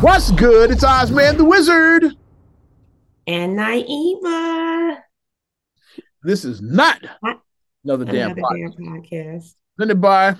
What's 0.00 0.30
good? 0.32 0.70
It's 0.70 0.84
Ozman 0.84 1.36
the 1.38 1.44
Wizard. 1.44 2.04
And 3.26 3.58
Naiva. 3.58 4.98
This 6.22 6.44
is 6.44 6.60
not 6.60 6.98
What? 7.20 7.40
another 7.84 8.04
damn 8.04 8.32
Another 8.32 8.42
podcast. 8.42 8.76
damn 8.76 9.02
podcast. 9.02 9.54
Presented 9.76 10.00
by 10.00 10.36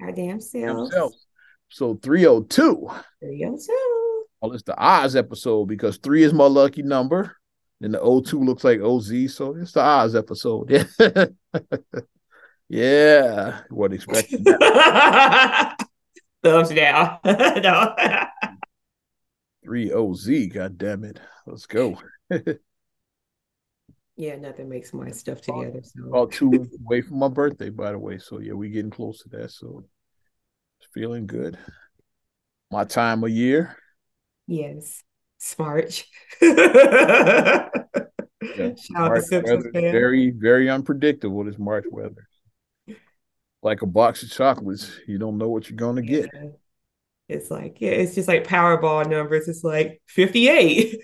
Our 0.00 0.12
damn 0.12 0.40
selves. 0.40 0.94
So 1.68 1.94
302. 2.02 2.88
302. 3.20 4.24
Well, 4.40 4.52
it's 4.52 4.62
the 4.62 4.74
Oz 4.82 5.14
episode 5.16 5.66
because 5.66 5.98
three 5.98 6.22
is 6.22 6.32
my 6.32 6.46
lucky 6.46 6.82
number. 6.82 7.36
And 7.82 7.92
the 7.92 7.98
O2 7.98 8.44
looks 8.44 8.64
like 8.64 8.80
OZ. 8.80 9.34
So 9.34 9.54
it's 9.56 9.72
the 9.72 9.82
Oz 9.82 10.14
episode. 10.14 10.86
yeah. 12.68 13.60
What 13.70 13.92
expected. 13.92 14.44
that. 14.44 15.76
Thumbs 16.42 16.70
down. 16.70 17.18
no. 17.24 17.94
3 19.66 19.92
OZ. 19.92 20.46
God 20.52 20.78
damn 20.78 21.04
it. 21.04 21.20
Let's 21.44 21.66
go. 21.66 21.98
yeah, 24.16 24.36
nothing 24.36 24.68
makes 24.68 24.94
my 24.94 25.10
stuff 25.10 25.40
together. 25.40 25.80
So 25.82 26.08
About 26.08 26.30
two 26.32 26.48
weeks 26.48 26.76
away 26.84 27.02
from 27.02 27.18
my 27.18 27.28
birthday, 27.28 27.70
by 27.70 27.90
the 27.90 27.98
way. 27.98 28.18
So 28.18 28.38
yeah, 28.38 28.52
we're 28.52 28.70
getting 28.70 28.92
close 28.92 29.22
to 29.22 29.28
that. 29.30 29.50
So 29.50 29.84
it's 30.78 30.88
feeling 30.94 31.26
good. 31.26 31.58
My 32.70 32.84
time 32.84 33.24
of 33.24 33.30
year. 33.30 33.76
yes. 34.46 35.02
Smart. 35.38 36.04
Yeah. 38.56 38.70
March 38.90 39.24
weather, 39.30 39.70
very, 39.72 40.30
very 40.30 40.70
unpredictable 40.70 41.44
this 41.44 41.58
March 41.58 41.84
weather. 41.90 42.28
Like 43.62 43.82
a 43.82 43.86
box 43.86 44.22
of 44.22 44.30
chocolates, 44.30 44.98
you 45.06 45.18
don't 45.18 45.36
know 45.36 45.48
what 45.48 45.68
you're 45.68 45.76
gonna 45.76 46.02
get. 46.02 46.30
It's 47.28 47.50
like, 47.50 47.78
yeah, 47.80 47.90
it's 47.90 48.14
just 48.14 48.28
like 48.28 48.46
Powerball 48.46 49.08
numbers. 49.08 49.48
It's 49.48 49.64
like 49.64 50.00
58, 50.06 50.96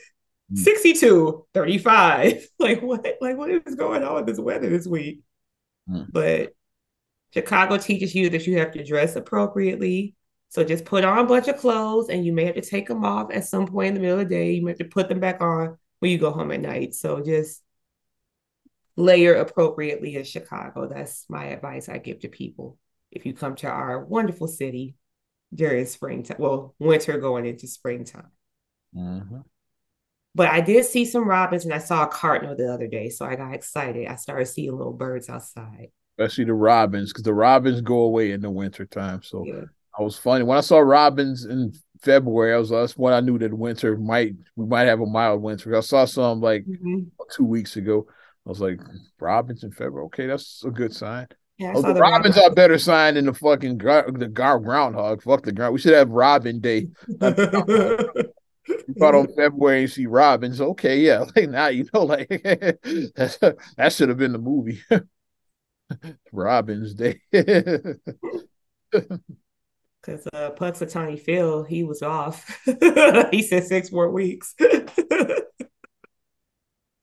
Mm. 0.52 0.58
62, 0.58 1.46
35. 1.54 2.46
Like 2.58 2.80
what? 2.82 3.06
Like 3.20 3.36
what 3.36 3.50
is 3.50 3.74
going 3.74 4.02
on 4.04 4.14
with 4.16 4.26
this 4.26 4.38
weather 4.38 4.68
this 4.68 4.86
week? 4.86 5.22
Mm. 5.88 6.06
But 6.12 6.54
Chicago 7.34 7.76
teaches 7.78 8.14
you 8.14 8.30
that 8.30 8.46
you 8.46 8.58
have 8.58 8.72
to 8.72 8.84
dress 8.84 9.16
appropriately. 9.16 10.14
So 10.50 10.62
just 10.62 10.84
put 10.84 11.04
on 11.04 11.18
a 11.18 11.24
bunch 11.24 11.48
of 11.48 11.56
clothes 11.56 12.08
and 12.08 12.24
you 12.24 12.32
may 12.32 12.44
have 12.44 12.56
to 12.56 12.60
take 12.60 12.86
them 12.86 13.04
off 13.04 13.32
at 13.32 13.46
some 13.46 13.66
point 13.66 13.88
in 13.88 13.94
the 13.94 14.00
middle 14.00 14.20
of 14.20 14.28
the 14.28 14.34
day. 14.34 14.52
You 14.52 14.62
may 14.62 14.72
have 14.72 14.78
to 14.78 14.84
put 14.84 15.08
them 15.08 15.18
back 15.18 15.40
on 15.40 15.78
when 16.00 16.10
you 16.10 16.18
go 16.18 16.30
home 16.30 16.52
at 16.52 16.60
night. 16.60 16.94
So 16.94 17.20
just 17.22 17.62
layer 18.96 19.34
appropriately 19.36 20.16
in 20.16 20.24
Chicago. 20.24 20.86
That's 20.86 21.24
my 21.28 21.46
advice 21.46 21.88
I 21.88 21.98
give 21.98 22.20
to 22.20 22.28
people. 22.28 22.78
If 23.10 23.24
you 23.24 23.32
come 23.32 23.56
to 23.56 23.68
our 23.68 24.04
wonderful 24.04 24.46
city 24.46 24.94
during 25.54 25.84
springtime, 25.86 26.36
well, 26.38 26.74
winter 26.78 27.18
going 27.18 27.46
into 27.46 27.66
springtime. 27.66 28.30
Mhm. 28.94 29.44
But 30.34 30.48
I 30.48 30.60
did 30.60 30.86
see 30.86 31.04
some 31.04 31.28
robins 31.28 31.64
and 31.64 31.74
I 31.74 31.78
saw 31.78 32.04
a 32.04 32.08
cardinal 32.08 32.56
the 32.56 32.72
other 32.72 32.86
day. 32.86 33.10
So 33.10 33.26
I 33.26 33.36
got 33.36 33.54
excited. 33.54 34.06
I 34.06 34.16
started 34.16 34.46
seeing 34.46 34.72
little 34.74 34.94
birds 34.94 35.28
outside. 35.28 35.88
Especially 36.18 36.44
the 36.44 36.54
robins, 36.54 37.12
because 37.12 37.24
the 37.24 37.34
robins 37.34 37.80
go 37.82 38.00
away 38.00 38.32
in 38.32 38.40
the 38.40 38.50
winter 38.50 38.86
time. 38.86 39.22
So 39.22 39.44
Yeah. 39.44 39.64
I 39.98 40.02
was 40.02 40.16
funny 40.16 40.44
when 40.44 40.56
I 40.56 40.62
saw 40.62 40.78
robins 40.78 41.44
in 41.44 41.72
February. 42.00 42.54
I 42.54 42.58
was 42.58 42.70
that's 42.70 42.96
when 42.96 43.12
I 43.12 43.20
knew 43.20 43.38
that 43.38 43.52
winter 43.52 43.96
might 43.96 44.34
we 44.56 44.66
might 44.66 44.84
have 44.86 45.00
a 45.00 45.06
mild 45.06 45.42
winter. 45.42 45.76
I 45.76 45.80
saw 45.80 46.06
some 46.06 46.40
like 46.40 46.64
Mhm. 46.64 47.10
two 47.30 47.44
weeks 47.44 47.76
ago. 47.76 48.06
I 48.46 48.48
was 48.48 48.60
like, 48.60 48.80
robins 49.20 49.64
in 49.64 49.70
February. 49.70 50.06
Okay, 50.06 50.26
that's 50.26 50.64
a 50.64 50.70
good 50.70 50.94
sign. 50.94 51.28
Yeah, 51.62 51.72
Oh, 51.76 51.82
the 51.82 51.94
robins 51.94 52.36
robins. 52.36 52.38
are 52.38 52.48
a 52.50 52.54
better 52.54 52.76
sign 52.78 53.14
than 53.14 53.26
the 53.26 53.34
fucking 53.34 53.78
gar- 53.78 54.10
the 54.10 54.26
gar- 54.28 54.58
groundhog. 54.58 55.22
Fuck 55.22 55.44
the 55.44 55.52
ground. 55.52 55.72
We 55.74 55.78
should 55.80 55.94
have 55.94 56.10
Robin 56.10 56.60
Day. 56.60 56.88
You 58.88 58.94
caught 58.96 59.16
on 59.16 59.26
February 59.34 59.80
and 59.82 59.90
see 59.90 60.06
robins. 60.06 60.60
Okay, 60.60 61.00
yeah. 61.00 61.24
Like 61.36 61.50
now 61.50 61.66
you 61.66 61.84
know, 61.92 62.04
like 62.04 62.28
that 62.28 63.92
should 63.92 64.08
have 64.08 64.18
been 64.18 64.30
the 64.32 64.38
movie. 64.38 64.80
Robin's 66.32 66.94
Day. 66.94 67.20
Because 67.32 67.98
uh, 70.32 70.50
Punxsutawney 70.56 71.18
Phil, 71.20 71.64
he 71.64 71.82
was 71.82 72.02
off. 72.02 72.60
he 73.32 73.42
said 73.42 73.64
six 73.64 73.90
more 73.90 74.10
weeks. 74.10 74.54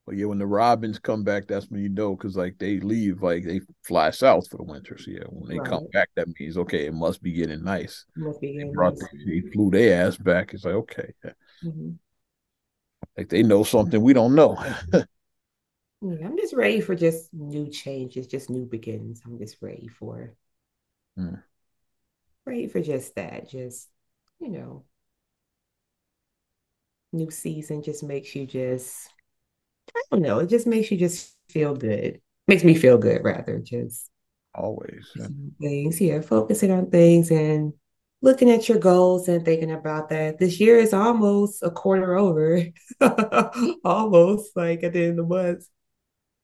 But 0.09 0.17
yeah, 0.17 0.25
when 0.27 0.39
the 0.39 0.47
robins 0.47 0.99
come 0.99 1.23
back, 1.23 1.47
that's 1.47 1.67
when 1.69 1.83
you 1.83 1.89
know 1.89 2.17
because 2.17 2.37
like 2.37 2.59
they 2.59 2.81
leave, 2.81 3.23
like 3.23 3.45
they 3.45 3.61
fly 3.83 4.11
south 4.11 4.49
for 4.49 4.57
the 4.57 4.63
winter. 4.65 4.97
So 4.99 5.11
yeah, 5.11 5.25
when 5.29 5.49
they 5.49 5.61
come 5.61 5.83
back, 5.93 6.09
that 6.17 6.29
means 6.39 6.57
okay, 6.57 6.87
it 6.87 6.95
must 6.95 7.23
be 7.23 7.33
getting 7.33 7.63
nice. 7.63 8.05
Must 8.15 8.39
be 8.39 8.53
They 8.59 8.65
getting 8.65 8.75
brought 8.75 8.95
nice. 9.01 9.09
they 9.25 9.41
flew 9.53 9.71
their 9.71 10.07
ass 10.07 10.17
back. 10.17 10.53
It's 10.55 10.65
like 10.65 10.75
okay, 10.75 11.13
Mhm. 11.61 11.99
like 13.17 13.29
they 13.29 13.43
know 13.43 13.63
something 13.63 14.01
we 14.01 14.13
don't 14.13 14.35
know. 14.35 14.57
Yeah, 16.01 16.25
I'm 16.27 16.37
just 16.37 16.53
ready 16.53 16.79
for 16.81 16.95
just 16.95 17.33
new 17.33 17.69
changes, 17.69 18.27
just 18.27 18.49
new 18.49 18.65
beginnings. 18.65 19.21
I'm 19.25 19.37
just 19.37 19.61
ready 19.61 19.87
for 19.87 20.33
Hmm. 21.17 21.43
ready 22.45 22.67
for 22.67 22.81
just 22.81 23.15
that. 23.15 23.49
Just, 23.49 23.89
you 24.39 24.49
know, 24.49 24.85
new 27.11 27.29
season 27.31 27.81
just 27.83 28.03
makes 28.03 28.35
you 28.35 28.45
just 28.47 29.09
I 29.99 30.15
don't 30.15 30.21
know, 30.21 30.39
it 30.39 30.49
just 30.49 30.67
makes 30.67 30.91
you 30.91 30.97
just 30.97 31.35
feel 31.49 31.75
good. 31.75 32.21
Makes 32.47 32.63
me 32.63 32.75
feel 32.75 32.97
good 32.97 33.23
rather, 33.23 33.59
just 33.59 34.09
Always. 34.55 35.07
yeah. 35.15 35.27
focusing 35.27 35.43
on 35.45 35.51
things. 35.61 36.01
Yeah, 36.01 36.21
focusing 36.21 36.71
on 36.71 36.89
things 36.89 37.31
and 37.31 37.73
looking 38.21 38.49
at 38.49 38.67
your 38.67 38.79
goals 38.79 39.27
and 39.27 39.45
thinking 39.45 39.71
about 39.71 40.09
that. 40.09 40.39
This 40.39 40.59
year 40.59 40.77
is 40.77 40.93
almost 40.93 41.63
a 41.63 41.71
quarter 41.71 42.15
over. 42.15 42.63
Almost 43.85 44.55
like 44.57 44.83
at 44.83 44.93
the 44.93 45.03
end 45.03 45.19
of 45.19 45.29
the 45.29 45.35
month. 45.35 45.67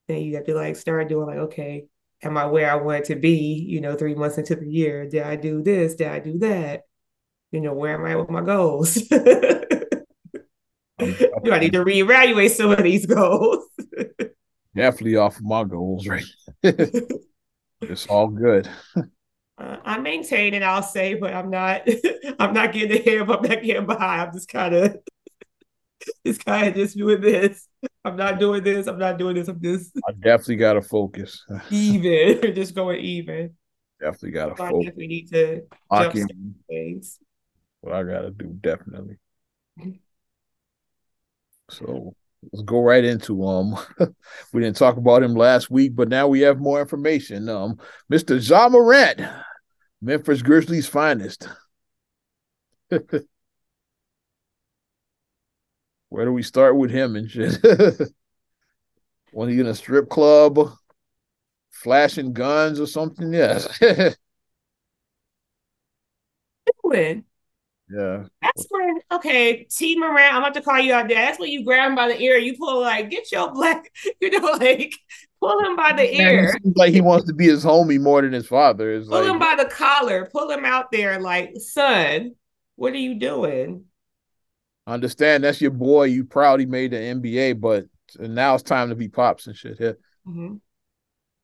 Then 0.08 0.22
you 0.22 0.36
have 0.36 0.46
to 0.46 0.54
like 0.54 0.76
start 0.76 1.10
doing 1.10 1.28
like, 1.28 1.38
okay, 1.38 1.88
am 2.22 2.38
I 2.38 2.46
where 2.46 2.72
I 2.72 2.76
want 2.76 3.06
to 3.06 3.16
be, 3.16 3.66
you 3.68 3.82
know, 3.82 3.96
three 3.96 4.16
months 4.16 4.38
into 4.38 4.56
the 4.56 4.70
year? 4.70 5.10
Did 5.10 5.24
I 5.24 5.36
do 5.36 5.64
this? 5.64 5.96
Did 5.96 6.08
I 6.08 6.20
do 6.20 6.38
that? 6.40 6.84
You 7.52 7.62
know, 7.62 7.74
where 7.74 7.96
am 7.96 8.06
I 8.06 8.16
with 8.16 8.30
my 8.30 8.42
goals? 8.42 8.98
Do 11.00 11.52
I 11.52 11.60
need 11.60 11.74
to 11.74 11.84
reevaluate 11.84 12.52
some 12.52 12.72
of 12.72 12.84
these 12.84 13.06
goals? 13.06 13.66
definitely 14.76 15.16
off 15.16 15.38
of 15.38 15.44
my 15.44 15.64
goals, 15.64 16.08
right? 16.08 16.26
it's 17.82 18.06
all 18.08 18.28
good. 18.28 18.70
Uh, 19.58 19.78
I 19.86 20.00
maintain 20.00 20.54
and 20.54 20.64
I'll 20.64 20.84
say, 20.84 21.14
but 21.14 21.34
I'm 21.34 21.50
not 21.50 21.88
I'm 22.40 22.54
not 22.54 22.74
getting 22.74 23.00
ahead, 23.00 23.28
but 23.28 23.40
I'm 23.40 23.50
not 23.50 23.64
getting 23.64 23.86
behind. 23.86 24.22
I'm 24.22 24.34
just 24.34 24.50
kind 24.50 24.76
of 24.76 24.98
just 26.26 26.44
kind 26.44 26.68
of 26.68 26.76
just 26.76 26.98
doing 26.98 27.22
this. 27.22 27.68
I'm 28.04 28.18
not 28.18 28.40
doing 28.40 28.64
this. 28.64 28.88
I'm 28.88 29.00
not 29.00 29.18
doing 29.18 29.36
this. 29.36 29.48
I'm 29.48 29.62
just 29.62 29.98
I 30.08 30.12
definitely 30.12 30.58
got 30.58 30.74
to 30.74 30.82
focus. 30.82 31.44
even, 31.70 32.54
just 32.54 32.76
going 32.76 33.00
even. 33.00 33.56
Definitely 34.02 34.32
got 34.32 34.48
to 34.48 34.58
So 34.58 34.70
focus. 34.70 34.92
We 34.98 35.08
need 35.08 35.30
to 35.32 35.62
jumpstart 35.92 36.30
in 36.30 36.56
things. 36.68 37.20
what 37.82 37.94
I 37.94 38.04
got 38.04 38.22
to 38.22 38.32
do. 38.32 38.58
Definitely. 38.62 39.18
So 41.70 42.16
let's 42.52 42.64
go 42.64 42.82
right 42.82 43.04
into 43.04 43.46
um. 43.46 43.78
we 44.54 44.62
didn't 44.62 44.78
talk 44.78 44.98
about 44.98 45.24
him 45.24 45.34
last 45.34 45.70
week, 45.70 45.96
but 45.96 46.10
now 46.10 46.28
we 46.28 46.42
have 46.42 46.60
more 46.60 46.80
information. 46.82 47.50
Um, 47.50 47.80
Mr. 48.12 48.38
Ja 48.40 48.70
Morant, 48.70 49.22
Memphis 50.02 50.42
Grizzlies 50.42 50.88
finest. 50.88 51.48
Where 56.10 56.26
do 56.26 56.32
we 56.32 56.44
start 56.44 56.78
with 56.78 56.92
him 56.92 57.16
and 57.16 57.30
shit? 57.30 57.58
Was 59.34 59.50
he 59.50 59.60
in 59.60 59.68
a 59.68 59.76
strip 59.76 60.10
club, 60.10 60.72
flashing 61.72 62.32
guns 62.32 62.80
or 62.80 62.88
something? 62.88 63.34
Yes. 63.34 63.68
Yeah. 67.90 68.26
that's 68.42 68.68
when 68.70 69.00
okay, 69.12 69.64
Tee 69.70 69.98
Morant, 69.98 70.34
I'm 70.34 70.42
about 70.42 70.54
to 70.56 70.62
call 70.62 70.80
you 70.80 70.94
out 70.94 71.08
there. 71.08 71.18
That's 71.18 71.40
when 71.40 71.50
you 71.50 71.64
grab 71.64 71.90
him 71.90 71.96
by 71.96 72.08
the 72.10 72.20
ear, 72.22 72.38
you 72.38 72.58
pull 72.58 72.82
like, 72.82 73.10
get 73.10 73.32
your 73.32 73.52
black, 73.52 73.90
you 74.22 74.30
know, 74.32 74.52
like 74.54 74.94
pull 75.40 75.60
him 75.66 75.76
by 75.76 75.94
the 75.94 76.16
Yeah, 76.16 76.32
ear, 76.32 76.58
like 76.76 76.94
he 76.94 77.02
wants 77.02 77.26
to 77.28 77.34
be 77.34 77.48
his 77.48 77.64
homie 77.64 78.00
more 78.00 78.22
than 78.22 78.34
his 78.34 78.48
father. 78.48 78.92
It's 78.94 79.10
pull 79.10 79.24
like 79.24 79.32
him 79.32 79.40
by 79.40 79.56
the 79.58 79.66
collar, 79.70 80.30
pull 80.32 80.50
him 80.52 80.66
out 80.66 80.92
there, 80.92 81.20
like, 81.20 81.54
son, 81.58 82.36
what 82.76 82.94
are 82.94 82.98
you 82.98 83.16
doing? 83.20 83.86
I 84.88 84.94
understand 84.94 85.44
that's 85.44 85.62
your 85.62 85.72
boy. 85.72 86.06
You 86.06 86.26
proud 86.26 86.60
he 86.60 86.66
made 86.66 86.92
the 86.92 86.98
NBA, 86.98 87.54
but 87.54 87.86
now 88.20 88.54
it's 88.54 88.64
time 88.64 88.90
to 88.90 88.96
be 88.96 89.08
pops 89.08 89.48
and 89.48 89.56
shit. 89.56 89.78
Yeah. 89.80 89.94
Mhm. 90.28 90.62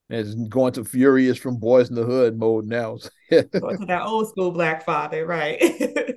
It's 0.09 0.35
going 0.35 0.73
to 0.73 0.83
furious 0.83 1.37
from 1.37 1.55
boys 1.57 1.89
in 1.89 1.95
the 1.95 2.03
hood 2.03 2.37
mode 2.37 2.67
now. 2.67 2.97
Going 3.31 3.79
to 3.79 3.85
that 3.85 4.03
old 4.03 4.27
school 4.29 4.51
black 4.51 4.83
father, 4.83 5.25
right? 5.25 5.57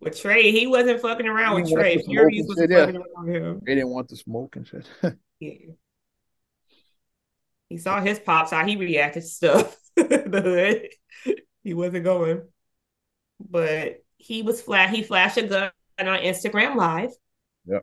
with 0.00 0.20
Trey, 0.20 0.50
he 0.50 0.66
wasn't 0.66 1.00
fucking 1.00 1.26
around 1.26 1.62
with 1.62 1.72
Trey. 1.72 1.98
Furious 1.98 2.46
was 2.48 2.58
fucking 2.58 2.96
around 2.96 3.28
him. 3.28 3.60
they 3.64 3.74
didn't 3.74 3.90
want 3.90 4.08
the 4.08 4.16
smoke 4.16 4.56
and 4.56 4.66
shit. 4.66 4.88
Yeah. 5.38 5.72
He 7.68 7.76
saw 7.76 8.00
his 8.00 8.18
pops 8.18 8.52
how 8.52 8.64
he 8.64 8.76
reacted 8.76 9.22
to 9.22 9.28
stuff. 9.28 9.76
the 9.96 10.88
hood. 11.24 11.36
He 11.62 11.74
wasn't 11.74 12.04
going. 12.04 12.40
But 13.38 14.02
he 14.16 14.40
was 14.40 14.62
flat. 14.62 14.88
He 14.88 15.02
flashed 15.02 15.36
a 15.36 15.42
gun 15.42 15.70
on 15.98 16.06
Instagram 16.20 16.76
Live. 16.76 17.10
Yep. 17.66 17.82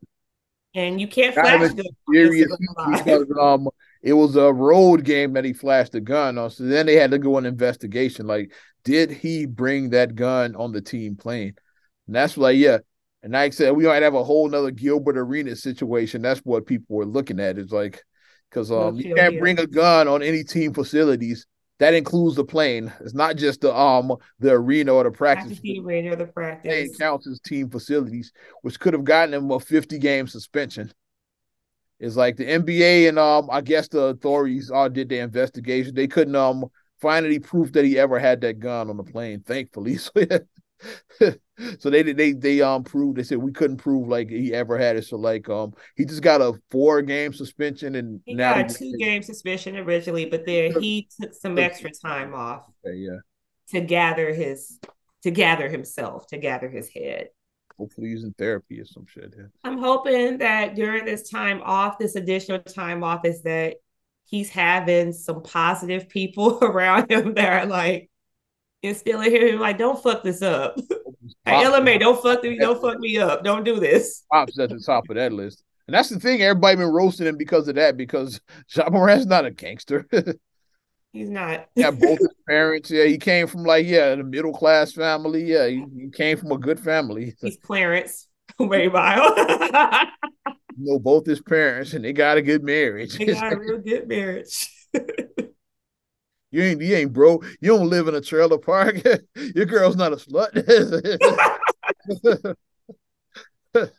And 0.73 0.99
you 0.99 1.07
can't 1.07 1.35
flash 1.35 1.73
the 1.73 1.83
gun 1.83 2.93
because 2.93 3.27
um 3.39 3.69
it 4.01 4.13
was 4.13 4.35
a 4.35 4.51
road 4.51 5.05
game 5.05 5.33
that 5.33 5.45
he 5.45 5.53
flashed 5.53 5.95
a 5.95 6.01
gun 6.01 6.37
on. 6.37 6.49
So 6.49 6.63
then 6.63 6.85
they 6.85 6.95
had 6.95 7.11
to 7.11 7.19
go 7.19 7.37
an 7.37 7.45
investigation. 7.45 8.27
Like, 8.27 8.51
did 8.83 9.11
he 9.11 9.45
bring 9.45 9.91
that 9.91 10.15
gun 10.15 10.55
on 10.55 10.71
the 10.71 10.81
team 10.81 11.15
plane? 11.15 11.53
And 12.07 12.15
that's 12.15 12.37
like, 12.37 12.57
yeah. 12.57 12.79
And 13.21 13.33
like 13.33 13.53
I 13.53 13.55
said, 13.55 13.71
we 13.71 13.85
might 13.85 14.03
have 14.03 14.15
a 14.15 14.23
whole 14.23 14.49
nother 14.49 14.71
Gilbert 14.71 15.17
Arenas 15.17 15.63
situation. 15.63 16.21
That's 16.21 16.41
what 16.41 16.65
people 16.65 16.97
were 16.97 17.05
looking 17.05 17.39
at. 17.39 17.57
It's 17.57 17.71
like 17.71 18.03
because 18.49 18.71
um 18.71 18.95
you 18.97 19.13
can't 19.15 19.39
bring 19.39 19.59
a 19.59 19.67
gun 19.67 20.07
on 20.07 20.21
any 20.21 20.43
team 20.43 20.73
facilities 20.73 21.47
that 21.79 21.93
includes 21.93 22.35
the 22.35 22.43
plane. 22.43 22.93
It's 23.01 23.13
not 23.13 23.35
just 23.35 23.61
the 23.61 23.75
um 23.75 24.15
the 24.39 24.51
arena 24.51 24.93
or 24.93 25.03
the 25.03 25.11
practice. 25.11 25.59
The 25.59 25.79
arena 25.79 26.13
or 26.13 26.15
the 26.17 26.27
practice. 26.27 26.91
It 26.91 26.97
counts 26.99 27.27
as 27.27 27.39
team 27.39 27.69
facilities, 27.69 28.31
which 28.61 28.79
could 28.79 28.93
have 28.93 29.03
gotten 29.03 29.33
him 29.33 29.49
a 29.51 29.59
50 29.59 29.97
game 29.99 30.27
suspension. 30.27 30.91
It's 31.99 32.15
like 32.15 32.35
the 32.35 32.49
NBA 32.49 33.07
and 33.07 33.17
um 33.17 33.49
I 33.51 33.61
guess 33.61 33.87
the 33.87 34.03
authorities 34.05 34.69
all 34.69 34.89
did 34.89 35.09
their 35.09 35.23
investigation. 35.23 35.95
They 35.95 36.07
couldn't 36.07 36.35
um 36.35 36.65
find 37.01 37.25
any 37.25 37.39
proof 37.39 37.71
that 37.73 37.85
he 37.85 37.97
ever 37.97 38.19
had 38.19 38.41
that 38.41 38.59
gun 38.59 38.89
on 38.89 38.97
the 38.97 39.03
plane, 39.03 39.41
thankfully. 39.41 39.97
So 39.97 40.11
so 41.79 41.89
they 41.89 42.03
they 42.03 42.33
they 42.33 42.61
um 42.61 42.83
proved 42.83 43.17
they 43.17 43.23
said 43.23 43.37
we 43.37 43.51
couldn't 43.51 43.77
prove 43.77 44.07
like 44.07 44.29
he 44.29 44.53
ever 44.53 44.77
had 44.77 44.95
it. 44.95 45.05
So 45.05 45.17
like 45.17 45.49
um 45.49 45.73
he 45.95 46.05
just 46.05 46.21
got 46.21 46.41
a 46.41 46.53
four 46.71 47.01
game 47.01 47.33
suspension 47.33 47.95
and 47.95 48.21
he 48.25 48.33
now 48.33 48.55
got 48.55 48.71
a 48.71 48.73
two 48.73 48.93
game 48.97 49.23
suspension 49.23 49.77
originally, 49.77 50.25
but 50.25 50.45
then 50.45 50.79
he 50.79 51.07
took 51.19 51.33
some 51.33 51.57
extra 51.57 51.91
time 51.91 52.33
off. 52.33 52.65
Okay, 52.85 52.97
yeah. 52.97 53.17
To 53.69 53.81
gather 53.81 54.33
his 54.33 54.79
to 55.23 55.31
gather 55.31 55.69
himself, 55.69 56.27
to 56.27 56.37
gather 56.37 56.69
his 56.69 56.89
head. 56.89 57.29
Hopefully 57.77 58.09
he's 58.09 58.23
in 58.23 58.33
therapy 58.33 58.79
or 58.79 58.85
some 58.85 59.05
shit. 59.07 59.33
Yeah. 59.35 59.45
I'm 59.63 59.77
hoping 59.77 60.37
that 60.39 60.75
during 60.75 61.05
this 61.05 61.29
time 61.29 61.61
off, 61.63 61.97
this 61.97 62.15
additional 62.15 62.59
time 62.59 63.03
off 63.03 63.25
is 63.25 63.41
that 63.43 63.77
he's 64.25 64.49
having 64.49 65.13
some 65.13 65.41
positive 65.41 66.09
people 66.09 66.59
around 66.61 67.11
him 67.11 67.33
that 67.33 67.63
are 67.63 67.65
like 67.65 68.09
instilling 68.83 69.31
here 69.31 69.57
like, 69.57 69.77
don't 69.77 70.01
fuck 70.01 70.23
this 70.23 70.41
up. 70.41 70.77
Hey, 71.45 71.63
LMA, 71.63 71.99
don't 71.99 72.21
fuck 72.21 72.41
me, 72.43 72.57
don't 72.57 72.81
fuck 72.81 72.99
me 72.99 73.17
up. 73.17 73.43
Don't 73.43 73.65
do 73.65 73.77
this. 73.77 74.23
Pops 74.31 74.57
at 74.59 74.69
the 74.69 74.79
top 74.79 75.09
of 75.09 75.17
that 75.17 75.33
list. 75.33 75.61
And 75.87 75.95
that's 75.95 76.07
the 76.07 76.19
thing, 76.19 76.41
everybody 76.41 76.77
been 76.77 76.87
roasting 76.87 77.27
him 77.27 77.37
because 77.37 77.67
of 77.67 77.75
that, 77.75 77.97
because 77.97 78.39
Ja 78.75 78.89
Morant's 78.89 79.25
not 79.25 79.45
a 79.45 79.51
gangster. 79.51 80.05
He's 81.11 81.29
not. 81.29 81.67
yeah, 81.75 81.91
both 81.91 82.19
his 82.19 82.33
parents. 82.47 82.89
Yeah, 82.89 83.05
he 83.05 83.17
came 83.17 83.47
from 83.47 83.63
like, 83.63 83.85
yeah, 83.85 84.15
the 84.15 84.23
middle 84.23 84.53
class 84.53 84.93
family. 84.93 85.43
Yeah, 85.43 85.67
he, 85.67 85.85
he 85.97 86.09
came 86.09 86.37
from 86.37 86.51
a 86.53 86.57
good 86.57 86.79
family. 86.79 87.35
He's 87.41 87.57
Clarence 87.57 88.27
Way 88.59 88.87
Mile. 88.87 89.33
you 90.77 90.93
know, 90.93 90.99
both 90.99 91.25
his 91.25 91.41
parents, 91.41 91.93
and 91.93 92.05
they 92.05 92.13
got 92.13 92.37
a 92.37 92.41
good 92.41 92.63
marriage. 92.63 93.17
They 93.17 93.25
got 93.25 93.51
a 93.51 93.57
real 93.57 93.79
good 93.79 94.07
marriage. 94.07 94.69
You 96.53 96.61
ain't 96.61 96.81
you 96.81 96.95
ain't 96.95 97.11
bro. 97.11 97.41
You 97.61 97.75
don't 97.75 97.89
live 97.89 98.07
in 98.07 98.13
a 98.13 98.21
trailer 98.21 98.59
park. 98.59 98.97
Your 99.55 99.65
girl's 99.65 99.95
not 99.95 100.13
a 100.13 100.17
slut. 100.17 100.53
the 103.73 103.91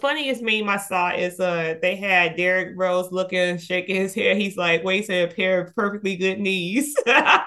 funniest 0.00 0.40
meme 0.40 0.70
I 0.70 0.78
saw 0.78 1.10
is 1.10 1.38
uh 1.38 1.74
they 1.82 1.96
had 1.96 2.36
Derrick 2.36 2.72
Rose 2.76 3.12
looking, 3.12 3.58
shaking 3.58 3.96
his 3.96 4.14
hair. 4.14 4.34
He's 4.34 4.56
like 4.56 4.82
wasting 4.82 5.22
a 5.22 5.28
pair 5.28 5.60
of 5.60 5.74
perfectly 5.74 6.16
good 6.16 6.40
knees. 6.40 6.96
and 7.06 7.44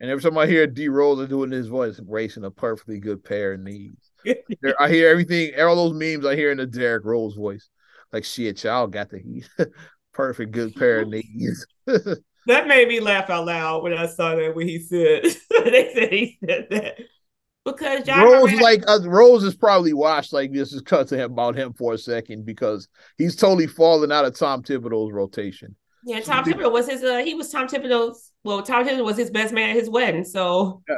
every 0.00 0.22
time 0.22 0.38
I 0.38 0.46
hear 0.46 0.66
D 0.66 0.88
Rose 0.88 1.28
doing 1.28 1.50
his 1.50 1.66
voice, 1.66 2.00
racing 2.08 2.44
a 2.44 2.50
perfectly 2.50 2.98
good 2.98 3.22
pair 3.22 3.52
of 3.52 3.60
knees. 3.60 4.10
I 4.80 4.88
hear 4.88 5.10
everything, 5.10 5.52
all 5.60 5.76
those 5.76 5.92
memes 5.92 6.24
I 6.24 6.34
hear 6.34 6.50
in 6.50 6.56
the 6.56 6.66
Derrick 6.66 7.04
Rose 7.04 7.34
voice. 7.34 7.68
Like 8.10 8.24
shit, 8.24 8.64
y'all 8.64 8.86
got 8.86 9.10
the 9.10 9.20
perfect 10.14 10.52
good 10.52 10.74
pair 10.74 11.00
of 11.00 11.08
knees. 11.08 11.66
that 12.46 12.66
made 12.66 12.88
me 12.88 13.00
laugh 13.00 13.30
out 13.30 13.46
loud 13.46 13.82
when 13.82 13.94
I 13.94 14.06
saw 14.06 14.34
that 14.34 14.54
when 14.54 14.68
he 14.68 14.78
said 14.78 15.24
they 15.50 15.90
said 15.94 16.12
he 16.12 16.38
said 16.44 16.66
that. 16.70 16.98
Because 17.64 18.04
John 18.04 18.22
Rose 18.22 18.50
Moran, 18.50 18.58
like 18.58 18.84
uh, 18.86 19.00
Rose 19.04 19.42
is 19.42 19.54
probably 19.54 19.94
watched 19.94 20.34
like 20.34 20.52
this 20.52 20.72
is 20.74 20.82
cut 20.82 21.08
to 21.08 21.16
him 21.16 21.32
about 21.32 21.56
him 21.56 21.72
for 21.72 21.94
a 21.94 21.98
second 21.98 22.44
because 22.44 22.88
he's 23.16 23.36
totally 23.36 23.66
fallen 23.66 24.12
out 24.12 24.26
of 24.26 24.38
Tom 24.38 24.62
Thibodeau's 24.62 25.12
rotation. 25.12 25.74
Yeah, 26.04 26.20
Tom 26.20 26.44
Thibodeau 26.44 26.70
was 26.70 26.88
his 26.88 27.02
uh 27.02 27.24
he 27.24 27.32
was 27.32 27.48
Tom 27.48 27.66
Thibodeau's 27.66 28.32
well, 28.42 28.62
Tom 28.62 28.86
Thibodeau 28.86 29.04
was 29.04 29.16
his 29.16 29.30
best 29.30 29.54
man 29.54 29.70
at 29.70 29.76
his 29.76 29.88
wedding. 29.88 30.24
So 30.24 30.82
yeah. 30.86 30.96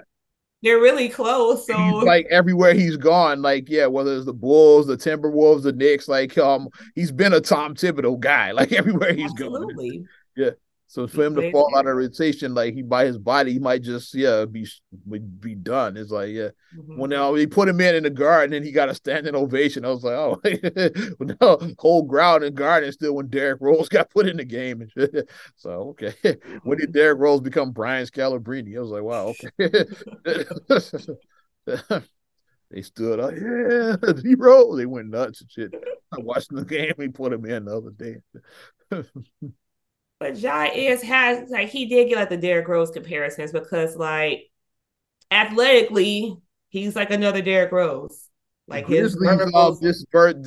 they're 0.63 0.81
really 0.81 1.09
close. 1.09 1.69
So 1.69 1.77
he's 1.77 2.03
like 2.03 2.27
everywhere 2.31 2.75
he's 2.75 2.97
gone, 2.97 3.43
like 3.43 3.69
yeah, 3.69 3.87
whether 3.87 4.17
it's 4.17 4.27
the 4.27 4.35
Bulls, 4.35 4.89
the 4.89 4.97
Timberwolves, 4.97 5.63
the 5.63 5.73
Knicks, 5.73 6.09
like 6.09 6.37
um, 6.37 6.69
he's 6.97 7.13
been 7.13 7.33
a 7.33 7.41
Tom 7.41 7.77
Thibodeau 7.77 8.19
guy, 8.19 8.51
like 8.53 8.73
everywhere 8.73 9.15
he's 9.15 9.31
Absolutely. 9.31 9.99
gone. 9.99 10.09
Yeah. 10.35 10.51
So 10.89 11.07
for 11.09 11.25
him 11.25 11.35
to 11.35 11.51
fall 11.51 11.77
out 11.77 11.89
of 11.89 11.97
rotation, 11.97 12.55
like 12.55 12.73
he 12.75 12.83
by 12.83 13.07
his 13.07 13.19
body, 13.19 13.53
he 13.53 13.59
might 13.59 13.83
just 13.83 14.15
yeah 14.15 14.45
be 14.45 14.69
be 15.41 15.57
done. 15.57 15.97
It's 15.97 16.13
like 16.13 16.31
yeah, 16.31 16.51
mm-hmm. 16.77 16.99
when 16.99 17.13
uh, 17.13 17.33
they 17.33 17.47
put 17.47 17.69
him 17.69 17.81
in 17.81 17.97
in 17.97 18.05
the 18.05 18.11
guard, 18.11 18.45
and 18.45 18.53
then 18.53 18.63
he 18.63 18.71
got 18.71 18.89
a 18.89 18.95
standing 18.95 19.35
ovation. 19.35 19.85
I 19.85 19.89
was 19.89 20.05
like, 20.05 20.15
oh, 20.15 20.41
no, 21.41 21.75
whole 21.79 22.05
ground 22.05 22.45
and 22.45 22.55
garden 22.55 22.93
still 22.93 23.17
when 23.17 23.27
Derrick 23.27 23.61
Rose 23.61 23.89
got 23.91 24.11
put 24.11 24.29
in 24.29 24.37
the 24.37 24.45
game. 24.45 24.87
so 25.57 25.71
okay, 25.91 26.15
when 26.63 26.79
did 26.79 26.93
Derrick 26.93 27.19
Rose 27.19 27.41
become 27.41 27.73
Brian 27.73 28.07
Scalabrine? 28.07 28.77
I 28.77 28.81
was 28.81 28.91
like, 28.91 29.03
wow, 29.03 29.35
okay. 29.35 29.51
they 32.71 32.83
stood 32.83 33.19
up, 33.19 33.33
yeah, 33.33 33.97
he 34.23 34.37
Rose. 34.37 34.77
They 34.77 34.87
went 34.87 35.09
nuts 35.09 35.41
and 35.41 35.51
shit. 35.51 35.75
I 36.13 36.21
watched 36.21 36.55
the 36.55 36.65
game. 36.65 36.95
He 36.97 37.09
put 37.09 37.33
him 37.33 37.45
in 37.45 37.65
the 37.65 37.77
other 37.77 37.91
day. 37.91 38.19
But 40.19 40.39
Ja 40.39 40.65
is 40.75 41.03
has 41.03 41.51
like 41.51 41.69
he 41.69 41.87
did 41.87 42.09
get 42.09 42.17
like 42.17 42.31
the 42.31 42.37
Derrick 42.37 42.69
Rose 42.69 42.91
comparisons 42.91 43.53
because 43.53 43.97
like 43.97 44.51
athletically 45.31 46.37
he's 46.69 46.97
like 46.97 47.11
another 47.11 47.43
Derrick 47.43 47.73
Rose. 47.73 48.29
Like 48.69 48.89
his 48.89 49.17
this 49.81 50.05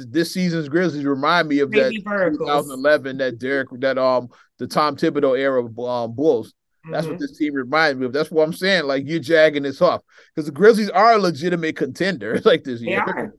this 0.09 0.33
season's 0.33 0.67
Grizzlies 0.67 1.05
remind 1.05 1.47
me 1.47 1.59
of 1.59 1.71
that 1.71 1.91
2011 1.93 3.17
that 3.17 3.39
Derrick 3.39 3.69
that 3.79 3.97
um 3.97 4.29
the 4.57 4.67
Tom 4.67 4.97
Thibodeau 4.97 5.37
era 5.37 5.63
um, 5.63 6.13
Bulls. 6.13 6.53
That's 6.89 7.03
mm-hmm. 7.03 7.11
what 7.11 7.19
this 7.19 7.37
team 7.37 7.53
reminds 7.53 7.99
me 7.99 8.05
of. 8.05 8.13
That's 8.13 8.31
what 8.31 8.43
I'm 8.43 8.53
saying. 8.53 8.85
Like 8.85 9.03
you're 9.05 9.19
jagging 9.19 9.63
this 9.63 9.81
off 9.81 10.01
because 10.35 10.47
the 10.47 10.51
Grizzlies 10.51 10.89
are 10.89 11.13
a 11.13 11.17
legitimate 11.17 11.77
contender 11.77 12.41
like 12.45 12.63
this 12.63 12.81
year. 12.81 13.03
They 13.05 13.11
are. 13.11 13.35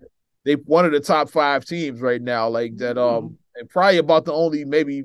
They 0.47 0.55
one 0.55 0.87
of 0.87 0.93
the 0.93 1.01
top 1.01 1.29
five 1.29 1.65
teams 1.67 2.01
right 2.01 2.23
now. 2.23 2.49
Like 2.49 2.77
that. 2.79 2.97
Mm-hmm. 2.97 3.27
Um, 3.27 3.39
and 3.57 3.69
probably 3.69 3.99
about 3.99 4.25
the 4.25 4.33
only 4.33 4.65
maybe 4.65 5.05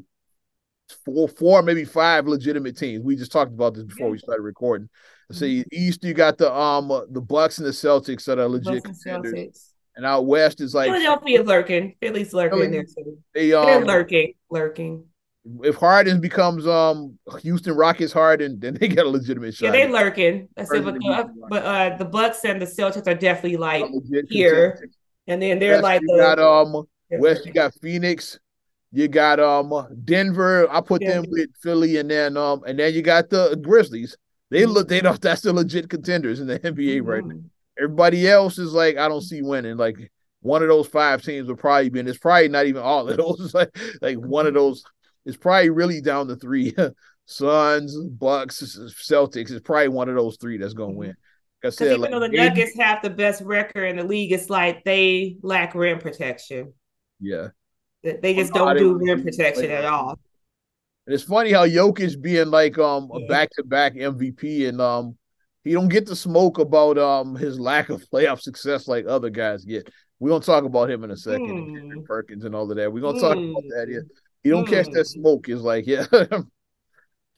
four, 1.03 1.27
four, 1.27 1.61
maybe 1.61 1.85
five 1.85 2.27
legitimate 2.27 2.77
teams. 2.77 3.03
We 3.03 3.15
just 3.15 3.31
talked 3.31 3.51
about 3.51 3.73
this 3.73 3.83
before 3.83 4.09
we 4.09 4.17
started 4.17 4.41
recording. 4.43 4.87
Mm-hmm. 5.31 5.39
See, 5.39 5.65
East 5.71 6.03
you 6.03 6.13
got 6.13 6.37
the 6.37 6.53
um 6.53 6.87
the 7.09 7.21
Bucks 7.21 7.57
and 7.57 7.67
the 7.67 7.71
Celtics 7.71 8.25
that 8.25 8.39
are 8.39 8.47
legit 8.47 8.83
contenders. 8.83 9.71
And 9.95 10.05
out 10.05 10.25
west 10.25 10.59
is 10.59 10.75
like 10.75 10.91
Philadelphia 10.91 11.41
lurking. 11.41 11.95
Philly's 12.01 12.33
lurking 12.33 12.59
Philly, 12.59 12.71
there 12.71 12.83
too. 12.83 13.17
They 13.33 13.53
um, 13.53 13.65
They're 13.65 13.85
lurking, 13.85 14.33
lurking. 14.49 15.05
If 15.63 15.75
Harden 15.75 16.19
becomes 16.19 16.67
um 16.67 17.17
Houston 17.41 17.75
Rockets 17.75 18.11
Harden, 18.11 18.59
then 18.59 18.73
they 18.73 18.87
get 18.87 19.05
a 19.05 19.09
legitimate 19.09 19.55
shot. 19.55 19.67
Yeah, 19.67 19.71
they 19.71 19.87
lurking. 19.87 20.49
I 20.57 20.65
said, 20.65 20.83
but, 20.83 20.97
uh, 21.05 21.27
but 21.49 21.63
uh, 21.63 21.97
the 21.97 22.05
Bucks 22.05 22.43
and 22.43 22.61
the 22.61 22.65
Celtics 22.65 23.07
are 23.07 23.13
definitely 23.15 23.57
like 23.57 23.85
here, 24.27 24.89
and 25.27 25.41
then 25.41 25.59
they're 25.59 25.73
west 25.73 25.83
like 25.83 26.01
the 26.01 26.17
got, 26.17 26.39
um 26.39 26.85
West. 27.11 27.45
You 27.45 27.53
got 27.53 27.73
Phoenix, 27.75 28.39
you 28.95 29.09
got 29.09 29.41
um 29.41 29.73
Denver. 30.05 30.71
I 30.71 30.79
put 30.79 31.01
them 31.01 31.25
with 31.27 31.49
Philly, 31.61 31.97
and 31.97 32.09
then 32.09 32.37
um 32.37 32.63
and 32.65 32.79
then 32.79 32.93
you 32.93 33.01
got 33.01 33.29
the 33.29 33.59
Grizzlies. 33.61 34.15
They 34.49 34.61
mm-hmm. 34.61 34.71
look 34.71 34.87
they 34.87 35.01
don't 35.01 35.21
that's 35.21 35.41
the 35.41 35.51
legit 35.51 35.89
contenders 35.89 36.39
in 36.39 36.47
the 36.47 36.59
NBA 36.59 36.99
mm-hmm. 36.99 37.05
right 37.05 37.25
now. 37.25 37.41
Everybody 37.77 38.27
else 38.27 38.57
is 38.57 38.71
like 38.71 38.95
I 38.95 39.09
don't 39.09 39.21
see 39.21 39.41
winning. 39.41 39.75
Like 39.75 40.11
one 40.39 40.61
of 40.61 40.69
those 40.69 40.87
five 40.87 41.21
teams 41.21 41.49
will 41.49 41.57
probably 41.57 41.89
be. 41.89 41.99
And 41.99 42.07
it's 42.07 42.17
probably 42.17 42.47
not 42.47 42.67
even 42.67 42.81
all 42.81 43.09
of 43.09 43.17
those. 43.17 43.41
It's 43.41 43.53
like 43.53 43.77
like 44.01 44.17
one 44.17 44.47
of 44.47 44.53
mm-hmm. 44.53 44.59
those. 44.59 44.83
It's 45.25 45.37
probably 45.37 45.71
really 45.71 45.99
down 45.99 46.27
to 46.29 46.37
three. 46.37 46.73
Suns, 47.27 47.97
Bucks, 47.97 48.61
Celtics 48.61 49.49
is 49.49 49.59
probably 49.59 49.87
one 49.87 50.07
of 50.09 50.15
those 50.15 50.37
three 50.39 50.57
that's 50.57 50.73
gonna 50.73 50.91
mm-hmm. 50.91 50.99
win. 50.99 51.15
Because 51.59 51.81
even 51.81 52.01
like, 52.01 52.11
though 52.11 52.19
the 52.19 52.29
Nuggets 52.29 52.77
have 52.77 53.01
the 53.01 53.09
best 53.09 53.41
record 53.41 53.85
in 53.85 53.97
the 53.97 54.03
league, 54.03 54.31
it's 54.31 54.49
like 54.49 54.83
they 54.83 55.37
lack 55.41 55.73
rim 55.73 55.97
protection. 55.97 56.73
Yeah. 57.19 57.47
They 58.05 58.33
just 58.35 58.53
don't 58.53 58.77
do 58.77 58.93
rim 58.93 59.23
protection 59.23 59.71
at 59.71 59.85
all. 59.85 60.19
And 61.07 61.13
it's 61.13 61.23
funny 61.23 61.51
how 61.51 61.67
Jokic 61.67 62.21
being 62.21 62.47
like 62.47 62.77
um 62.77 63.09
a 63.13 63.25
back 63.27 63.49
to 63.51 63.63
back 63.63 63.95
MVP 63.95 64.67
and 64.67 64.79
um 64.79 65.17
he 65.63 65.71
don't 65.71 65.87
get 65.87 66.05
the 66.05 66.15
smoke 66.15 66.59
about 66.59 66.97
um 66.97 67.35
his 67.35 67.59
lack 67.59 67.89
of 67.89 68.03
playoff 68.13 68.41
success 68.41 68.87
like 68.87 69.05
other 69.07 69.29
guys 69.29 69.65
get. 69.65 69.89
We're 70.19 70.29
gonna 70.29 70.43
talk 70.43 70.63
about 70.63 70.89
him 70.89 71.03
in 71.03 71.11
a 71.11 71.17
second, 71.17 71.95
mm. 71.95 72.05
Perkins 72.05 72.45
and 72.45 72.55
all 72.55 72.69
of 72.69 72.77
that. 72.77 72.91
We're 72.91 73.01
gonna 73.01 73.17
mm. 73.17 73.21
talk 73.21 73.37
about 73.37 73.63
that. 73.75 73.87
Yeah. 73.89 73.99
He 74.43 74.49
don't 74.51 74.65
mm. 74.65 74.69
catch 74.69 74.85
that 74.91 75.07
hmm. 75.07 75.21
smoke. 75.21 75.49
It's 75.49 75.61
like, 75.63 75.87
yeah. 75.87 76.05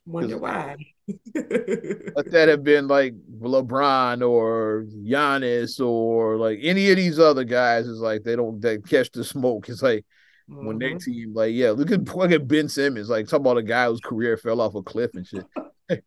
Wonder 0.05 0.37
why. 0.37 0.75
let 1.35 2.31
that 2.31 2.47
have 2.49 2.63
been 2.63 2.87
like 2.87 3.13
LeBron 3.39 4.27
or 4.27 4.85
Giannis 4.89 5.79
or 5.85 6.35
like 6.35 6.59
any 6.61 6.89
of 6.91 6.97
these 6.97 7.17
other 7.17 7.45
guys. 7.45 7.87
Is 7.87 7.99
like 7.99 8.23
they 8.23 8.35
don't 8.35 8.61
they 8.61 8.77
catch 8.79 9.09
the 9.11 9.23
smoke. 9.23 9.69
It's 9.69 9.81
like 9.81 10.05
mm-hmm. 10.49 10.65
when 10.65 10.79
their 10.79 10.97
team, 10.97 11.33
like 11.33 11.53
yeah, 11.53 11.71
look 11.71 11.91
at 11.91 12.15
look 12.15 12.31
at 12.31 12.47
Ben 12.47 12.69
Simmons. 12.69 13.09
Like 13.09 13.27
talk 13.27 13.39
about 13.39 13.57
a 13.57 13.63
guy 13.63 13.87
whose 13.87 13.99
career 13.99 14.37
fell 14.37 14.61
off 14.61 14.75
a 14.75 14.81
cliff 14.81 15.11
and 15.13 15.25
shit. 15.25 15.45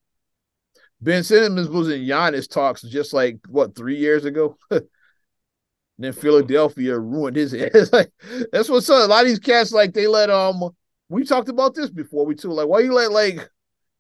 ben 1.01 1.23
Simmons 1.25 1.69
was 1.69 1.89
in 1.89 2.03
Giannis 2.03 2.49
talks 2.49 2.83
just 2.83 3.13
like 3.13 3.39
what 3.49 3.75
three 3.75 3.97
years 3.97 4.25
ago. 4.25 4.57
then 5.99 6.13
Philadelphia 6.13 6.99
ruined 6.99 7.37
his 7.37 7.53
head. 7.53 7.73
like 7.93 8.11
that's 8.53 8.69
what's 8.69 8.91
up. 8.91 9.05
A 9.05 9.11
lot 9.11 9.23
of 9.23 9.29
these 9.29 9.39
cats 9.39 9.73
like 9.73 9.95
they 9.95 10.07
let 10.07 10.31
um. 10.31 10.71
We 11.09 11.25
talked 11.25 11.49
about 11.49 11.75
this 11.75 11.91
before. 11.91 12.25
We 12.25 12.37
too 12.37 12.53
like 12.53 12.69
why 12.69 12.81
you 12.81 12.93
let 12.93 13.11
like 13.11 13.49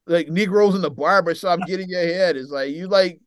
like 0.06 0.28
Negroes 0.28 0.74
in 0.74 0.80
the 0.80 0.90
barber 0.90 1.32
barbershop 1.34 1.60
getting 1.66 1.88
your 1.88 2.02
head. 2.02 2.36
It's 2.36 2.50
like 2.50 2.70
you 2.70 2.86
like 2.88 3.20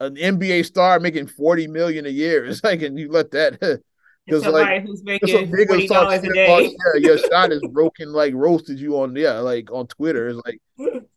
an 0.00 0.16
NBA 0.16 0.64
star 0.64 1.00
making 1.00 1.26
40 1.26 1.68
million 1.68 2.06
a 2.06 2.10
year. 2.10 2.44
It's 2.44 2.62
like, 2.62 2.82
and 2.82 2.98
you 2.98 3.10
let 3.10 3.30
that 3.32 3.82
because 4.28 4.46
like 4.46 4.84
who's 4.84 5.02
making 5.04 5.48
forty 5.48 5.86
dollars 5.86 6.22
a 6.22 6.32
day. 6.32 6.70
Yeah, 6.94 7.00
your 7.00 7.18
shot 7.18 7.52
is 7.52 7.62
broken, 7.70 8.12
like 8.12 8.34
roasted 8.34 8.78
you 8.78 9.00
on 9.00 9.16
yeah, 9.16 9.38
like 9.38 9.72
on 9.72 9.86
Twitter. 9.86 10.28
It's 10.28 10.40
like 10.44 10.60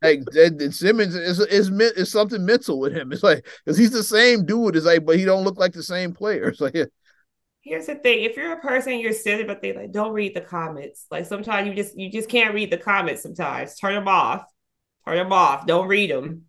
like 0.02 0.24
that, 0.32 0.74
Simmons 0.74 1.16
is 1.16 1.40
is 1.40 1.70
is 1.70 2.12
something 2.12 2.46
mental 2.46 2.80
with 2.80 2.94
him. 2.94 3.12
It's 3.12 3.24
like 3.24 3.46
because 3.66 3.78
he's 3.78 3.92
the 3.92 4.04
same 4.04 4.46
dude. 4.46 4.76
It's 4.76 4.86
like, 4.86 5.06
but 5.06 5.18
he 5.18 5.26
don't 5.26 5.44
look 5.44 5.58
like 5.58 5.74
the 5.74 5.84
same 5.84 6.14
player. 6.14 6.48
It's 6.52 6.62
like 6.62 6.76
yeah. 6.76 6.86
Here's 7.62 7.86
the 7.86 7.96
thing: 7.96 8.24
if 8.24 8.36
you're 8.38 8.54
a 8.54 8.60
person, 8.60 9.00
you're 9.00 9.14
sitting, 9.14 9.46
but 9.46 9.62
they 9.62 9.74
like 9.74 9.92
don't 9.92 10.14
read 10.14 10.36
the 10.36 10.42
comments. 10.42 11.06
Like 11.12 11.26
sometimes 11.26 11.68
you 11.68 11.76
just 11.76 11.98
you 11.98 12.12
just 12.12 12.30
can't 12.30 12.56
read 12.56 12.72
the 12.72 12.78
comments. 12.78 13.22
Sometimes 13.22 13.76
turn 13.76 13.94
them 13.94 14.08
off. 14.08 14.46
Turn 15.06 15.18
them 15.18 15.34
off. 15.34 15.68
Don't 15.68 15.88
read 15.88 16.10
them. 16.10 16.46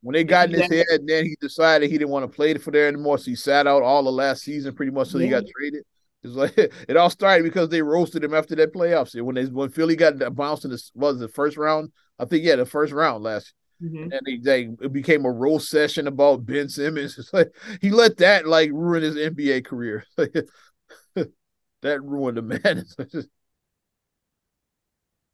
When 0.00 0.12
they 0.12 0.24
got 0.24 0.50
in 0.50 0.60
his 0.60 0.70
head, 0.70 0.86
and 0.90 1.08
then 1.08 1.24
he 1.24 1.36
decided 1.40 1.90
he 1.90 1.96
didn't 1.96 2.10
want 2.10 2.30
to 2.30 2.34
play 2.34 2.54
for 2.54 2.70
there 2.70 2.88
anymore. 2.88 3.18
So 3.18 3.26
he 3.26 3.36
sat 3.36 3.66
out 3.66 3.82
all 3.82 4.02
the 4.02 4.12
last 4.12 4.42
season 4.42 4.74
pretty 4.74 4.92
much 4.92 5.10
till 5.10 5.20
yeah. 5.20 5.26
he 5.26 5.30
got 5.30 5.44
traded. 5.58 5.84
It's 6.24 6.34
like 6.34 6.56
it 6.88 6.96
all 6.96 7.10
started 7.10 7.44
because 7.44 7.68
they 7.68 7.82
roasted 7.82 8.24
him 8.24 8.34
after 8.34 8.56
that 8.56 8.72
playoffs. 8.72 9.20
When 9.20 9.34
they 9.34 9.44
when 9.44 9.68
Philly 9.68 9.96
got 9.96 10.34
bounced 10.34 10.64
in 10.64 10.70
the 10.70 10.82
was 10.94 11.18
the 11.18 11.28
first 11.28 11.56
round, 11.56 11.92
I 12.18 12.24
think 12.24 12.44
yeah, 12.44 12.56
the 12.56 12.66
first 12.66 12.92
round 12.92 13.22
last. 13.22 13.52
Mm-hmm. 13.82 14.12
And 14.12 14.20
they, 14.24 14.36
they, 14.36 14.84
it 14.84 14.92
became 14.92 15.24
a 15.24 15.30
roast 15.30 15.68
session 15.68 16.06
about 16.06 16.46
Ben 16.46 16.68
Simmons. 16.68 17.18
It's 17.18 17.32
like 17.32 17.52
he 17.80 17.90
let 17.90 18.16
that 18.18 18.46
like 18.46 18.70
ruin 18.72 19.02
his 19.02 19.16
NBA 19.16 19.66
career. 19.66 20.04
that 20.16 22.02
ruined 22.02 22.38
the 22.38 22.42
man. 22.42 22.84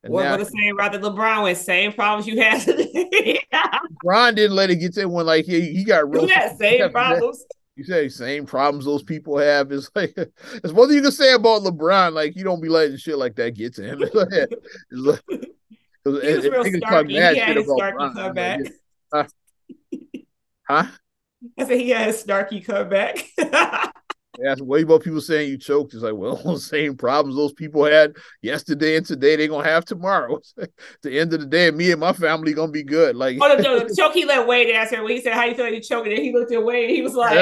And 0.02 0.14
what 0.14 0.30
would 0.30 0.40
have 0.40 0.49
saying 0.49 0.76
rather 0.76 0.99
LeBron 0.99 1.44
with 1.44 1.59
same 1.59 1.92
problems 1.92 2.26
you 2.26 2.40
had 2.40 2.62
today. 2.62 3.38
LeBron 4.02 4.35
didn't 4.35 4.56
let 4.56 4.70
it 4.70 4.76
get 4.76 4.94
to 4.94 5.04
one 5.04 5.26
like 5.26 5.44
he 5.44 5.73
he 5.73 5.85
got 5.85 6.11
real 6.11 6.26
yeah, 6.26 6.56
same 6.56 6.90
problems. 6.90 7.44
You 7.80 7.87
say 7.87 8.10
same 8.10 8.44
problems 8.44 8.84
those 8.84 9.02
people 9.02 9.38
have. 9.38 9.72
It's 9.72 9.90
like 9.94 10.12
it's 10.14 10.70
what 10.70 10.90
you 10.90 11.00
can 11.00 11.10
say 11.10 11.32
about 11.32 11.62
LeBron. 11.62 12.12
Like 12.12 12.37
you 12.37 12.44
don't 12.44 12.60
be 12.60 12.68
letting 12.68 12.99
shit 12.99 13.16
like 13.16 13.37
that 13.37 13.54
get 13.54 13.75
to 13.76 13.84
him. 13.84 14.02
It's 14.12 14.14
like, 14.14 14.49
it's 14.92 15.25
like, 15.25 15.32
he 16.04 16.10
was 16.10 16.44
it, 16.44 16.52
real 16.52 16.64
snarky. 16.64 17.08
He 17.08 17.16
had 17.16 17.56
his 17.56 17.66
snarky 17.66 18.14
comeback. 18.14 18.60
Huh? 19.10 19.25
huh? 20.68 20.87
I 21.58 21.64
said 21.64 21.80
he 21.80 21.88
had 21.88 22.08
a 22.10 22.12
snarky 22.12 22.62
comeback. 22.62 23.25
That's 24.42 24.61
way 24.61 24.85
more 24.85 24.99
people 24.99 25.20
saying 25.20 25.50
you 25.50 25.59
choked. 25.59 25.94
It's 25.94 26.02
like, 26.02 26.14
well, 26.14 26.56
same 26.59 26.97
problems 26.97 27.37
those 27.37 27.52
people 27.52 27.85
had 27.85 28.16
yesterday 28.42 28.97
and 28.97 29.04
today 29.04 29.37
they're 29.37 29.49
gonna 29.49 29.68
have 29.68 29.85
tomorrow. 29.85 30.40
At 30.61 30.70
the 31.02 31.18
end 31.18 31.32
of 31.32 31.40
the 31.40 31.47
day, 31.47 31.70
me 31.70 31.90
and 31.90 32.00
my 32.00 32.12
family 32.12 32.52
gonna 32.52 32.73
be 32.73 32.82
good. 32.82 33.16
Like, 33.16 33.38
oh 33.40 33.56
no, 33.56 33.80
the 33.80 33.94
choke 33.94 34.12
he 34.14 34.25
let 34.25 34.47
Wade 34.47 34.70
answer 34.70 35.02
when 35.02 35.12
he 35.12 35.20
said, 35.20 35.35
"How 35.35 35.44
you 35.44 35.54
feel 35.54 35.66
like 35.66 35.75
you 35.75 35.80
choking?" 35.80 36.12
And 36.12 36.23
he 36.23 36.32
looked 36.32 36.52
away. 36.52 36.70
Wade. 36.70 36.90
He 36.90 37.02
was 37.02 37.14
like, 37.14 37.32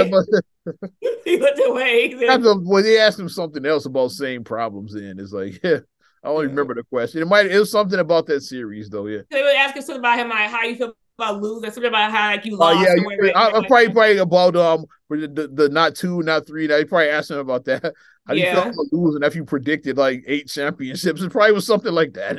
he 1.25 1.39
looked 1.39 1.61
at 1.61 1.73
Wade. 1.73 2.17
when 2.19 2.83
they 2.83 2.99
asked 2.99 3.19
him 3.19 3.29
something 3.29 3.65
else 3.67 3.87
about 3.87 4.11
same 4.11 4.45
problems, 4.45 4.95
then 4.95 5.19
it's 5.19 5.33
like, 5.33 5.61
yeah. 5.63 5.79
I 6.23 6.29
don't 6.29 6.43
yeah. 6.43 6.49
remember 6.49 6.75
the 6.75 6.83
question. 6.83 7.23
It 7.23 7.29
might 7.29 7.47
it 7.47 7.59
was 7.59 7.71
something 7.71 7.99
about 7.99 8.27
that 8.27 8.41
series 8.41 8.91
though. 8.91 9.07
Yeah, 9.07 9.21
they 9.31 9.43
were 9.43 9.53
asking 9.57 9.83
something 9.83 10.01
about 10.01 10.19
him, 10.19 10.31
like 10.31 10.51
how 10.51 10.65
you 10.65 10.77
feel 10.77 10.93
about 11.19 11.43
losing, 11.43 11.63
that's 11.63 11.75
something 11.75 11.89
about 11.89 12.11
how 12.13 12.31
like 12.31 12.45
you 12.45 12.55
oh, 12.55 12.59
lost. 12.59 12.79
Oh 12.79 12.83
yeah, 12.83 12.95
you, 12.95 13.33
I, 13.35 13.57
am 13.57 13.65
probably 13.65 13.93
probably 13.93 14.19
about 14.19 14.57
um 14.57 14.87
the, 15.11 15.29
the, 15.29 15.49
the 15.49 15.69
not 15.69 15.95
two, 15.95 16.23
not 16.23 16.47
three. 16.47 16.67
They 16.67 16.85
probably 16.85 17.09
asked 17.09 17.31
him 17.31 17.39
about 17.39 17.65
that. 17.65 17.95
How 18.27 18.35
do 18.35 18.41
you 18.41 18.47
feel 18.47 18.61
about 18.61 18.75
losing 18.93 19.23
if 19.23 19.35
you 19.35 19.45
predicted 19.47 19.97
like 19.97 20.23
eight 20.27 20.49
championships? 20.49 21.23
It 21.23 21.33
probably 21.33 21.53
was 21.53 21.67
something 21.67 21.93
like 21.93 22.13
that. 22.13 22.37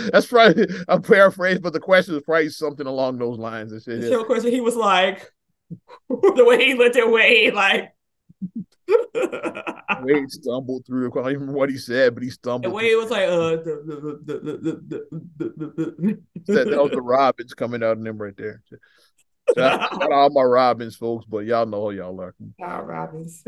that's 0.12 0.26
probably 0.26 0.66
a 0.88 0.98
paraphrase, 0.98 1.58
but 1.58 1.74
the 1.74 1.80
question 1.80 2.14
was 2.14 2.22
probably 2.22 2.48
something 2.48 2.86
along 2.86 3.18
those 3.18 3.38
lines. 3.38 3.72
And 3.72 3.82
shit. 3.82 4.10
The 4.10 4.24
question 4.24 4.50
he 4.50 4.62
was 4.62 4.74
like, 4.74 5.30
the 6.08 6.44
way 6.46 6.64
he 6.64 6.72
looked 6.72 6.96
at 6.96 7.10
Wade, 7.10 7.52
like 7.52 7.92
Wade 10.02 10.30
stumbled 10.30 10.86
through. 10.86 11.10
I 11.12 11.14
don't 11.14 11.26
even 11.26 11.40
remember 11.40 11.58
what 11.58 11.70
he 11.70 11.78
said, 11.78 12.14
but 12.14 12.22
he 12.22 12.30
stumbled. 12.30 12.72
The 12.72 12.74
way 12.76 12.94
was 12.94 13.10
like, 13.10 13.28
uh, 13.28 13.56
the, 13.56 13.82
the, 13.86 13.96
the, 14.24 14.38
the, 15.38 15.46
the, 15.46 16.18
that, 16.46 16.70
that 16.70 16.82
was 16.82 16.92
the 16.92 17.02
Robins 17.02 17.54
coming 17.54 17.82
out 17.82 17.96
in 17.96 18.04
them 18.04 18.18
right 18.18 18.36
there. 18.36 18.62
Shout 19.56 20.12
all 20.12 20.30
my 20.30 20.42
Robins 20.42 20.96
folks, 20.96 21.24
but 21.26 21.46
y'all 21.46 21.66
know 21.66 21.84
how 21.84 21.90
y'all 21.90 22.20
are. 22.20 22.34
Our 22.60 22.84
Robins. 22.84 23.42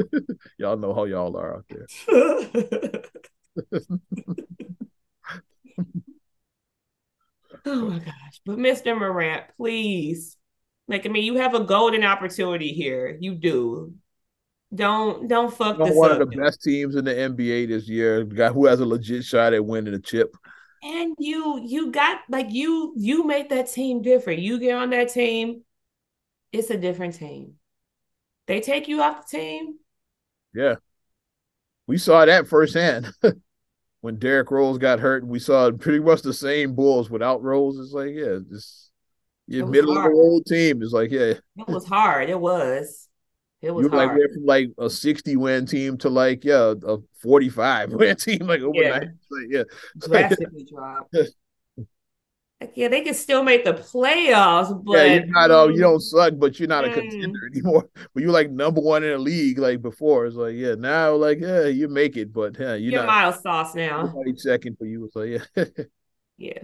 y'all 0.59 0.77
know 0.77 0.95
how 0.95 1.05
y'all 1.05 1.37
are 1.37 1.57
out 1.57 1.67
there. 1.69 1.87
oh 7.67 7.91
my 7.91 7.99
gosh. 7.99 8.41
But 8.47 8.59
Mr. 8.59 8.99
Morant, 8.99 9.45
please. 9.57 10.37
Like, 10.89 11.07
I 11.07 11.09
mean, 11.11 11.25
you 11.25 11.37
have 11.37 11.55
a 11.55 11.61
golden 11.61 12.03
opportunity 12.03 12.73
here. 12.73 13.17
You 13.21 13.35
do. 13.35 13.95
Don't 14.75 15.27
don't 15.27 15.53
fuck 15.53 15.79
this 15.79 15.95
one 15.95 16.13
up. 16.13 16.21
of 16.21 16.31
the 16.31 16.37
best 16.37 16.63
teams 16.63 16.95
in 16.95 17.05
the 17.05 17.13
NBA 17.13 17.69
this 17.69 17.89
year. 17.89 18.25
Guy 18.25 18.51
who 18.51 18.67
has 18.67 18.81
a 18.81 18.87
legit 18.87 19.25
shot 19.25 19.53
at 19.53 19.65
winning 19.65 19.95
a 19.95 19.99
chip. 19.99 20.37
And 20.83 21.15
you 21.19 21.61
you 21.65 21.91
got 21.91 22.21
like 22.29 22.47
you 22.51 22.95
you 22.97 23.27
make 23.27 23.49
that 23.51 23.71
team 23.71 24.01
different. 24.01 24.41
You 24.41 24.61
get 24.61 24.77
on 24.77 24.91
that 24.91 25.13
team, 25.13 25.65
it's 26.53 26.71
a 26.71 26.77
different 26.77 27.15
team. 27.15 27.55
They 28.47 28.61
take 28.61 28.89
you 28.89 29.03
off 29.03 29.29
the 29.29 29.39
team. 29.39 29.79
Yeah. 30.55 30.77
We 31.87 31.99
saw 31.99 32.25
that 32.25 32.47
firsthand. 32.47 33.13
when 34.01 34.17
Derrick 34.17 34.51
Rose 34.51 34.79
got 34.79 35.01
hurt, 35.01 35.27
we 35.27 35.39
saw 35.39 35.71
pretty 35.73 36.01
much 36.01 36.23
the 36.23 36.33
same 36.33 36.75
Bulls 36.75 37.11
without 37.11 37.43
Rose. 37.43 37.79
It's 37.79 37.93
like, 37.93 38.11
yeah, 38.13 38.39
just 38.49 38.91
you 39.47 39.67
middle 39.67 39.95
hard. 39.95 40.07
of 40.07 40.13
the 40.13 40.19
old 40.19 40.47
team. 40.47 40.83
It's 40.83 40.93
like, 40.93 41.11
yeah. 41.11 41.35
It 41.57 41.69
was 41.69 41.87
hard. 41.87 42.31
It 42.31 42.39
was. 42.39 43.09
It 43.63 43.73
was 43.73 43.85
you 43.85 43.91
like 43.91 44.11
went 44.17 44.33
from 44.33 44.47
like 44.47 44.71
a 44.79 44.89
60 44.89 45.37
win 45.37 45.67
team 45.67 45.99
to 45.99 46.09
like 46.09 46.45
yeah 46.45 46.75
a 46.83 46.99
45 47.21 47.93
win 47.95 48.17
team 48.17 48.47
like 48.47 48.63
overnight. 48.63 49.03
Yeah, 49.03 49.31
like, 49.31 49.47
yeah. 49.51 49.63
drastically 49.99 50.65
dropped. 50.65 51.17
Like, 52.63 52.73
yeah, 52.75 52.89
they 52.89 53.01
can 53.01 53.15
still 53.15 53.43
make 53.43 53.65
the 53.65 53.73
playoffs, 53.73 54.85
but 54.85 54.93
yeah, 54.93 55.15
you're 55.15 55.27
not 55.29 55.51
uh, 55.51 55.69
you 55.69 55.81
don't 55.81 55.99
suck, 55.99 56.35
but 56.37 56.61
you're 56.61 56.69
not 56.69 56.85
mm. 56.85 56.91
a 56.91 56.93
contender 56.93 57.41
anymore. 57.55 57.89
But 58.13 58.23
you're 58.23 58.33
like 58.33 58.51
number 58.51 58.83
one 58.83 59.03
in 59.03 59.09
the 59.13 59.19
league, 59.19 59.59
like 59.59 59.81
before. 59.81 60.27
It's 60.27 60.37
like, 60.37 60.57
yeah, 60.57 60.75
now 60.75 61.15
like 61.15 61.41
yeah, 61.41 61.69
you 61.69 61.89
make 61.89 62.19
it, 62.19 62.35
but 62.35 62.59
yeah, 62.61 62.75
you're, 62.75 62.93
you're 62.93 63.01
not 63.01 63.07
miles 63.07 63.43
sauce 63.43 63.75
now. 63.75 64.15
Second 64.37 64.77
for 64.77 64.85
you, 64.85 65.09
so 65.11 65.23
yeah. 65.23 65.39
yeah. 66.37 66.59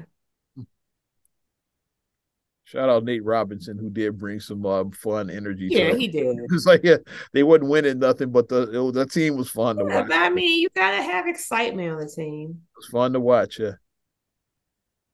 Shout 2.67 2.89
out 2.89 3.05
Nate 3.05 3.25
Robinson 3.25 3.79
who 3.79 3.89
did 3.89 4.19
bring 4.19 4.41
some 4.41 4.67
uh, 4.67 4.83
fun 4.91 5.31
energy. 5.31 5.69
Yeah, 5.71 5.95
he 5.95 6.09
did. 6.09 6.37
It's 6.51 6.67
like 6.67 6.81
yeah, 6.83 6.97
they 7.33 7.45
wasn't 7.45 7.71
winning 7.71 8.01
nothing, 8.01 8.33
but 8.33 8.49
the 8.49 8.63
it, 8.63 8.93
the 8.93 9.07
team 9.07 9.37
was 9.37 9.49
fun 9.49 9.79
yeah, 9.79 9.85
to 9.85 10.03
watch. 10.03 10.11
I 10.11 10.31
mean, 10.31 10.61
you 10.61 10.69
gotta 10.75 11.01
have 11.01 11.29
excitement 11.29 11.93
on 11.93 12.01
the 12.01 12.09
team. 12.09 12.63
It's 12.79 12.89
fun 12.89 13.13
to 13.13 13.21
watch. 13.21 13.61
Yeah. 13.61 13.75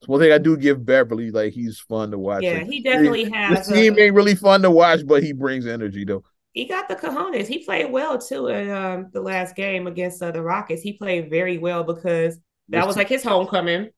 It's 0.01 0.09
one 0.09 0.19
thing 0.19 0.33
I 0.33 0.39
do 0.39 0.57
give 0.57 0.85
Beverley. 0.87 1.31
like 1.31 1.53
he's 1.53 1.79
fun 1.79 2.11
to 2.13 2.19
watch. 2.19 2.43
Yeah, 2.43 2.55
like, 2.55 2.69
he 2.69 2.83
definitely 2.83 3.27
he, 3.27 3.31
has. 3.33 3.69
The 3.69 3.75
team 3.75 3.99
ain't 3.99 4.15
really 4.15 4.35
fun 4.35 4.63
to 4.63 4.71
watch, 4.71 5.07
but 5.07 5.23
he 5.23 5.35
brings 5.35 5.67
energy 5.67 6.07
though. 6.07 6.25
He 6.53 6.65
got 6.65 6.89
the 6.89 6.97
cojones. 6.97 7.49
He 7.49 7.59
played 7.59 7.93
well 7.93 8.19
too 8.19 8.47
in 8.47 8.71
um, 8.71 9.11
the 9.13 9.21
last 9.21 9.57
game 9.57 9.87
against 9.87 10.23
uh, 10.23 10.31
the 10.31 10.43
Rockets. 10.43 10.81
He 10.81 10.95
played 10.95 11.29
very 11.29 11.59
well 11.59 11.85
because 11.85 12.39
that 12.71 12.79
this 12.81 12.87
was 12.87 12.97
like 12.97 13.11
his 13.11 13.23
homecoming. 13.23 13.91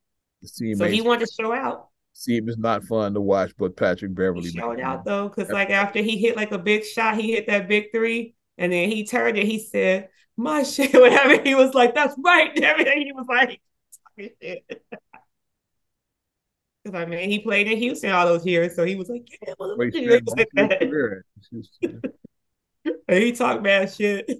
So 0.42 0.88
he 0.88 1.00
wanted 1.02 1.28
to 1.28 1.32
show 1.32 1.52
out 1.52 1.90
team 2.22 2.48
is 2.48 2.58
not 2.58 2.84
fun 2.84 3.14
to 3.14 3.20
watch, 3.20 3.52
but 3.58 3.76
Patrick 3.76 4.14
Beverley 4.14 4.50
he 4.50 4.58
showed 4.58 4.80
out 4.80 5.04
though, 5.04 5.28
because 5.28 5.50
like 5.50 5.70
after 5.70 6.00
he 6.00 6.18
hit 6.18 6.36
like 6.36 6.52
a 6.52 6.58
big 6.58 6.84
shot, 6.84 7.16
he 7.16 7.32
hit 7.32 7.46
that 7.48 7.68
big 7.68 7.92
three, 7.92 8.34
and 8.58 8.72
then 8.72 8.88
he 8.88 9.04
turned 9.04 9.36
and 9.38 9.48
he 9.48 9.58
said, 9.58 10.08
"My 10.36 10.62
shit," 10.64 10.92
whatever. 11.00 11.42
He 11.42 11.54
was 11.54 11.74
like, 11.74 11.94
"That's 11.94 12.14
right," 12.22 12.56
everything. 12.60 13.02
He 13.06 13.12
was 13.12 13.26
like, 13.28 13.60
Because 16.84 17.00
I 17.00 17.06
mean, 17.06 17.28
he 17.28 17.40
played 17.40 17.66
in 17.66 17.78
Houston 17.78 18.10
all 18.10 18.26
those 18.26 18.46
years, 18.46 18.76
so 18.76 18.84
he 18.84 18.94
was 18.94 19.08
like, 19.08 19.26
"Yeah, 19.42 19.54
well, 19.58 19.76
Wait, 19.76 19.94
like 19.94 20.48
that." 20.54 21.22
and 23.08 23.22
he 23.22 23.32
talked 23.32 23.62
bad 23.62 23.92
shit. 23.92 24.30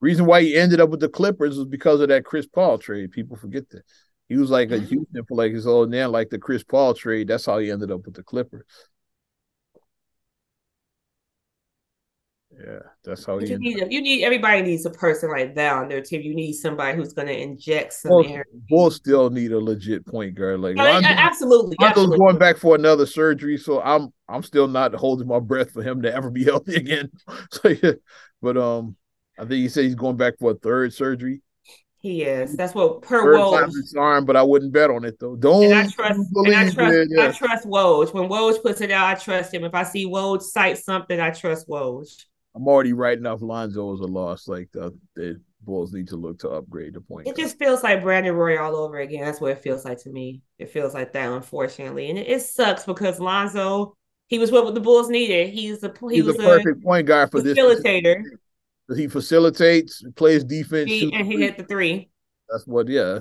Reason 0.00 0.26
why 0.26 0.42
he 0.42 0.54
ended 0.54 0.80
up 0.80 0.90
with 0.90 1.00
the 1.00 1.08
Clippers 1.08 1.56
was 1.56 1.66
because 1.66 2.00
of 2.00 2.08
that 2.08 2.24
Chris 2.26 2.46
Paul 2.46 2.76
trade. 2.76 3.10
People 3.10 3.36
forget 3.36 3.70
that. 3.70 3.84
He 4.28 4.36
was 4.36 4.50
like 4.50 4.70
a 4.70 4.76
mm-hmm. 4.76 4.86
Houston 4.86 5.24
for 5.26 5.36
like 5.36 5.52
his 5.52 5.66
old 5.66 5.90
man, 5.90 6.10
like 6.10 6.30
the 6.30 6.38
Chris 6.38 6.64
Paul 6.64 6.94
trade. 6.94 7.28
That's 7.28 7.46
how 7.46 7.58
he 7.58 7.70
ended 7.70 7.90
up 7.90 8.04
with 8.04 8.14
the 8.14 8.22
Clippers. 8.22 8.64
Yeah, 12.58 12.78
that's 13.02 13.24
how 13.24 13.38
you 13.38 13.58
need. 13.58 13.78
You 13.90 14.00
need 14.00 14.22
everybody 14.22 14.62
needs 14.62 14.86
a 14.86 14.90
person 14.90 15.30
like 15.30 15.54
that 15.56 15.72
on 15.72 15.88
their 15.88 16.00
team. 16.00 16.22
You 16.22 16.34
need 16.34 16.52
somebody 16.52 16.96
who's 16.96 17.12
going 17.12 17.26
to 17.26 17.36
inject 17.36 17.94
some 17.94 18.10
Bulls, 18.10 18.26
air. 18.28 18.44
Bulls 18.68 18.96
still 18.96 19.28
need 19.30 19.52
a 19.52 19.58
legit 19.58 20.06
point 20.06 20.34
guard. 20.34 20.60
Like 20.60 20.78
I 20.78 20.94
mean, 20.94 21.04
absolutely, 21.04 21.76
Lonzo's 21.80 22.16
going 22.16 22.38
back 22.38 22.56
for 22.56 22.74
another 22.74 23.06
surgery, 23.06 23.56
so 23.56 23.82
I'm 23.82 24.12
I'm 24.28 24.42
still 24.42 24.68
not 24.68 24.94
holding 24.94 25.26
my 25.26 25.40
breath 25.40 25.72
for 25.72 25.82
him 25.82 26.02
to 26.02 26.14
ever 26.14 26.30
be 26.30 26.44
healthy 26.44 26.76
again. 26.76 27.10
so 27.50 27.68
yeah, 27.68 27.92
but 28.40 28.56
um, 28.56 28.96
I 29.38 29.42
think 29.42 29.54
he 29.54 29.68
said 29.68 29.84
he's 29.84 29.96
going 29.96 30.16
back 30.16 30.34
for 30.38 30.52
a 30.52 30.54
third 30.54 30.92
surgery. 30.94 31.42
He 32.04 32.20
is. 32.22 32.54
That's 32.54 32.74
what 32.74 33.00
per 33.00 33.22
Third 33.22 33.36
Woj. 33.36 33.96
Arm, 33.96 34.26
but 34.26 34.36
I 34.36 34.42
wouldn't 34.42 34.74
bet 34.74 34.90
on 34.90 35.06
it 35.06 35.18
though. 35.18 35.36
Don't. 35.36 35.64
And 35.64 35.72
I 35.72 35.86
trust. 35.86 36.20
And 36.34 36.54
I 36.54 36.70
trust. 36.70 36.94
It, 36.94 37.08
yeah. 37.10 37.28
I 37.28 37.30
trust 37.30 37.66
Woj. 37.66 38.12
When 38.12 38.28
Woj 38.28 38.60
puts 38.60 38.82
it 38.82 38.90
out, 38.90 39.06
I 39.06 39.14
trust 39.18 39.54
him. 39.54 39.64
If 39.64 39.72
I 39.74 39.84
see 39.84 40.06
Woj 40.06 40.42
cite 40.42 40.76
something, 40.76 41.18
I 41.18 41.30
trust 41.30 41.66
Woj. 41.66 42.06
I'm 42.54 42.68
already 42.68 42.92
writing 42.92 43.24
off 43.24 43.40
Lonzo 43.40 43.94
as 43.94 44.00
a 44.00 44.04
loss. 44.04 44.48
Like 44.48 44.68
the, 44.72 44.94
the 45.16 45.40
Bulls 45.62 45.94
need 45.94 46.08
to 46.08 46.16
look 46.16 46.40
to 46.40 46.50
upgrade 46.50 46.92
the 46.92 47.00
point. 47.00 47.26
It 47.26 47.38
just 47.38 47.58
feels 47.58 47.82
like 47.82 48.02
Brandon 48.02 48.34
Roy 48.34 48.62
all 48.62 48.76
over 48.76 48.98
again. 48.98 49.24
That's 49.24 49.40
what 49.40 49.52
it 49.52 49.62
feels 49.62 49.86
like 49.86 50.02
to 50.02 50.10
me. 50.10 50.42
It 50.58 50.68
feels 50.68 50.92
like 50.92 51.14
that, 51.14 51.32
unfortunately, 51.32 52.10
and 52.10 52.18
it, 52.18 52.28
it 52.28 52.42
sucks 52.42 52.84
because 52.84 53.18
Lonzo, 53.18 53.96
he 54.26 54.38
was 54.38 54.52
what 54.52 54.74
the 54.74 54.80
Bulls 54.80 55.08
needed. 55.08 55.54
He's 55.54 55.82
a 55.82 55.90
he 56.10 56.16
He's 56.16 56.24
was 56.24 56.38
a 56.38 56.42
perfect 56.42 56.80
a 56.80 56.84
point 56.84 57.06
guard 57.06 57.30
for 57.30 57.40
facilitator. 57.40 58.22
this. 58.24 58.38
He 58.94 59.08
facilitates, 59.08 60.04
plays 60.14 60.44
defense, 60.44 60.90
he, 60.90 61.12
and 61.14 61.26
he 61.26 61.38
hit 61.38 61.56
the 61.56 61.64
three. 61.64 62.10
That's 62.50 62.66
what, 62.66 62.88
yeah, 62.88 63.20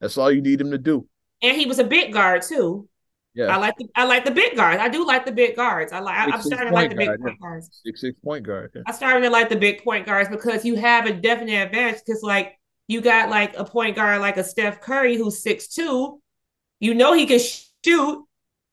that's 0.00 0.16
all 0.16 0.32
you 0.32 0.40
need 0.40 0.60
him 0.60 0.70
to 0.70 0.78
do. 0.78 1.06
And 1.42 1.56
he 1.56 1.66
was 1.66 1.78
a 1.78 1.84
big 1.84 2.12
guard 2.12 2.42
too. 2.42 2.88
Yeah, 3.34 3.46
I 3.46 3.56
like 3.56 3.74
the 3.78 3.88
I 3.96 4.04
like 4.04 4.24
the 4.26 4.30
big 4.30 4.56
guards. 4.56 4.80
I 4.80 4.88
do 4.88 5.06
like 5.06 5.24
the 5.24 5.32
big 5.32 5.56
guards. 5.56 5.92
I 5.92 6.00
like. 6.00 6.24
Six, 6.24 6.34
I'm 6.34 6.42
starting 6.42 6.68
to 6.68 6.74
like 6.74 6.90
the 6.90 6.96
big 6.96 7.06
guard, 7.06 7.20
point 7.20 7.36
yeah. 7.40 7.48
guards. 7.48 7.80
Six 7.84 8.00
six 8.02 8.18
point 8.22 8.46
guard. 8.46 8.70
Yeah. 8.74 8.82
I'm 8.86 8.94
starting 8.94 9.22
to 9.22 9.30
like 9.30 9.48
the 9.48 9.56
big 9.56 9.82
point 9.82 10.04
guards 10.04 10.28
because 10.28 10.64
you 10.66 10.76
have 10.76 11.06
a 11.06 11.14
definite 11.14 11.54
advantage. 11.54 12.02
Because 12.06 12.22
like 12.22 12.58
you 12.88 13.00
got 13.00 13.30
like 13.30 13.56
a 13.56 13.64
point 13.64 13.96
guard 13.96 14.20
like 14.20 14.36
a 14.36 14.44
Steph 14.44 14.82
Curry 14.82 15.16
who's 15.16 15.42
six 15.42 15.68
two. 15.68 16.20
You 16.78 16.94
know 16.94 17.14
he 17.14 17.26
can 17.26 17.40
shoot. 17.84 18.24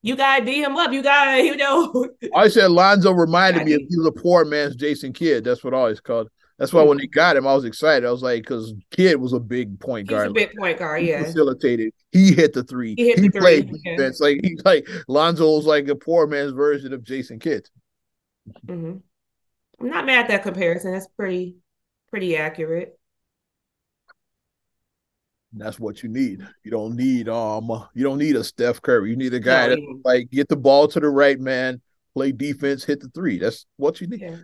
You 0.02 0.16
gotta 0.16 0.46
D 0.46 0.64
him 0.64 0.76
up. 0.78 0.92
You 0.92 1.04
gotta, 1.04 1.44
you 1.44 1.56
know. 1.56 2.08
I 2.36 2.48
said 2.48 2.72
Lonzo 2.72 3.12
reminded 3.12 3.66
me 3.66 3.74
of 3.74 3.82
he 3.90 3.98
was 3.98 4.08
a 4.08 4.12
poor 4.12 4.46
man's 4.46 4.76
Jason 4.76 5.14
Kidd. 5.14 5.44
That's 5.44 5.64
what 5.64 5.74
I 5.74 5.78
always 5.78 6.00
called. 6.00 6.30
That's 6.58 6.74
why 6.74 6.84
when 6.84 6.98
they 6.98 7.08
got 7.08 7.38
him, 7.38 7.48
I 7.48 7.56
was 7.56 7.64
excited. 7.64 8.06
I 8.06 8.12
was 8.12 8.22
like, 8.22 8.44
because 8.44 8.74
Kidd 8.92 9.16
was 9.16 9.32
a 9.32 9.40
big 9.40 9.80
point 9.80 10.10
guard. 10.10 10.24
He's 10.24 10.32
a 10.32 10.34
big 10.48 10.58
point 10.58 10.78
guard, 10.78 11.04
yeah. 11.04 11.20
He 11.20 11.24
facilitated. 11.24 11.94
He 12.12 12.34
hit 12.34 12.52
the 12.52 12.64
three. 12.64 12.96
He, 12.98 13.14
he 13.14 13.30
the 13.30 13.40
played 13.40 13.70
three. 13.70 13.80
defense. 13.86 14.20
Yeah. 14.20 14.26
Like 14.28 14.40
he 14.44 14.58
like 14.66 14.88
Lonzo 15.08 15.56
was 15.56 15.66
like 15.66 15.88
a 15.88 15.96
poor 15.96 16.28
man's 16.28 16.52
version 16.52 16.92
of 16.92 17.04
Jason 17.04 17.40
Kidd. 17.40 17.70
Mm-hmm. 18.68 18.98
I'm 19.80 19.90
not 19.90 20.06
mad 20.06 20.26
at 20.26 20.28
that 20.28 20.44
comparison. 20.44 20.92
That's 20.92 21.08
pretty 21.08 21.56
pretty 22.10 22.36
accurate. 22.36 22.99
That's 25.54 25.80
what 25.80 26.04
you 26.04 26.10
need. 26.10 26.48
You 26.64 26.72
don't 26.72 26.96
need 26.96 27.28
um 27.28 27.70
you 27.94 28.04
don't 28.04 28.20
need 28.20 28.36
a 28.36 28.44
Steph 28.44 28.82
Curry. 28.82 29.10
You 29.10 29.16
need 29.16 29.34
a 29.34 29.40
guy 29.40 29.68
no, 29.68 29.76
that 29.76 30.02
like 30.06 30.30
get 30.30 30.48
the 30.48 30.56
ball 30.56 30.88
to 30.90 31.00
the 31.00 31.10
right 31.10 31.40
man, 31.40 31.82
play 32.14 32.32
defense, 32.32 32.84
hit 32.84 33.00
the 33.00 33.10
three. 33.10 33.40
That's 33.40 33.66
what 33.78 34.00
you 34.02 34.08
need. 34.08 34.22
Yeah 34.22 34.38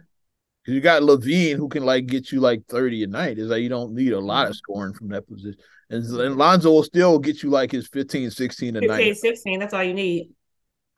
you 0.68 0.82
got 0.82 1.04
LaVine 1.04 1.58
who 1.58 1.70
can 1.70 1.86
like 1.86 2.08
get 2.08 2.32
you 2.32 2.40
like 2.40 2.66
30 2.68 3.04
a 3.04 3.08
night. 3.08 3.38
Is 3.38 3.50
like 3.50 3.62
you 3.62 3.70
don't 3.70 3.94
need 3.94 4.14
a 4.14 4.20
lot 4.20 4.46
of 4.46 4.52
mm-hmm. 4.52 4.58
scoring 4.58 4.94
from 4.94 5.10
that 5.10 5.28
position. 5.28 5.60
And, 5.90 6.04
and 6.04 6.38
Lonzo 6.38 6.72
will 6.72 6.84
still 6.84 7.20
get 7.20 7.44
you 7.44 7.50
like 7.52 7.72
his 7.72 7.88
15, 7.88 8.32
16 8.32 8.76
a 8.76 8.80
15, 8.80 8.88
night. 8.88 9.18
16, 9.18 9.60
that's 9.60 9.74
all 9.74 9.84
you 9.84 9.94
need. 9.94 10.32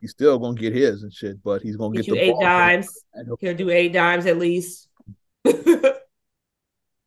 He's 0.00 0.12
still 0.12 0.38
gonna 0.38 0.54
get 0.54 0.72
his 0.72 1.02
and 1.02 1.12
shit, 1.12 1.42
but 1.42 1.60
he's 1.60 1.76
gonna 1.76 1.96
get, 1.96 2.06
get 2.06 2.14
you 2.14 2.20
eight 2.20 2.36
dimes. 2.40 2.88
He'll 3.40 3.54
do 3.54 3.68
eight 3.68 3.92
dimes 3.92 4.26
at 4.26 4.38
least. 4.38 4.88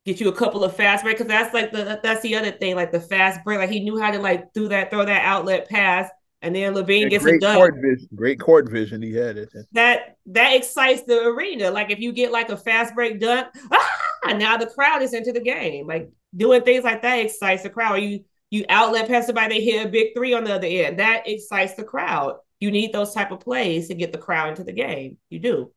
get 0.05 0.19
you 0.19 0.29
a 0.29 0.35
couple 0.35 0.63
of 0.63 0.75
fast 0.75 1.03
breaks 1.03 1.19
because 1.19 1.29
that's 1.29 1.53
like 1.53 1.71
the 1.71 1.99
that's 2.01 2.21
the 2.21 2.35
other 2.35 2.51
thing, 2.51 2.75
like 2.75 2.91
the 2.91 3.01
fast 3.01 3.43
break. 3.43 3.59
Like 3.59 3.69
he 3.69 3.79
knew 3.79 3.99
how 3.99 4.11
to 4.11 4.19
like 4.19 4.53
do 4.53 4.67
that, 4.69 4.89
throw 4.89 5.05
that 5.05 5.23
outlet 5.23 5.69
pass 5.69 6.09
and 6.41 6.55
then 6.55 6.73
LaVine 6.73 7.03
yeah, 7.03 7.07
gets 7.09 7.23
great 7.23 7.35
it 7.35 7.41
done. 7.41 7.55
Court 7.55 7.75
vision, 7.75 8.09
great 8.15 8.39
court 8.39 8.69
vision 8.69 9.01
he 9.01 9.13
had 9.13 9.37
it. 9.37 9.53
That 9.73 10.17
that 10.27 10.55
excites 10.55 11.03
the 11.03 11.23
arena. 11.27 11.69
Like 11.69 11.91
if 11.91 11.99
you 11.99 12.11
get 12.11 12.31
like 12.31 12.49
a 12.49 12.57
fast 12.57 12.95
break 12.95 13.19
dunk, 13.19 13.47
ah, 13.71 14.33
now 14.33 14.57
the 14.57 14.65
crowd 14.65 15.01
is 15.01 15.13
into 15.13 15.31
the 15.31 15.39
game. 15.39 15.87
Like 15.87 16.09
doing 16.35 16.63
things 16.63 16.83
like 16.83 17.03
that 17.03 17.17
excites 17.17 17.63
the 17.63 17.69
crowd. 17.69 18.01
You 18.01 18.23
you 18.49 18.65
outlet 18.69 19.07
pass 19.07 19.27
somebody, 19.27 19.59
they 19.59 19.63
hit 19.63 19.85
a 19.85 19.89
big 19.89 20.13
three 20.15 20.33
on 20.33 20.43
the 20.43 20.55
other 20.55 20.67
end. 20.67 20.99
That 20.99 21.27
excites 21.27 21.75
the 21.75 21.83
crowd. 21.83 22.37
You 22.59 22.71
need 22.71 22.91
those 22.91 23.13
type 23.13 23.31
of 23.31 23.39
plays 23.39 23.87
to 23.87 23.95
get 23.95 24.11
the 24.11 24.17
crowd 24.17 24.49
into 24.49 24.63
the 24.63 24.73
game. 24.73 25.17
You 25.29 25.39
do. 25.39 25.71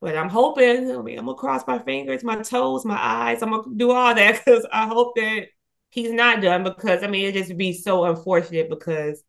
But 0.00 0.16
I'm 0.16 0.28
hoping, 0.28 0.90
I 0.90 1.02
mean, 1.02 1.18
I'm 1.18 1.26
gonna 1.26 1.38
cross 1.38 1.66
my 1.66 1.78
fingers, 1.78 2.22
my 2.22 2.42
toes, 2.42 2.84
my 2.84 2.98
eyes. 3.00 3.42
I'm 3.42 3.50
gonna 3.50 3.74
do 3.76 3.90
all 3.90 4.14
that 4.14 4.42
because 4.44 4.66
I 4.72 4.86
hope 4.86 5.16
that 5.16 5.46
he's 5.90 6.12
not 6.12 6.42
done 6.42 6.62
because 6.62 7.02
I 7.02 7.06
mean 7.06 7.26
it 7.26 7.32
just 7.32 7.56
be 7.56 7.72
so 7.72 8.04
unfortunate 8.04 8.68
because 8.68 9.22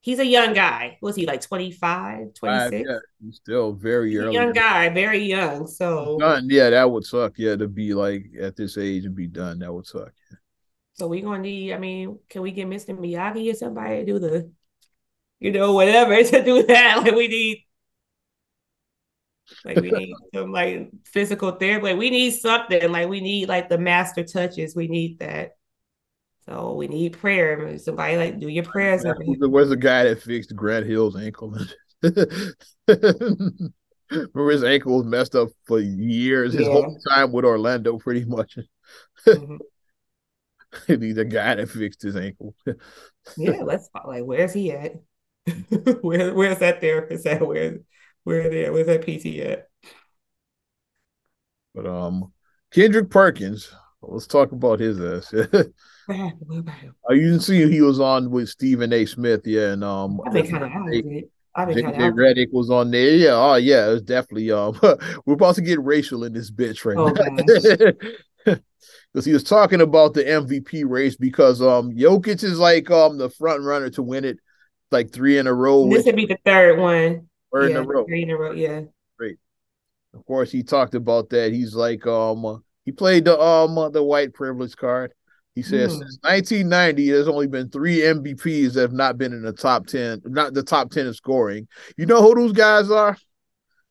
he's 0.00 0.20
a 0.20 0.26
young 0.26 0.54
guy. 0.54 0.98
Was 1.02 1.16
he 1.16 1.26
like 1.26 1.40
25, 1.40 2.34
26? 2.34 2.86
yeah, 2.88 2.98
he's 3.22 3.36
still 3.36 3.72
very 3.72 4.10
he's 4.10 4.20
early. 4.20 4.34
young 4.34 4.52
guy, 4.52 4.88
very 4.88 5.24
young. 5.24 5.66
So 5.66 6.16
done. 6.18 6.46
yeah, 6.48 6.70
that 6.70 6.90
would 6.90 7.04
suck. 7.04 7.34
Yeah, 7.36 7.56
to 7.56 7.66
be 7.66 7.92
like 7.92 8.26
at 8.40 8.56
this 8.56 8.78
age 8.78 9.04
and 9.04 9.16
be 9.16 9.26
done, 9.26 9.58
that 9.58 9.72
would 9.72 9.86
suck. 9.86 10.12
So 10.94 11.08
we 11.08 11.20
gonna 11.20 11.42
need, 11.42 11.74
I 11.74 11.78
mean, 11.78 12.20
can 12.30 12.42
we 12.42 12.52
get 12.52 12.68
Mr. 12.68 12.96
Miyagi 12.96 13.52
or 13.52 13.56
somebody 13.56 13.96
to 13.98 14.04
do 14.06 14.18
the, 14.20 14.50
you 15.40 15.50
know, 15.50 15.72
whatever 15.72 16.22
to 16.22 16.44
do 16.44 16.62
that? 16.62 17.02
Like 17.02 17.14
we 17.14 17.26
need 17.28 17.65
like 19.64 19.80
we 19.80 19.90
need 19.90 20.14
some 20.34 20.52
like 20.52 20.90
physical 21.04 21.52
therapy. 21.52 21.86
Like 21.86 21.98
we 21.98 22.10
need 22.10 22.32
something. 22.32 22.90
Like 22.90 23.08
we 23.08 23.20
need 23.20 23.48
like 23.48 23.68
the 23.68 23.78
master 23.78 24.24
touches. 24.24 24.74
We 24.74 24.88
need 24.88 25.18
that. 25.20 25.52
So 26.48 26.74
we 26.74 26.88
need 26.88 27.18
prayer. 27.18 27.76
Somebody 27.78 28.16
like 28.16 28.38
do 28.38 28.48
your 28.48 28.64
prayers. 28.64 29.04
Where's 29.04 29.68
the 29.68 29.76
guy 29.76 30.04
that 30.04 30.22
fixed 30.22 30.54
Grant 30.54 30.86
Hill's 30.86 31.16
ankle? 31.16 31.56
Remember 34.08 34.50
his 34.50 34.62
ankle 34.62 34.98
was 34.98 35.06
messed 35.06 35.34
up 35.34 35.48
for 35.66 35.80
years. 35.80 36.52
His 36.52 36.66
yeah. 36.66 36.72
whole 36.72 36.98
time 37.10 37.32
with 37.32 37.44
Orlando, 37.44 37.98
pretty 37.98 38.24
much. 38.24 38.56
Mm-hmm. 39.26 39.56
He's 40.86 41.14
the 41.14 41.24
guy 41.24 41.54
that 41.56 41.68
fixed 41.68 42.02
his 42.02 42.16
ankle. 42.16 42.54
yeah, 43.36 43.62
let's 43.62 43.88
like 44.06 44.24
where's 44.24 44.52
he 44.52 44.72
at? 44.72 44.92
where 46.02 46.34
where's 46.34 46.58
that 46.58 46.80
therapist 46.80 47.26
at? 47.26 47.46
Where 47.46 47.78
where 48.26 48.50
there? 48.50 48.72
Where's 48.72 48.88
that 48.88 49.02
PT 49.02 49.38
at? 49.46 49.68
But 51.72 51.86
um, 51.86 52.32
Kendrick 52.72 53.08
Perkins. 53.08 53.72
Let's 54.02 54.26
talk 54.26 54.50
about 54.50 54.80
his 54.80 55.00
ass. 55.00 55.32
What 55.32 56.16
happened? 56.16 56.46
What 56.46 56.68
happened? 56.68 56.94
You 57.10 57.30
can 57.30 57.40
see 57.40 57.70
he 57.70 57.82
was 57.82 58.00
on 58.00 58.30
with 58.30 58.48
Stephen 58.48 58.92
A. 58.92 59.06
Smith, 59.06 59.42
yeah, 59.44 59.70
and 59.72 59.84
um, 59.84 60.20
I've 60.26 60.32
been 60.32 60.48
kind 60.48 60.64
of 60.64 60.70
out 60.70 60.88
of 60.88 60.94
it. 60.94 61.30
JJ 61.56 62.12
Redick 62.12 62.52
was 62.52 62.68
on 62.68 62.90
there. 62.90 63.14
Yeah, 63.16 63.34
oh 63.34 63.54
yeah, 63.54 63.88
it 63.88 63.92
was 63.92 64.02
definitely 64.02 64.50
um 64.50 64.78
we're 65.26 65.34
about 65.34 65.54
to 65.54 65.62
get 65.62 65.80
racial 65.80 66.24
in 66.24 66.32
this 66.32 66.50
bitch 66.50 66.84
right 66.84 66.96
oh, 66.96 67.08
now. 67.08 68.56
Because 69.12 69.24
he 69.24 69.32
was 69.32 69.44
talking 69.44 69.80
about 69.80 70.14
the 70.14 70.24
MVP 70.24 70.84
race 70.86 71.16
because 71.16 71.62
um 71.62 71.92
Jokic 71.92 72.42
is 72.42 72.58
like 72.58 72.90
um 72.90 73.18
the 73.18 73.30
front 73.30 73.62
runner 73.62 73.88
to 73.90 74.02
win 74.02 74.24
it 74.24 74.38
like 74.90 75.12
three 75.12 75.38
in 75.38 75.46
a 75.46 75.54
row. 75.54 75.88
This 75.88 76.04
would 76.06 76.16
be 76.16 76.26
the 76.26 76.38
third 76.44 76.78
one. 76.78 77.28
Yeah, 77.64 77.70
in 77.70 77.76
a 77.76 77.82
row. 77.82 78.04
Three 78.04 78.22
in 78.22 78.30
a 78.30 78.36
row, 78.36 78.52
yeah. 78.52 78.82
Great. 79.18 79.38
Of 80.14 80.24
course, 80.26 80.50
he 80.50 80.62
talked 80.62 80.94
about 80.94 81.30
that. 81.30 81.52
He's 81.52 81.74
like 81.74 82.06
um 82.06 82.62
he 82.84 82.92
played 82.92 83.24
the 83.24 83.38
um 83.40 83.74
the 83.92 84.02
white 84.02 84.32
privilege 84.34 84.76
card. 84.76 85.12
He 85.54 85.62
says 85.62 85.94
mm. 85.94 85.98
since 85.98 86.18
1990, 86.20 87.10
there's 87.10 87.28
only 87.28 87.46
been 87.46 87.70
three 87.70 88.00
MVPs 88.00 88.74
that 88.74 88.82
have 88.82 88.92
not 88.92 89.16
been 89.16 89.32
in 89.32 89.42
the 89.42 89.54
top 89.54 89.86
10, 89.86 90.20
not 90.26 90.52
the 90.52 90.62
top 90.62 90.90
10 90.90 91.06
of 91.06 91.16
scoring. 91.16 91.66
You 91.96 92.04
know 92.04 92.20
who 92.20 92.34
those 92.34 92.52
guys 92.52 92.90
are? 92.90 93.16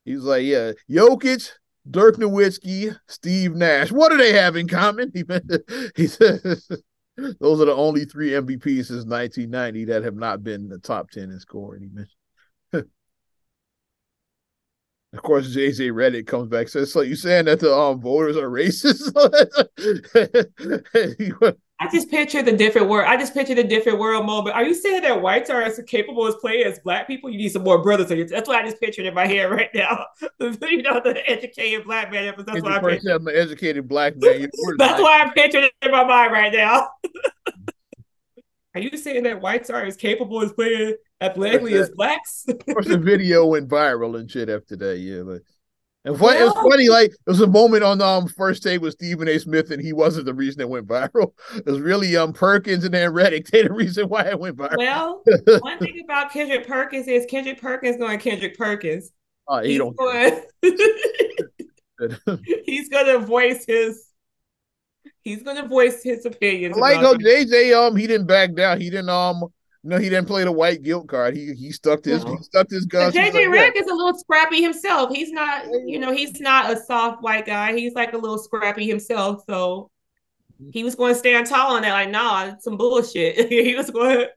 He's 0.05 0.21
like, 0.21 0.43
yeah, 0.43 0.73
Jokic, 0.87 1.49
Dirk 1.89 2.17
Nowitzki, 2.17 2.95
Steve 3.07 3.55
Nash. 3.55 3.91
What 3.91 4.09
do 4.11 4.17
they 4.17 4.33
have 4.33 4.55
in 4.55 4.67
common? 4.67 5.11
He, 5.15 5.23
he 5.95 6.07
says 6.07 6.69
those 7.17 7.61
are 7.61 7.65
the 7.65 7.75
only 7.75 8.05
three 8.05 8.31
MVPs 8.31 8.87
since 8.87 9.05
1990 9.05 9.85
that 9.85 10.03
have 10.03 10.15
not 10.15 10.43
been 10.43 10.61
in 10.61 10.69
the 10.69 10.79
top 10.79 11.09
10 11.09 11.31
in 11.31 11.39
scoring. 11.39 11.81
He 11.81 11.87
mentioned. 11.87 12.15
Of 15.15 15.21
course, 15.21 15.55
JJ 15.55 15.91
Redick 15.91 16.27
comes 16.27 16.49
back 16.49 16.67
says, 16.67 16.91
"So 16.91 16.99
you 16.99 17.15
saying 17.15 17.45
that 17.45 17.61
the 17.61 17.73
um, 17.73 18.01
voters 18.01 18.35
are 18.35 18.49
racist?" 18.49 19.13
I 21.79 21.89
just 21.89 22.09
picture 22.09 22.41
the 22.41 22.51
different 22.51 22.89
world. 22.89 23.07
I 23.07 23.15
just 23.15 23.33
picture 23.33 23.55
the 23.55 23.63
different 23.63 23.97
world 23.97 24.25
moment. 24.25 24.57
Are 24.57 24.63
you 24.63 24.73
saying 24.73 25.03
that 25.03 25.21
whites 25.21 25.49
are 25.49 25.61
as 25.61 25.79
capable 25.87 26.27
as 26.27 26.35
playing 26.35 26.65
as 26.65 26.79
black 26.79 27.07
people? 27.07 27.29
You 27.29 27.37
need 27.37 27.49
some 27.49 27.63
more 27.63 27.81
brothers. 27.81 28.09
That's 28.29 28.47
what 28.47 28.57
I 28.59 28.63
just 28.63 28.81
pictured 28.81 29.05
in 29.05 29.13
my 29.13 29.25
head 29.25 29.45
right 29.45 29.69
now. 29.73 30.05
you 30.39 30.81
know, 30.81 30.99
the 31.01 31.21
educated 31.27 31.85
black 31.85 32.11
man. 32.11 32.33
That's 32.37 32.61
pictured. 32.61 33.07
I'm 33.07 33.27
an 33.27 33.35
educated 33.37 33.87
black 33.87 34.17
man. 34.17 34.49
That's 34.77 35.01
why 35.01 35.21
I 35.21 35.31
pictured 35.33 35.63
it 35.63 35.73
in 35.81 35.91
my 35.91 36.03
mind 36.03 36.33
right 36.33 36.51
now. 36.51 36.89
Are 38.75 38.81
you 38.81 38.97
saying 38.97 39.23
that 39.23 39.41
whites 39.41 39.69
are 39.69 39.83
as 39.85 39.95
capable 39.95 40.41
as 40.41 40.51
playing 40.51 40.95
athletically 41.21 41.75
as 41.75 41.89
blacks? 41.91 42.43
of 42.49 42.59
course, 42.65 42.87
the 42.87 42.97
video 42.97 43.45
went 43.45 43.69
viral 43.69 44.19
and 44.19 44.29
shit 44.29 44.49
after 44.49 44.75
that. 44.75 44.97
Yeah, 44.97 45.21
but 45.21 45.41
and 46.03 46.19
what, 46.19 46.35
well, 46.35 46.41
it 46.41 46.53
was 46.53 46.71
funny, 46.71 46.89
like 46.89 47.09
there 47.09 47.31
was 47.31 47.39
a 47.39 47.47
moment 47.47 47.83
on 47.83 48.01
um 48.01 48.27
first 48.27 48.63
take 48.63 48.81
with 48.81 48.93
Stephen 48.93 49.29
A. 49.29 49.39
Smith, 49.39 49.71
and 49.71 49.81
he 49.81 49.93
wasn't 49.93 50.25
the 50.25 50.33
reason 50.33 50.59
it 50.59 50.67
went 50.67 50.87
viral. 50.89 51.31
It 51.55 51.65
was 51.65 51.79
really 51.79 52.17
um 52.17 52.33
Perkins 52.33 52.83
and 52.83 52.93
then 52.93 53.11
Redick. 53.11 53.47
They 53.47 53.63
the 53.63 53.71
reason 53.71 54.09
why 54.09 54.23
it 54.23 54.37
went 54.37 54.57
viral. 54.57 54.77
Well, 54.77 55.23
one 55.59 55.79
thing 55.79 56.01
about 56.03 56.33
Kendrick 56.33 56.67
Perkins 56.67 57.07
is 57.07 57.25
Kendrick 57.29 57.61
Perkins 57.61 57.95
going 57.95 58.19
Kendrick 58.19 58.57
Perkins. 58.57 59.09
Oh, 59.47 59.59
he 59.59 59.69
he's 59.69 59.77
don't. 59.77 59.95
Going, 59.95 60.41
he's 62.65 62.89
gonna 62.89 63.19
voice 63.19 63.63
his 63.65 64.05
He's 65.25 65.41
gonna 65.41 65.67
voice 65.67 66.03
his 66.03 66.23
opinions. 66.27 66.77
I 66.77 66.79
like 66.79 66.97
how 66.97 67.15
JJ 67.15 67.75
um 67.75 67.95
he 67.95 68.05
didn't 68.05 68.27
back 68.27 68.53
down. 68.53 68.79
He 68.79 68.91
didn't 68.91 69.09
um 69.09 69.43
no 69.83 69.97
he 69.97 70.07
didn't 70.07 70.27
play 70.27 70.43
the 70.43 70.51
white 70.51 70.83
guilt 70.83 71.07
card. 71.07 71.35
He 71.35 71.51
he 71.53 71.71
stuck 71.71 72.03
to 72.03 72.11
his 72.11 72.23
no. 72.23 72.35
he 72.37 72.43
stuck 72.43 72.69
his 72.69 72.85
guns. 72.85 73.15
JJ 73.15 73.33
like, 73.33 73.47
Redick 73.47 73.75
yeah. 73.75 73.81
is 73.81 73.87
a 73.87 73.93
little 73.93 74.17
scrappy 74.17 74.61
himself. 74.61 75.11
He's 75.11 75.31
not 75.31 75.65
you 75.87 75.97
know 75.97 76.13
he's 76.13 76.39
not 76.39 76.71
a 76.71 76.77
soft 76.77 77.23
white 77.23 77.47
guy. 77.47 77.73
He's 77.75 77.93
like 77.93 78.13
a 78.13 78.17
little 78.17 78.37
scrappy 78.37 78.87
himself. 78.87 79.43
So 79.49 79.89
he 80.71 80.83
was 80.83 80.93
going 80.93 81.13
to 81.13 81.19
stand 81.19 81.47
tall 81.47 81.75
on 81.75 81.81
that. 81.81 81.91
Like 81.91 82.11
nah, 82.11 82.57
some 82.59 82.77
bullshit. 82.77 83.49
he 83.49 83.73
was 83.73 83.89
going. 83.89 84.27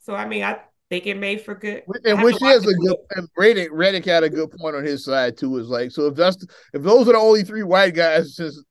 So 0.00 0.14
I 0.14 0.28
mean 0.28 0.44
I 0.44 0.58
think 0.88 1.06
it 1.06 1.16
made 1.16 1.40
for 1.40 1.54
good. 1.54 1.82
And 2.04 2.22
which 2.22 2.40
is 2.42 2.66
a 2.66 2.74
good 2.74 2.96
and 3.16 3.28
Redick, 3.38 3.68
Redick 3.70 4.04
had 4.04 4.24
a 4.24 4.30
good 4.30 4.50
point 4.52 4.76
on 4.76 4.84
his 4.84 5.04
side 5.04 5.36
too. 5.36 5.56
Is 5.58 5.68
like 5.68 5.90
so 5.90 6.06
if 6.06 6.14
that's 6.14 6.44
if 6.72 6.82
those 6.82 7.08
are 7.08 7.12
the 7.12 7.18
only 7.18 7.44
three 7.44 7.62
white 7.62 7.94
guys 7.94 8.36
since 8.36 8.62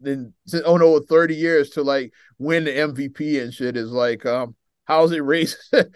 then 0.00 0.32
since 0.46 0.62
oh 0.66 0.76
no 0.76 1.00
30 1.00 1.34
years 1.34 1.70
to 1.70 1.82
like 1.82 2.12
win 2.38 2.64
the 2.64 2.70
MVP 2.70 3.42
and 3.42 3.52
shit 3.52 3.76
is 3.76 3.90
like 3.90 4.26
um 4.26 4.54
how's 4.92 5.12
it 5.12 5.22
racist? 5.22 5.56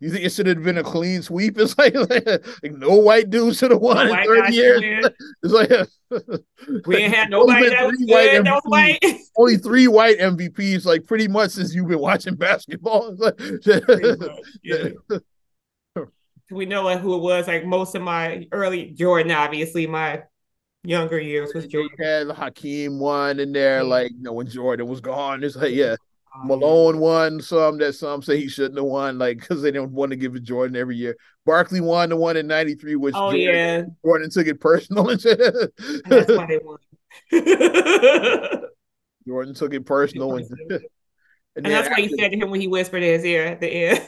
you 0.00 0.10
think 0.10 0.24
it 0.24 0.32
should 0.32 0.46
have 0.46 0.62
been 0.62 0.78
a 0.78 0.82
clean 0.82 1.22
sweep? 1.22 1.56
It's 1.66 1.76
like, 1.78 1.94
like, 1.94 2.26
like 2.26 2.72
no 2.72 2.96
white 2.96 3.30
dudes 3.30 3.58
should 3.58 3.70
have 3.70 3.80
won 3.80 4.08
in 4.08 4.24
30 4.24 4.52
years. 4.54 5.10
It's 5.42 5.52
like 5.52 5.70
we 6.86 6.96
ain't 6.96 7.14
had 7.14 7.30
nobody 7.30 7.68
that 7.68 7.86
was, 7.86 7.96
good, 7.96 8.44
was 8.44 8.62
white. 8.66 9.02
Only 9.36 9.56
three 9.56 9.88
white 9.88 10.18
MVPs, 10.18 10.84
like 10.84 11.04
pretty 11.06 11.28
much 11.28 11.52
since 11.52 11.74
you've 11.74 11.88
been 11.88 11.98
watching 11.98 12.36
basketball. 12.36 13.16
Like, 13.16 13.40
yeah. 14.62 14.90
we 16.50 16.66
know 16.66 16.84
like, 16.84 17.00
who 17.00 17.14
it 17.14 17.22
was. 17.22 17.48
Like 17.48 17.64
most 17.64 17.94
of 17.94 18.02
my 18.02 18.46
early 18.52 18.92
Jordan, 18.92 19.32
obviously 19.32 19.86
my 19.86 20.22
younger 20.84 21.18
years 21.18 21.52
was 21.54 21.66
Jordan. 21.66 21.96
had 21.98 22.30
Hakeem 22.30 23.00
one 23.00 23.40
in 23.40 23.52
there, 23.52 23.82
like 23.82 24.12
you 24.12 24.22
know 24.22 24.32
when 24.32 24.46
Jordan 24.46 24.86
was 24.86 25.00
gone. 25.00 25.42
It's 25.42 25.56
like 25.56 25.74
yeah, 25.74 25.96
Oh, 26.42 26.46
Malone 26.46 26.98
won 26.98 27.40
some 27.40 27.78
that 27.78 27.94
some 27.94 28.22
say 28.22 28.38
he 28.38 28.48
shouldn't 28.48 28.76
have 28.76 28.84
won, 28.84 29.18
like 29.18 29.40
because 29.40 29.62
they 29.62 29.70
don't 29.70 29.92
want 29.92 30.10
to 30.10 30.16
give 30.16 30.34
it 30.34 30.42
Jordan 30.42 30.76
every 30.76 30.96
year. 30.96 31.16
Barkley 31.44 31.80
won 31.80 32.10
the 32.10 32.16
one 32.16 32.36
in 32.36 32.46
'93, 32.46 32.96
which 32.96 33.14
oh 33.16 33.32
Jordan, 33.32 33.40
yeah, 33.40 33.82
Jordan 34.04 34.30
took 34.30 34.46
it 34.46 34.60
personal 34.60 35.08
and 35.10 35.20
shit. 35.22 35.38
that's 35.38 36.32
why 36.32 36.46
they 36.46 36.60
won. 36.62 36.78
Jordan 39.26 39.54
took 39.54 39.74
it 39.74 39.86
personal, 39.86 40.36
and, 40.36 40.46
and, 40.70 40.82
and 41.56 41.66
that's 41.66 41.88
why 41.88 41.98
you 41.98 42.16
said 42.18 42.32
to 42.32 42.38
him 42.38 42.50
when 42.50 42.60
he 42.60 42.68
whispered 42.68 43.02
in 43.02 43.14
his 43.14 43.24
ear 43.24 43.44
at 43.46 43.60
the 43.60 43.68
end, 43.68 44.06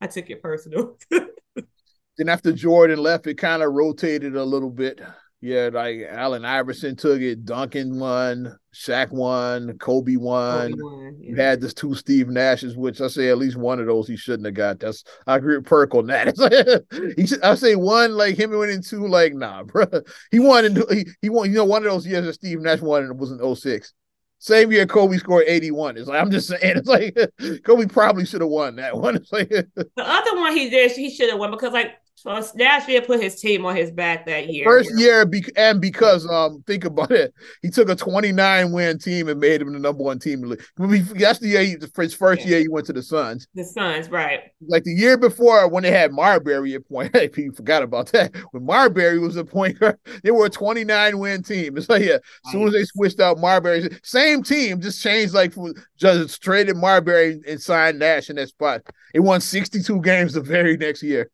"I 0.00 0.06
took 0.06 0.30
it 0.30 0.42
personal." 0.42 0.96
then 1.10 2.28
after 2.28 2.52
Jordan 2.52 2.98
left, 2.98 3.26
it 3.26 3.34
kind 3.34 3.62
of 3.62 3.72
rotated 3.72 4.36
a 4.36 4.44
little 4.44 4.70
bit. 4.70 5.00
Yeah, 5.40 5.70
like 5.72 6.00
Allen 6.08 6.44
Iverson 6.44 6.96
took 6.96 7.20
it, 7.20 7.44
Duncan 7.44 7.98
won, 7.98 8.58
Shaq 8.76 9.10
won, 9.10 9.78
Kobe 9.78 10.16
won. 10.16 10.72
Kobe 10.72 10.82
won 10.82 11.16
yeah. 11.20 11.30
You 11.30 11.36
had 11.36 11.60
this 11.60 11.72
two 11.72 11.94
Steve 11.94 12.26
Nashes, 12.26 12.76
which 12.76 13.00
I 13.00 13.08
say 13.08 13.28
at 13.28 13.38
least 13.38 13.56
one 13.56 13.80
of 13.80 13.86
those 13.86 14.06
he 14.06 14.16
shouldn't 14.16 14.44
have 14.44 14.54
got. 14.54 14.80
That's 14.80 15.02
I 15.26 15.36
agree 15.36 15.56
with 15.56 15.66
Perk 15.66 15.94
on 15.94 16.06
that. 16.08 16.36
he, 17.16 17.26
I 17.42 17.54
say 17.54 17.74
one 17.74 18.12
like 18.12 18.36
him 18.36 18.50
winning 18.50 18.82
two, 18.82 19.06
like 19.06 19.34
nah, 19.34 19.62
bro. 19.62 19.86
He 20.30 20.38
won 20.38 20.64
and 20.66 20.84
he, 20.90 21.06
he 21.22 21.28
won. 21.30 21.48
You 21.48 21.56
know, 21.56 21.64
one 21.64 21.84
of 21.84 21.90
those 21.90 22.06
years 22.06 22.26
that 22.26 22.34
Steve 22.34 22.60
Nash 22.60 22.80
won 22.80 23.02
and 23.02 23.12
it 23.12 23.16
was 23.16 23.30
in 23.30 23.56
06. 23.56 23.94
Same 24.38 24.70
year 24.70 24.86
Kobe 24.86 25.16
scored 25.16 25.44
81. 25.46 25.96
It's 25.96 26.08
like 26.08 26.20
I'm 26.20 26.30
just 26.30 26.48
saying, 26.48 26.60
it's 26.62 26.88
like 26.88 27.16
Kobe 27.64 27.86
probably 27.86 28.26
should 28.26 28.42
have 28.42 28.50
won 28.50 28.76
that 28.76 28.96
one. 28.96 29.16
It's 29.16 29.32
like 29.32 29.48
the 29.48 29.66
other 29.96 30.36
one 30.36 30.54
he 30.54 30.68
did, 30.68 30.92
he 30.92 31.14
should 31.14 31.30
have 31.30 31.38
won 31.38 31.50
because 31.50 31.72
like 31.72 31.92
so 32.18 32.42
Nashville 32.54 33.02
put 33.02 33.22
his 33.22 33.38
team 33.38 33.66
on 33.66 33.76
his 33.76 33.90
back 33.90 34.24
that 34.24 34.48
year. 34.48 34.64
First 34.64 34.90
year, 34.98 35.30
and 35.54 35.80
because 35.82 36.26
um, 36.26 36.64
think 36.66 36.86
about 36.86 37.10
it, 37.10 37.34
he 37.60 37.68
took 37.68 37.90
a 37.90 37.94
29 37.94 38.72
win 38.72 38.98
team 38.98 39.28
and 39.28 39.38
made 39.38 39.60
him 39.60 39.70
the 39.74 39.78
number 39.78 40.02
one 40.02 40.18
team. 40.18 40.40
That's 40.78 41.40
the 41.40 41.48
year, 41.48 41.62
he, 41.62 41.76
his 41.98 42.14
first 42.14 42.40
yeah. 42.40 42.48
year 42.48 42.60
he 42.60 42.68
went 42.68 42.86
to 42.86 42.94
the 42.94 43.02
Suns. 43.02 43.46
The 43.54 43.64
Suns, 43.64 44.08
right? 44.08 44.40
Like 44.66 44.84
the 44.84 44.94
year 44.94 45.18
before 45.18 45.68
when 45.68 45.82
they 45.82 45.90
had 45.90 46.10
Marbury 46.10 46.74
at 46.74 46.88
point, 46.88 47.12
people 47.32 47.54
forgot 47.54 47.82
about 47.82 48.06
that. 48.12 48.34
When 48.52 48.64
Marbury 48.64 49.18
was 49.18 49.36
a 49.36 49.44
point 49.44 49.78
guard, 49.78 49.98
they 50.24 50.30
were 50.30 50.46
a 50.46 50.50
29 50.50 51.18
win 51.18 51.42
team. 51.42 51.76
It's 51.76 51.90
like 51.90 52.02
yeah, 52.02 52.16
as 52.46 52.52
soon 52.52 52.66
as 52.66 52.72
they 52.72 52.84
switched 52.84 53.20
out 53.20 53.38
Marbury, 53.38 53.90
same 54.02 54.42
team, 54.42 54.80
just 54.80 55.02
changed 55.02 55.34
like 55.34 55.52
just 55.98 56.42
traded 56.42 56.78
Marbury 56.78 57.42
and 57.46 57.60
signed 57.60 57.98
Nash 57.98 58.30
in 58.30 58.36
that 58.36 58.48
spot. 58.48 58.80
It 59.12 59.20
won 59.20 59.42
62 59.42 60.00
games 60.00 60.32
the 60.32 60.40
very 60.40 60.78
next 60.78 61.02
year. 61.02 61.30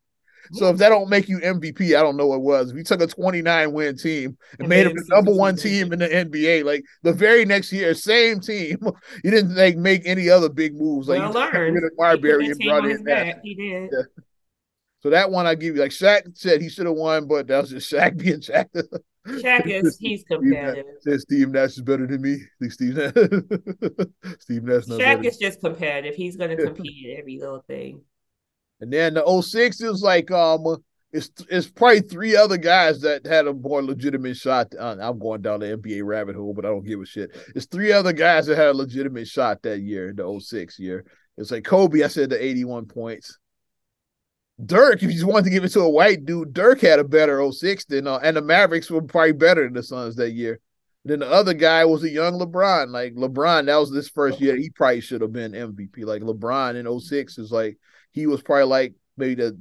So 0.51 0.69
if 0.69 0.77
that 0.77 0.89
don't 0.89 1.09
make 1.09 1.29
you 1.29 1.39
MVP, 1.39 1.97
I 1.97 2.01
don't 2.01 2.17
know 2.17 2.27
what 2.27 2.41
was. 2.41 2.73
We 2.73 2.83
took 2.83 3.01
a 3.01 3.07
29 3.07 3.71
win 3.71 3.97
team 3.97 4.37
and, 4.53 4.61
and 4.61 4.69
made 4.69 4.85
them 4.85 4.95
the 4.95 5.05
number 5.07 5.33
one 5.33 5.55
team 5.55 5.93
in 5.93 5.99
the 5.99 6.07
NBA, 6.07 6.65
like 6.65 6.83
the 7.01 7.13
very 7.13 7.45
next 7.45 7.71
year, 7.71 7.93
same 7.93 8.39
team, 8.39 8.77
you 9.23 9.31
didn't 9.31 9.55
like 9.55 9.77
make 9.77 10.01
any 10.05 10.29
other 10.29 10.49
big 10.49 10.75
moves. 10.75 11.07
Like 11.07 11.19
well 11.19 11.27
you 11.29 11.89
Marbury 11.97 12.47
and 12.47 12.59
brought 12.59 12.85
in 12.85 13.03
that. 13.05 13.39
He 13.43 13.55
did. 13.55 13.89
Yeah. 13.91 14.23
So 15.01 15.09
that 15.09 15.31
one 15.31 15.45
I 15.45 15.55
give 15.55 15.75
you. 15.75 15.81
Like 15.81 15.91
Shaq 15.91 16.37
said, 16.37 16.61
he 16.61 16.69
should 16.69 16.85
have 16.85 16.95
won, 16.95 17.27
but 17.27 17.47
that 17.47 17.61
was 17.61 17.69
just 17.71 17.91
Shaq 17.91 18.17
being 18.23 18.39
Shaq. 18.39 18.67
Shaq 19.27 19.67
is 19.67 19.97
he's 19.99 20.23
competitive. 20.23 20.85
Said 21.01 21.21
Steve 21.21 21.49
Nash 21.49 21.71
is 21.71 21.81
better 21.81 22.07
than 22.07 22.21
me. 22.21 22.41
Steve 22.69 22.95
Nash. 22.95 23.11
Steve 24.39 24.63
Nash. 24.63 24.83
Shaq 24.83 25.25
is 25.25 25.37
just 25.37 25.61
competitive. 25.61 26.15
He's 26.15 26.35
going 26.35 26.55
to 26.55 26.63
compete 26.63 27.05
in 27.05 27.17
every 27.17 27.39
little 27.39 27.63
thing. 27.67 28.01
And 28.83 28.91
then 28.91 29.13
the 29.13 29.41
06 29.41 29.79
is 29.79 30.01
like 30.01 30.29
um 30.29 30.77
it's 31.13 31.29
it's 31.49 31.69
probably 31.69 32.01
three 32.01 32.35
other 32.35 32.57
guys 32.57 32.99
that 33.01 33.25
had 33.25 33.47
a 33.47 33.53
more 33.53 33.81
legitimate 33.81 34.35
shot. 34.35 34.73
Uh, 34.77 34.97
I'm 34.99 35.19
going 35.19 35.41
down 35.41 35.61
the 35.61 35.77
NBA 35.77 36.03
rabbit 36.03 36.35
hole, 36.35 36.53
but 36.53 36.65
I 36.65 36.69
don't 36.69 36.85
give 36.85 36.99
a 36.99 37.05
shit. 37.05 37.31
It's 37.55 37.67
three 37.67 37.93
other 37.93 38.11
guys 38.11 38.47
that 38.47 38.57
had 38.57 38.67
a 38.67 38.73
legitimate 38.73 39.27
shot 39.27 39.61
that 39.61 39.79
year, 39.79 40.11
the 40.13 40.39
06 40.39 40.79
year. 40.79 41.05
It's 41.37 41.51
like 41.51 41.63
Kobe, 41.63 42.03
I 42.03 42.07
said 42.07 42.31
the 42.31 42.43
81 42.43 42.87
points. 42.87 43.37
Dirk, 44.63 44.95
if 44.95 45.03
you 45.03 45.13
just 45.13 45.25
wanted 45.25 45.45
to 45.45 45.49
give 45.51 45.63
it 45.63 45.69
to 45.69 45.81
a 45.81 45.89
white 45.89 46.25
dude, 46.25 46.51
Dirk 46.51 46.81
had 46.81 46.99
a 46.99 47.03
better 47.03 47.49
06 47.51 47.85
than 47.85 48.05
uh, 48.05 48.19
and 48.21 48.35
the 48.35 48.41
Mavericks 48.41 48.91
were 48.91 49.01
probably 49.01 49.31
better 49.31 49.63
than 49.63 49.73
the 49.73 49.83
Suns 49.83 50.17
that 50.17 50.31
year. 50.31 50.59
Then 51.05 51.19
the 51.19 51.29
other 51.29 51.53
guy 51.53 51.85
was 51.85 52.03
a 52.03 52.09
young 52.09 52.39
LeBron. 52.39 52.89
Like 52.89 53.13
LeBron, 53.13 53.67
that 53.67 53.75
was 53.75 53.91
this 53.91 54.09
first 54.09 54.41
year. 54.41 54.55
He 54.55 54.69
probably 54.69 55.01
should 55.01 55.21
have 55.21 55.33
been 55.33 55.51
MVP. 55.51 56.05
Like 56.05 56.21
LeBron 56.21 56.75
in 56.75 56.99
06 56.99 57.37
is 57.37 57.51
like 57.51 57.77
he 58.13 58.27
was 58.27 58.41
probably 58.41 58.65
like 58.65 58.93
maybe 59.17 59.35
the 59.35 59.59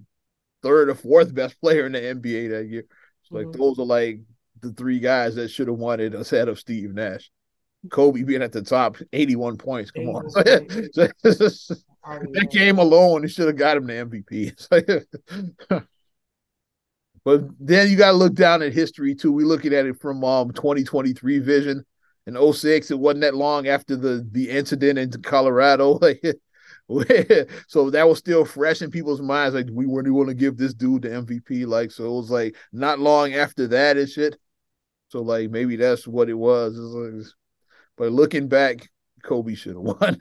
third 0.62 0.88
or 0.88 0.94
fourth 0.94 1.34
best 1.34 1.60
player 1.60 1.86
in 1.86 1.92
the 1.92 2.00
NBA 2.00 2.50
that 2.50 2.68
year. 2.68 2.84
So 3.24 3.36
like 3.36 3.46
mm-hmm. 3.46 3.60
those 3.60 3.78
are 3.78 3.84
like 3.84 4.20
the 4.60 4.72
three 4.72 5.00
guys 5.00 5.34
that 5.34 5.50
should 5.50 5.68
have 5.68 5.78
wanted 5.78 6.14
instead 6.14 6.48
of 6.48 6.58
Steve 6.58 6.94
Nash. 6.94 7.30
Kobe 7.90 8.22
being 8.22 8.42
at 8.42 8.52
the 8.52 8.62
top, 8.62 8.96
81 9.12 9.56
points. 9.56 9.90
Come 9.90 10.08
on. 10.08 10.24
that 12.04 12.48
game 12.50 12.78
alone, 12.78 13.24
it 13.24 13.28
should 13.28 13.48
have 13.48 13.56
got 13.56 13.76
him 13.76 13.86
the 13.86 13.92
MVP. 13.94 14.64
but 17.24 17.42
then 17.58 17.90
you 17.90 17.96
got 17.96 18.12
to 18.12 18.16
look 18.16 18.34
down 18.34 18.62
at 18.62 18.72
history 18.72 19.14
too. 19.14 19.32
We're 19.32 19.46
looking 19.46 19.74
at 19.74 19.86
it 19.86 20.00
from 20.00 20.22
um 20.22 20.52
2023 20.52 21.40
vision. 21.40 21.84
In 22.28 22.52
06, 22.52 22.92
it 22.92 22.98
wasn't 22.98 23.22
that 23.22 23.34
long 23.34 23.66
after 23.66 23.96
the 23.96 24.26
the 24.30 24.48
incident 24.48 24.98
in 24.98 25.10
Colorado. 25.22 25.98
Like 26.00 26.22
so 27.68 27.90
that 27.90 28.08
was 28.08 28.18
still 28.18 28.44
fresh 28.44 28.82
in 28.82 28.90
people's 28.90 29.22
minds. 29.22 29.54
Like 29.54 29.68
we 29.70 29.86
really 29.86 30.10
want 30.10 30.28
to 30.28 30.34
give 30.34 30.56
this 30.56 30.74
dude 30.74 31.02
the 31.02 31.08
MVP. 31.08 31.66
Like 31.66 31.90
so, 31.90 32.04
it 32.04 32.16
was 32.16 32.30
like 32.30 32.56
not 32.72 32.98
long 32.98 33.34
after 33.34 33.66
that 33.68 33.96
and 33.96 34.08
shit. 34.08 34.36
So 35.08 35.22
like 35.22 35.50
maybe 35.50 35.76
that's 35.76 36.06
what 36.06 36.28
it 36.28 36.34
was. 36.34 36.76
Like, 36.76 37.26
but 37.96 38.12
looking 38.12 38.48
back, 38.48 38.88
Kobe 39.22 39.54
should 39.54 39.76
have 39.76 39.82
won. 40.00 40.18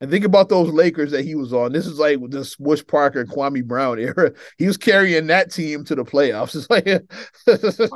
And 0.00 0.10
think 0.10 0.24
about 0.24 0.48
those 0.48 0.72
Lakers 0.72 1.10
that 1.10 1.26
he 1.26 1.34
was 1.34 1.52
on. 1.52 1.72
This 1.72 1.86
is 1.86 1.98
like 1.98 2.18
the 2.30 2.42
Smush 2.42 2.86
Parker 2.86 3.20
and 3.20 3.28
Kwame 3.28 3.64
Brown 3.64 3.98
era. 3.98 4.32
He 4.58 4.66
was 4.66 4.78
carrying 4.78 5.26
that 5.26 5.50
team 5.50 5.84
to 5.84 5.94
the 5.94 6.04
playoffs. 6.04 6.54
It's 7.46 7.78
like 7.80 7.92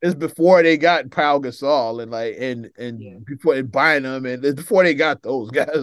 it's 0.00 0.14
before 0.14 0.62
they 0.62 0.76
got 0.76 1.10
Pau 1.10 1.38
Gasol 1.38 2.02
and 2.02 2.10
like 2.10 2.36
and 2.38 2.70
and 2.78 3.00
yeah. 3.00 3.14
before 3.24 3.54
and 3.54 3.70
buying 3.70 4.04
them 4.04 4.26
and 4.26 4.42
before 4.54 4.84
they 4.84 4.94
got 4.94 5.22
those 5.22 5.50
guys. 5.52 5.76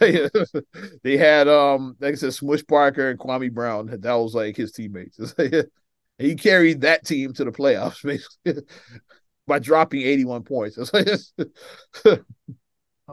Like 0.00 0.32
they 1.02 1.16
had 1.16 1.46
um 1.46 1.96
like 2.00 2.12
I 2.12 2.16
said, 2.16 2.34
Smush 2.34 2.66
Parker 2.66 3.10
and 3.10 3.18
Kwame 3.18 3.52
Brown. 3.52 3.86
That 3.86 4.14
was 4.14 4.34
like 4.34 4.56
his 4.56 4.72
teammates. 4.72 5.18
Like, 5.38 5.54
he 6.18 6.34
carried 6.34 6.80
that 6.80 7.04
team 7.06 7.32
to 7.34 7.44
the 7.44 7.52
playoffs 7.52 8.02
basically 8.02 8.64
by 9.46 9.60
dropping 9.60 10.02
81 10.02 10.42
points. 10.42 10.76
but 10.90 12.22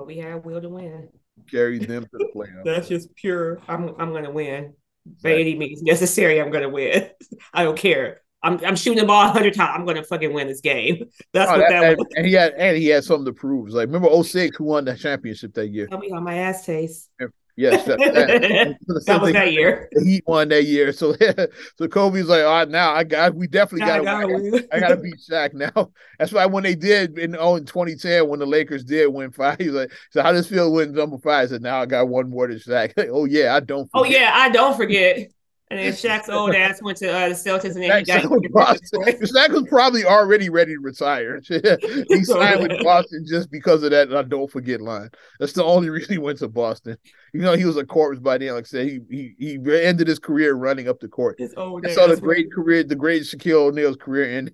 we 0.07 0.17
had 0.17 0.43
will 0.43 0.59
to 0.59 0.69
win. 0.69 1.09
Carried 1.49 1.83
them 1.87 2.03
to 2.03 2.09
the 2.13 2.29
playoffs. 2.35 2.63
That's 2.65 2.87
just 2.87 3.13
pure. 3.15 3.59
I'm 3.67 3.89
I'm 3.99 4.13
gonna 4.13 4.31
win. 4.31 4.73
By 5.21 5.33
any 5.33 5.55
means 5.55 5.83
necessary, 5.83 6.41
I'm 6.41 6.51
gonna 6.51 6.69
win. 6.69 7.09
I 7.53 7.63
don't 7.63 7.77
care. 7.77 8.21
I'm 8.41 8.63
I'm 8.63 8.75
shooting 8.75 8.99
the 8.99 9.05
ball 9.05 9.31
hundred 9.31 9.53
times. 9.53 9.71
I'm 9.75 9.85
gonna 9.85 10.03
fucking 10.03 10.33
win 10.33 10.47
this 10.47 10.61
game. 10.61 11.09
That's 11.33 11.49
oh, 11.49 11.57
what 11.57 11.69
that, 11.69 11.81
that 11.81 11.97
was. 11.97 12.07
And 12.15 12.25
he 12.25 12.33
had 12.33 12.53
and 12.53 12.77
he 12.77 12.87
had 12.87 13.03
something 13.03 13.25
to 13.25 13.33
prove. 13.33 13.69
Like 13.69 13.87
remember 13.87 14.23
06 14.23 14.57
who 14.57 14.65
won 14.65 14.85
the 14.85 14.95
championship 14.95 15.53
that 15.55 15.67
year? 15.69 15.87
Tell 15.87 15.99
me 15.99 16.09
how 16.11 16.19
my 16.19 16.35
ass 16.35 16.65
tastes. 16.65 17.09
Yes, 17.57 17.85
that, 17.85 17.99
that, 17.99 18.77
that 19.05 19.21
was 19.21 19.31
that 19.33 19.53
year. 19.53 19.87
The 19.93 20.03
Heat 20.03 20.23
won 20.27 20.49
that 20.49 20.65
year, 20.65 20.91
so 20.91 21.15
so 21.77 21.87
Kobe's 21.87 22.27
like, 22.27 22.43
all 22.43 22.51
right, 22.51 22.67
now 22.67 22.91
I 22.91 23.05
got, 23.05 23.33
we 23.33 23.47
definitely 23.47 23.87
got 23.87 24.01
to, 24.01 24.67
I 24.73 24.79
got 24.79 24.89
to 24.89 24.97
beat 25.01 25.19
Shaq 25.29 25.53
now. 25.53 25.91
That's 26.19 26.33
why 26.33 26.45
when 26.47 26.63
they 26.63 26.75
did 26.75 27.17
in 27.17 27.35
oh 27.39 27.55
in 27.55 27.65
2010 27.65 28.27
when 28.27 28.39
the 28.39 28.45
Lakers 28.45 28.83
did 28.83 29.07
win 29.07 29.31
five, 29.31 29.57
he's 29.57 29.71
like, 29.71 29.91
so 30.11 30.21
how 30.21 30.33
does 30.33 30.47
feel 30.47 30.73
win 30.73 30.93
number 30.93 31.17
five? 31.17 31.45
I 31.45 31.47
said, 31.47 31.61
now 31.61 31.81
I 31.81 31.85
got 31.85 32.09
one 32.09 32.29
more 32.29 32.47
to 32.47 32.55
Shaq. 32.55 32.93
oh 33.09 33.23
yeah, 33.23 33.55
I 33.55 33.61
don't. 33.61 33.89
Oh, 33.93 34.03
forget. 34.03 34.17
Oh 34.17 34.21
yeah, 34.21 34.31
I 34.33 34.49
don't 34.49 34.75
forget. 34.75 35.31
And 35.71 35.79
then 35.79 35.93
Shaq's 35.93 36.29
old 36.29 36.53
ass 36.53 36.79
went 36.79 36.99
to 36.99 37.11
uh, 37.11 37.29
the 37.29 37.33
Celtics, 37.33 37.73
and 37.73 37.81
then 37.81 38.05
Shaq, 38.05 38.29
was 38.29 38.39
Boston. 38.51 39.01
Shaq 39.03 39.49
was 39.49 39.65
probably 39.67 40.05
already 40.05 40.47
ready 40.47 40.75
to 40.75 40.79
retire. 40.79 41.41
he 41.47 41.59
signed 42.23 42.61
with 42.61 42.83
Boston 42.83 43.25
just 43.27 43.49
because 43.49 43.81
of 43.81 43.89
that. 43.89 44.15
I 44.15 44.21
don't 44.21 44.51
forget 44.51 44.79
line. 44.79 45.09
That's 45.39 45.53
the 45.53 45.63
only 45.63 45.89
reason 45.89 46.13
he 46.13 46.19
went 46.19 46.37
to 46.39 46.47
Boston. 46.47 46.97
You 47.33 47.41
know, 47.41 47.53
he 47.53 47.65
was 47.65 47.77
a 47.77 47.85
corpse 47.85 48.19
by 48.19 48.37
then. 48.37 48.53
Like 48.53 48.65
I 48.65 48.67
said, 48.67 48.87
he 48.87 48.99
he 49.09 49.35
he 49.39 49.81
ended 49.81 50.07
his 50.07 50.19
career 50.19 50.53
running 50.53 50.87
up 50.87 50.99
the 50.99 51.07
court. 51.07 51.37
His 51.39 51.55
old 51.57 51.83
I 51.83 51.93
saw 51.93 52.05
the 52.05 52.17
great 52.17 52.51
career, 52.53 52.83
the 52.83 52.95
great 52.95 53.23
Shaquille 53.23 53.69
O'Neal's 53.69 53.97
career 53.97 54.37
in 54.37 54.53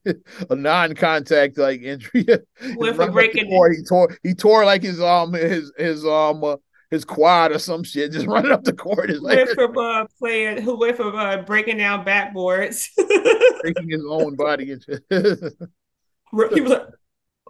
a 0.50 0.56
non-contact 0.56 1.58
like 1.58 1.82
injury. 1.82 2.26
For 2.56 3.12
breaking. 3.12 3.48
He 3.48 3.84
tore 3.84 4.18
he 4.24 4.34
tore 4.34 4.64
like 4.64 4.84
his 4.84 5.02
um 5.02 5.34
his 5.34 5.74
his 5.78 6.06
um. 6.06 6.42
Uh, 6.42 6.56
his 6.92 7.06
quad 7.06 7.52
or 7.54 7.60
some 7.60 7.84
shit, 7.84 8.12
just 8.12 8.28
running 8.28 8.52
up 8.52 8.64
the 8.64 8.74
court. 8.74 9.10
Is 9.10 9.22
like, 9.22 9.38
went 9.38 9.50
from 9.52 9.78
uh, 9.78 10.06
playing, 10.20 10.62
who 10.62 10.78
went 10.78 10.98
from 10.98 11.16
uh, 11.16 11.38
breaking 11.38 11.78
down 11.78 12.06
backboards, 12.06 12.90
breaking 13.62 13.90
his 13.90 14.06
own 14.08 14.36
body 14.36 14.74
and 14.74 14.86
he 15.10 16.62
was 16.62 16.72
like, 16.72 16.88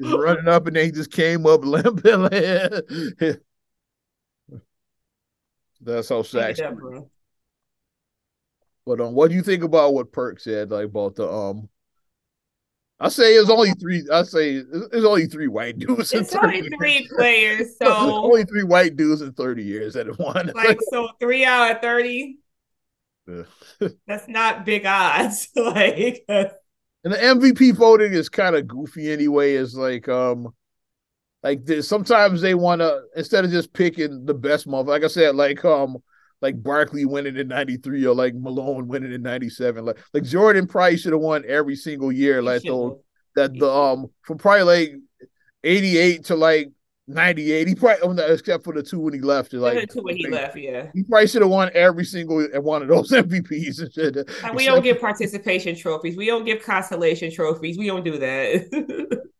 just 0.01 0.17
running 0.17 0.47
up, 0.47 0.67
and 0.67 0.75
then 0.75 0.85
he 0.85 0.91
just 0.91 1.11
came 1.11 1.45
up 1.45 1.65
limping. 1.65 2.21
That's 5.83 6.09
how 6.09 6.21
Shaq. 6.21 7.07
But 8.85 8.99
um, 8.99 9.13
what 9.13 9.29
do 9.29 9.35
you 9.35 9.43
think 9.43 9.63
about 9.63 9.93
what 9.93 10.11
Perk 10.11 10.39
said, 10.39 10.71
like 10.71 10.85
about 10.85 11.15
the 11.15 11.31
um 11.31 11.69
I 13.01 13.09
say 13.09 13.33
it's 13.33 13.49
only 13.49 13.71
three. 13.71 14.03
I 14.13 14.21
say 14.21 14.57
it's 14.57 15.05
only 15.05 15.25
three 15.25 15.47
white 15.47 15.79
dudes. 15.79 16.13
It's 16.13 16.35
only 16.35 16.69
three 16.77 16.99
years. 16.99 17.13
players, 17.17 17.77
so 17.81 17.91
only 17.91 18.45
three 18.45 18.61
white 18.61 18.95
dudes 18.95 19.21
in 19.21 19.33
thirty 19.33 19.63
years 19.63 19.95
that 19.95 20.05
have 20.05 20.19
won. 20.19 20.51
Like 20.53 20.77
so, 20.91 21.09
three 21.19 21.43
out 21.43 21.71
of 21.71 21.81
thirty. 21.81 22.37
That's 24.05 24.27
not 24.27 24.65
big 24.65 24.85
odds. 24.85 25.49
like, 25.55 26.23
and 26.27 26.51
the 27.03 27.17
MVP 27.17 27.73
voting 27.73 28.13
is 28.13 28.29
kind 28.29 28.55
of 28.55 28.67
goofy 28.67 29.11
anyway. 29.11 29.53
Is 29.53 29.75
like, 29.75 30.07
um, 30.07 30.53
like 31.41 31.65
this, 31.65 31.87
sometimes 31.87 32.39
they 32.39 32.53
want 32.53 32.81
to 32.81 33.01
instead 33.15 33.45
of 33.45 33.49
just 33.49 33.73
picking 33.73 34.25
the 34.25 34.35
best 34.35 34.67
month. 34.67 34.87
Like 34.87 35.03
I 35.03 35.07
said, 35.07 35.35
like 35.35 35.65
um, 35.65 35.97
like 36.41 36.61
Barkley 36.61 37.05
winning 37.05 37.37
in 37.37 37.47
93 37.47 38.05
or 38.05 38.15
like 38.15 38.33
Malone 38.33 38.87
winning 38.87 39.13
in 39.13 39.21
97. 39.21 39.85
Like 39.85 39.99
like 40.13 40.23
Jordan 40.23 40.67
probably 40.67 40.97
should 40.97 41.13
have 41.13 41.21
won 41.21 41.43
every 41.47 41.75
single 41.75 42.11
year. 42.11 42.41
Like 42.41 42.63
those 42.63 42.97
that 43.35 43.57
the 43.57 43.71
um 43.71 44.07
from 44.21 44.37
probably 44.37 44.63
like 44.63 44.95
88 45.63 46.25
to 46.25 46.35
like 46.35 46.71
98. 47.07 47.67
He 47.67 47.75
probably 47.75 48.21
oh, 48.23 48.33
except 48.33 48.63
for 48.63 48.73
the 48.73 48.83
two 48.83 48.99
when 48.99 49.13
he 49.13 49.19
left. 49.19 49.53
Like 49.53 49.89
two 49.89 50.01
when 50.01 50.17
he 50.17 50.27
left, 50.29 50.57
yeah. 50.57 50.87
He 50.93 51.03
probably 51.03 51.27
should 51.27 51.41
have 51.41 51.51
won 51.51 51.69
every 51.73 52.05
single 52.05 52.47
one 52.61 52.81
of 52.81 52.87
those 52.87 53.11
MVPs 53.11 53.81
and 53.81 53.93
shit. 53.93 54.17
And 54.43 54.55
we 54.55 54.65
don't 54.65 54.83
give 54.83 54.99
participation 54.99 55.75
trophies. 55.75 56.17
We 56.17 56.25
don't 56.25 56.45
give 56.45 56.63
consolation 56.63 57.31
trophies. 57.31 57.77
We 57.77 57.87
don't 57.87 58.03
do 58.03 58.17
that. 58.17 59.21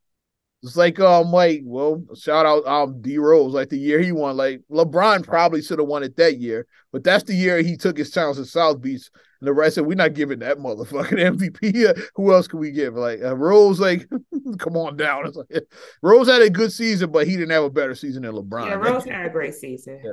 It's 0.63 0.75
like 0.75 0.99
um 0.99 1.31
like 1.31 1.61
well 1.63 2.03
shout 2.15 2.45
out 2.45 2.65
um 2.67 3.01
D 3.01 3.17
Rose 3.17 3.53
like 3.53 3.69
the 3.69 3.79
year 3.79 3.99
he 3.99 4.11
won 4.11 4.37
like 4.37 4.61
LeBron 4.71 5.25
probably 5.25 5.61
should 5.61 5.79
have 5.79 5.87
won 5.87 6.03
it 6.03 6.15
that 6.17 6.39
year 6.39 6.67
but 6.91 7.03
that's 7.03 7.23
the 7.23 7.33
year 7.33 7.61
he 7.61 7.75
took 7.75 7.97
his 7.97 8.11
chance 8.11 8.37
at 8.37 8.45
South 8.45 8.79
Beach 8.79 9.09
and 9.39 9.47
the 9.47 9.53
rest 9.53 9.75
said 9.75 9.85
we're 9.85 9.95
not 9.95 10.13
giving 10.13 10.39
that 10.39 10.59
motherfucking 10.59 11.37
MVP 11.37 12.09
who 12.15 12.31
else 12.31 12.47
can 12.47 12.59
we 12.59 12.71
give? 12.71 12.93
Like 12.93 13.21
uh, 13.23 13.35
Rose 13.35 13.79
like 13.79 14.07
come 14.59 14.77
on 14.77 14.97
down. 14.97 15.25
It's 15.25 15.37
like 15.51 15.63
Rose 16.03 16.27
had 16.27 16.43
a 16.43 16.49
good 16.49 16.71
season 16.71 17.11
but 17.11 17.25
he 17.25 17.33
didn't 17.33 17.51
have 17.51 17.63
a 17.63 17.69
better 17.69 17.95
season 17.95 18.23
than 18.23 18.33
LeBron 18.33 18.67
yeah 18.67 18.73
Rose 18.73 19.05
had 19.05 19.25
a 19.25 19.29
great 19.29 19.55
season. 19.55 19.99
Yeah 20.03 20.11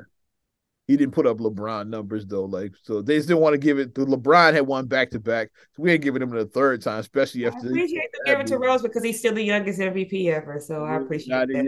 he 0.89 0.97
didn't 0.97 1.13
put 1.13 1.27
up 1.27 1.37
LeBron 1.37 1.89
numbers 1.89 2.27
though. 2.27 2.47
Like 2.47 2.73
so, 2.83 3.03
they 3.03 3.21
still 3.21 3.39
want 3.41 3.53
to 3.53 3.59
give 3.59 3.79
it. 3.79 3.95
to 3.95 4.07
LeBron 4.07 4.55
had 4.55 4.67
won 4.67 4.87
back 4.87 5.11
to 5.11 5.21
back, 5.21 5.51
so 5.77 5.83
we 5.83 5.93
ain't 5.93 6.03
giving 6.03 6.23
him 6.23 6.31
the 6.31 6.47
third 6.47 6.83
time, 6.83 7.01
especially 7.01 7.47
after. 7.47 7.67
I 7.67 7.71
appreciate 7.71 8.11
the 8.13 8.23
give 8.25 8.41
it 8.41 8.47
to 8.49 8.59
Rose 8.59 8.81
because 8.81 9.05
he's 9.05 9.19
still 9.19 9.35
the 9.35 9.43
youngest 9.43 9.79
MVP 9.79 10.33
ever. 10.33 10.59
So 10.59 10.85
I 10.85 10.97
appreciate 10.97 11.49
that. 11.53 11.65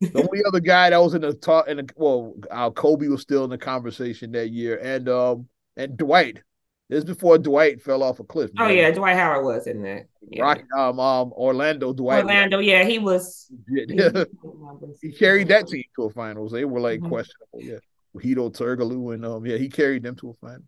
Yeah. 0.00 0.08
the 0.10 0.22
only 0.22 0.44
other 0.46 0.60
guy 0.60 0.90
that 0.90 1.00
was 1.00 1.14
in 1.14 1.22
the 1.22 1.32
talk, 1.32 1.66
and 1.68 1.90
well, 1.96 2.34
uh, 2.50 2.70
Kobe 2.70 3.08
was 3.08 3.22
still 3.22 3.44
in 3.44 3.50
the 3.50 3.58
conversation 3.58 4.30
that 4.32 4.50
year, 4.50 4.78
and 4.78 5.08
um, 5.08 5.48
and 5.76 5.96
Dwight. 5.96 6.42
This 6.90 7.02
before 7.02 7.38
Dwight 7.38 7.80
fell 7.80 8.02
off 8.02 8.20
a 8.20 8.24
cliff. 8.24 8.50
Oh 8.58 8.68
yeah, 8.68 8.90
Dwight 8.90 9.16
Howard 9.16 9.42
was 9.42 9.66
in 9.66 9.82
that. 9.84 10.04
Yeah. 10.28 10.42
Rock, 10.42 10.60
um, 10.76 11.00
um, 11.00 11.32
Orlando 11.32 11.94
Dwight. 11.94 12.24
Orlando, 12.24 12.58
yeah, 12.58 12.84
he 12.84 12.98
was. 12.98 13.50
Yeah. 13.66 14.24
he 15.00 15.12
carried 15.12 15.48
that 15.48 15.66
team 15.66 15.84
to 15.96 16.04
a 16.04 16.10
finals. 16.10 16.52
They 16.52 16.66
were 16.66 16.80
like 16.80 17.00
mm-hmm. 17.00 17.08
questionable. 17.08 17.60
Yeah. 17.62 17.78
Hedo 18.20 18.52
Turkoglu, 18.52 19.14
and 19.14 19.24
um, 19.24 19.46
yeah, 19.46 19.56
he 19.56 19.68
carried 19.68 20.02
them 20.02 20.16
to 20.16 20.30
a 20.30 20.34
final. 20.34 20.64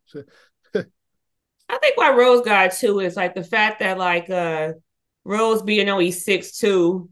I 1.68 1.78
think 1.78 1.96
why 1.96 2.12
Rose 2.12 2.44
got 2.44 2.72
too 2.72 3.00
is 3.00 3.16
like 3.16 3.35
the 3.35 3.42
fact 3.42 3.80
that 3.80 3.98
like 3.98 4.30
uh 4.30 4.72
Rose 5.24 5.62
being 5.62 5.88
only 5.88 6.12
six 6.12 6.59
two, 6.59 7.11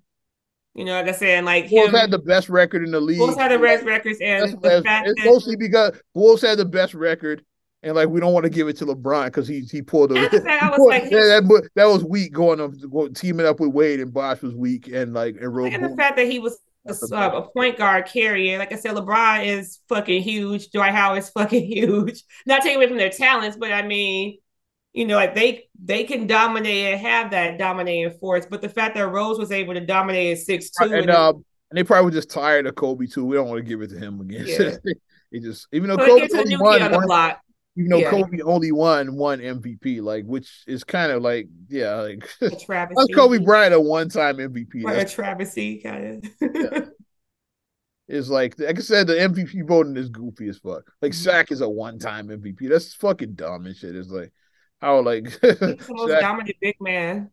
you 0.75 0.85
know, 0.85 0.93
like 0.93 1.09
I 1.09 1.13
said, 1.13 1.45
like 1.45 1.71
Bulls 1.71 1.89
him, 1.89 1.95
had 1.95 2.11
the 2.11 2.19
best 2.19 2.49
record 2.49 2.85
in 2.85 2.93
the 2.93 3.01
league. 3.01 3.19
Bulls 3.19 3.37
had 3.37 3.51
the 3.51 3.59
best 3.59 3.85
records, 3.85 4.19
and 4.21 4.61
the 4.63 4.83
fact 4.83 5.09
it's 5.09 5.23
that, 5.23 5.29
mostly 5.29 5.57
because 5.57 6.01
Bulls 6.15 6.43
had 6.43 6.59
the 6.59 6.65
best 6.65 6.95
record. 6.95 7.45
And 7.83 7.95
like 7.95 8.09
we 8.09 8.19
don't 8.19 8.33
want 8.33 8.45
to 8.45 8.51
give 8.51 8.67
it 8.69 8.79
to 8.79 8.87
LeBron 8.87 9.27
because 9.27 9.47
he 9.47 9.61
he 9.71 9.83
pulled 9.83 10.11
a 10.11 10.15
was 10.15 10.33
like, 10.89 11.11
that, 11.11 11.69
that, 11.75 11.85
was 11.85 12.03
weak 12.03 12.33
going 12.33 12.59
on 12.59 13.13
teaming 13.13 13.45
up 13.45 13.61
with 13.61 13.75
Wade 13.75 14.01
and 14.01 14.11
Bosh 14.11 14.41
was 14.41 14.55
weak 14.55 14.89
and 14.89 15.13
like 15.13 15.37
and, 15.39 15.55
Rose 15.55 15.75
and 15.75 15.85
the 15.85 15.95
fact 15.95 16.17
that 16.17 16.27
he 16.27 16.39
was 16.39 16.59
a, 16.87 17.17
a, 17.17 17.49
point 17.51 17.79
guard 17.79 18.07
carrier. 18.07 18.59
Like 18.59 18.73
I 18.73 18.77
said, 18.77 18.95
LeBron 18.95 19.47
is 19.47 19.81
fucking 19.89 20.23
huge. 20.23 20.71
Dwight 20.71 20.93
Howard 20.93 21.19
is 21.19 21.31
fucking 21.39 21.67
huge. 21.67 22.23
Not 22.47 22.63
taking 22.63 22.77
away 22.77 22.89
from 22.89 22.99
their 22.99 23.11
talents, 23.11 23.57
but 23.57 23.73
I 23.73 23.83
mean, 23.83 24.39
you 24.93 25.07
know, 25.07 25.17
like 25.17 25.35
they 25.35 25.69
they 25.83 26.05
can 26.05 26.27
dominate 26.27 26.95
and 26.95 27.01
have 27.01 27.31
that 27.33 27.59
dominating 27.59 28.11
force. 28.19 28.47
But 28.49 28.63
the 28.63 28.69
fact 28.69 28.95
that 28.95 29.09
Rose 29.09 29.39
was 29.39 29.51
able 29.51 29.75
to 29.75 29.81
dominate 29.81 30.39
at 30.39 30.45
six 30.45 30.71
two, 30.71 30.85
and, 30.85 30.95
and, 30.95 31.11
um, 31.11 31.45
and 31.71 31.79
they 31.79 31.85
probably 31.85 32.05
were 32.07 32.11
just 32.11 32.31
tired 32.31 32.67
of 32.67 32.75
Kobe 32.75 33.07
too. 33.07 33.25
We 33.25 33.37
don't 33.37 33.49
want 33.49 33.59
to 33.59 33.69
give 33.69 33.83
it 33.83 33.91
to 33.91 33.99
him 33.99 34.21
again. 34.21 34.45
Yeah. 34.47 34.77
he 35.33 35.41
just 35.41 35.67
even 35.73 35.89
though 35.89 35.97
Kobe 35.97 36.29
only 36.35 36.57
won, 36.57 36.83
on 36.83 37.35
the 37.77 37.89
know, 37.89 37.99
yeah. 37.99 38.11
Kobe 38.11 38.41
only 38.43 38.73
won 38.73 39.17
one 39.17 39.41
MVP, 39.41 40.01
like 40.01 40.25
which 40.25 40.63
is 40.67 40.85
kind 40.85 41.11
of 41.11 41.23
like 41.23 41.49
yeah, 41.69 41.95
like 41.97 42.29
travesty. 42.61 43.13
Kobe 43.13 43.39
Bryant 43.39 43.75
a 43.75 43.81
one 43.81 44.09
time 44.09 44.37
MVP. 44.37 44.85
Like 44.85 44.99
a 44.99 45.05
travesty 45.09 45.81
kind 45.81 46.25
of. 46.25 46.55
yeah. 46.55 46.81
It's 48.07 48.29
like 48.29 48.59
like 48.59 48.77
I 48.77 48.83
said, 48.83 49.07
the 49.07 49.15
MVP 49.15 49.67
voting 49.67 49.97
is 49.97 50.11
goofy 50.11 50.49
as 50.49 50.59
fuck. 50.59 50.83
Like 51.01 51.13
mm-hmm. 51.13 51.31
Shaq 51.31 51.51
is 51.51 51.63
a 51.63 51.69
one 51.69 51.99
time 51.99 52.29
MVP. 52.29 52.69
That's 52.69 52.95
fucking 52.95 53.33
dumb 53.33 53.65
and 53.65 53.75
shit. 53.75 53.97
It's 53.97 54.11
like 54.11 54.31
how 54.81 55.01
like 55.01 55.25
the 55.41 55.83
most 55.89 56.11
Shaq, 56.11 56.21
dominant 56.21 56.57
big 56.61 56.77
man. 56.81 57.31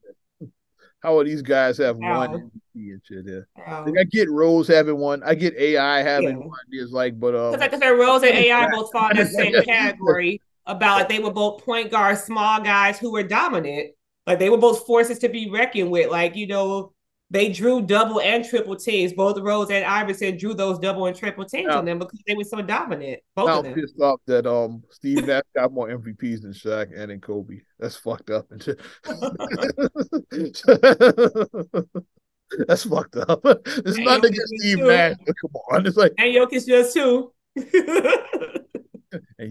How 1.01 1.17
are 1.17 1.23
these 1.23 1.41
guys 1.41 1.79
have 1.79 1.97
Ow. 2.01 2.17
one 2.17 2.51
MVP 2.75 2.75
and 2.75 3.01
shit? 3.03 3.25
Yeah, 3.57 3.79
like 3.79 3.97
I 3.99 4.03
get 4.03 4.29
Rose 4.29 4.67
having 4.67 4.97
one. 4.97 5.23
I 5.23 5.33
get 5.33 5.55
AI 5.57 6.03
having 6.03 6.39
yeah. 6.39 6.45
one. 6.45 6.59
It's 6.71 6.91
like, 6.91 7.19
but 7.19 7.33
uh, 7.33 7.51
like 7.51 7.73
I 7.73 7.79
said, 7.79 7.89
Rose 7.89 8.21
and 8.23 8.31
AI 8.31 8.69
both 8.71 8.91
fall 8.91 9.09
in 9.09 9.17
the 9.17 9.25
same 9.25 9.63
category. 9.63 10.41
About 10.67 10.99
like 10.99 11.09
they 11.09 11.19
were 11.19 11.33
both 11.33 11.65
point 11.65 11.89
guard, 11.89 12.19
small 12.19 12.61
guys 12.61 12.99
who 12.99 13.11
were 13.11 13.23
dominant. 13.23 13.91
Like 14.27 14.37
they 14.37 14.51
were 14.51 14.57
both 14.57 14.85
forces 14.85 15.17
to 15.19 15.29
be 15.29 15.49
reckoned 15.49 15.89
with. 15.89 16.11
Like 16.11 16.35
you 16.35 16.45
know, 16.45 16.93
they 17.31 17.49
drew 17.49 17.81
double 17.81 18.19
and 18.19 18.43
triple 18.43 18.75
teams. 18.75 19.13
Both 19.13 19.39
Rose 19.39 19.71
and 19.71 19.85
Iverson 19.85 20.37
drew 20.37 20.53
those 20.53 20.77
double 20.79 21.05
and 21.05 21.15
triple 21.15 21.45
teams 21.45 21.69
now, 21.69 21.77
on 21.77 21.85
them 21.85 21.97
because 21.97 22.19
they 22.27 22.35
were 22.35 22.43
so 22.43 22.61
dominant. 22.61 23.21
Both 23.35 23.47
now 23.47 23.59
of 23.59 23.63
them. 23.63 23.73
pissed 23.73 23.99
off 24.01 24.19
that 24.27 24.45
um 24.45 24.83
Steve 24.91 25.25
Nash 25.25 25.43
got 25.55 25.71
more 25.71 25.87
MVPs 25.87 26.41
than 26.41 26.51
Shaq 26.51 26.91
and 26.93 27.09
then 27.09 27.21
Kobe. 27.21 27.61
That's 27.79 27.95
fucked 27.95 28.29
up. 28.31 28.47
That's 32.67 32.83
fucked 32.83 33.15
up. 33.15 33.39
It's 33.45 33.95
and 33.95 34.05
not 34.05 34.25
against 34.25 34.53
Steve 34.57 34.79
too. 34.79 34.87
Nash. 34.87 35.15
Come 35.25 35.51
on, 35.71 35.87
it's 35.87 35.95
like 35.95 36.13
and 36.17 36.35
Jokic 36.35 36.65
does 36.67 36.93
too. 36.93 37.31
and 37.55 37.65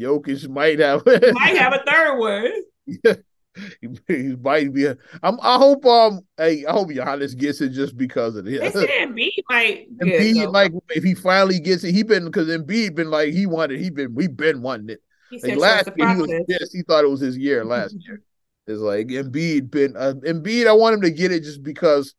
Jokic 0.03 0.47
might 0.51 0.81
have 0.81 1.07
might 1.07 1.57
have 1.57 1.73
a 1.73 1.83
third 1.91 2.19
one. 2.19 2.53
Yeah. 2.87 3.15
he, 3.81 3.89
he 4.07 4.37
might 4.37 4.73
be. 4.73 4.87
A, 4.87 4.97
I'm, 5.23 5.39
I 5.41 5.57
hope 5.57 5.85
um 5.87 6.21
hey 6.37 6.65
I 6.67 6.73
hope 6.73 6.89
Giannis 6.89 7.37
gets 7.37 7.61
it 7.61 7.71
just 7.71 7.97
because 7.97 8.37
of 8.37 8.45
this. 8.45 8.75
Embiid 8.75 9.31
might. 9.49 9.99
Embiid 9.99 10.53
like 10.53 10.73
if 10.91 11.05
he 11.05 11.15
finally 11.15 11.61
gets 11.61 11.85
it, 11.85 11.93
he 11.93 12.03
been 12.03 12.25
because 12.25 12.49
Embiid 12.49 12.95
been 12.95 13.11
like 13.11 13.33
he 13.33 13.47
wanted 13.47 13.81
he 13.81 13.91
been 13.91 14.15
we 14.15 14.27
been 14.27 14.63
wanting 14.63 14.91
it. 14.91 15.03
He 15.31 15.41
like 15.41 15.59
last 15.59 15.91
year 15.97 16.15
he 16.15 16.21
was 16.21 16.31
yes 16.49 16.73
he 16.73 16.83
thought 16.83 17.05
it 17.05 17.11
was 17.11 17.21
his 17.21 17.37
year 17.37 17.65
last 17.65 17.97
year. 18.07 18.23
It's 18.67 18.81
like 18.81 19.09
Embiid 19.09 19.71
been 19.71 19.97
uh, 19.97 20.13
Embiid. 20.25 20.69
I 20.69 20.73
want 20.73 20.95
him 20.95 21.01
to 21.01 21.11
get 21.11 21.33
it 21.33 21.43
just 21.43 21.61
because 21.61 22.15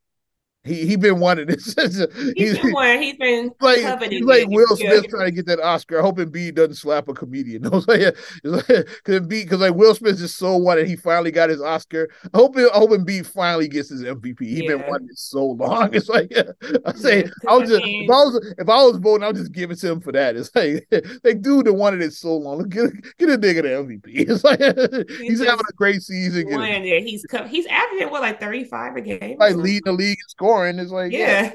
he 0.64 0.86
he 0.86 0.96
been 0.96 1.20
wanting 1.20 1.48
this. 1.48 1.74
he's 2.36 2.60
been 2.60 2.72
wanting. 2.72 3.02
He's 3.02 3.18
been 3.18 3.52
like 3.62 3.80
he's 4.12 4.22
like 4.22 4.48
Will 4.48 4.78
Smith 4.78 5.08
trying 5.08 5.26
to 5.26 5.32
get 5.32 5.48
that 5.48 5.60
Oscar. 5.60 5.98
I 5.98 6.02
hope 6.04 6.18
Embiid 6.18 6.54
doesn't 6.54 6.76
slap 6.76 7.08
a 7.08 7.14
comedian. 7.14 7.66
I 7.66 7.70
was 7.70 7.88
like, 7.88 8.16
because 8.44 8.86
Embiid 9.08 9.28
because 9.28 9.60
like 9.60 9.74
Will 9.74 9.96
Smith 9.96 10.20
just 10.20 10.38
so 10.38 10.58
wanted. 10.58 10.88
He 10.88 10.96
finally 10.96 11.32
got 11.32 11.50
his 11.50 11.62
Oscar. 11.62 12.10
I 12.32 12.38
hope 12.38 12.56
I 12.58 12.62
Embiid 12.62 13.26
finally 13.26 13.68
gets 13.68 13.90
his 13.90 14.04
MVP. 14.04 14.40
He 14.42 14.64
yeah. 14.64 14.76
been 14.76 14.88
wanting 14.88 15.10
it 15.10 15.18
so 15.18 15.44
long. 15.46 15.96
It's 15.96 16.10
like 16.10 16.28
yeah. 16.30 16.52
I 16.86 16.94
say, 16.94 17.24
yeah, 17.24 17.32
I 17.48 17.58
was 17.58 17.68
just 17.68 17.84
if 17.84 18.10
I 18.10 18.24
was 18.24 18.54
if 18.60 18.70
I 18.70 18.84
was 18.84 18.98
voting, 18.98 19.24
I'll 19.24 19.34
just 19.34 19.54
give 19.54 19.72
it 19.72 19.80
to 19.80 19.92
him 19.92 20.00
for 20.00 20.12
that. 20.12 20.36
It's 20.36 20.56
like 20.56 20.88
like 21.24 21.42
dude 21.42 21.66
that 21.66 21.74
wanted 21.74 22.04
it 22.04 22.14
so 22.14 22.38
long. 22.38 22.70
Get 22.70 22.92
get 23.18 23.30
a 23.30 23.38
nigga 23.38 23.64
the 23.64 23.70
MVP. 23.70 24.30
It's 24.30 24.44
like 24.44 24.60
he's, 24.60 25.40
he's 25.40 25.44
having 25.44 25.66
a 25.68 25.74
great 25.74 26.04
season. 26.04 26.48
He's 26.48 27.26
he's 27.50 27.66
averaging 27.66 28.12
what 28.12 28.22
like 28.22 28.40
thirty 28.40 28.66
five 28.66 28.96
a 28.96 29.02
game. 29.02 29.38
Like 29.40 29.56
leading 29.56 29.82
the 29.86 29.94
league 29.94 30.20
in 30.20 30.30
scoring 30.30 30.51
scoring. 30.52 30.80
It's 30.80 30.92
like, 30.92 31.12
yeah. 31.12 31.44
yeah. 31.44 31.52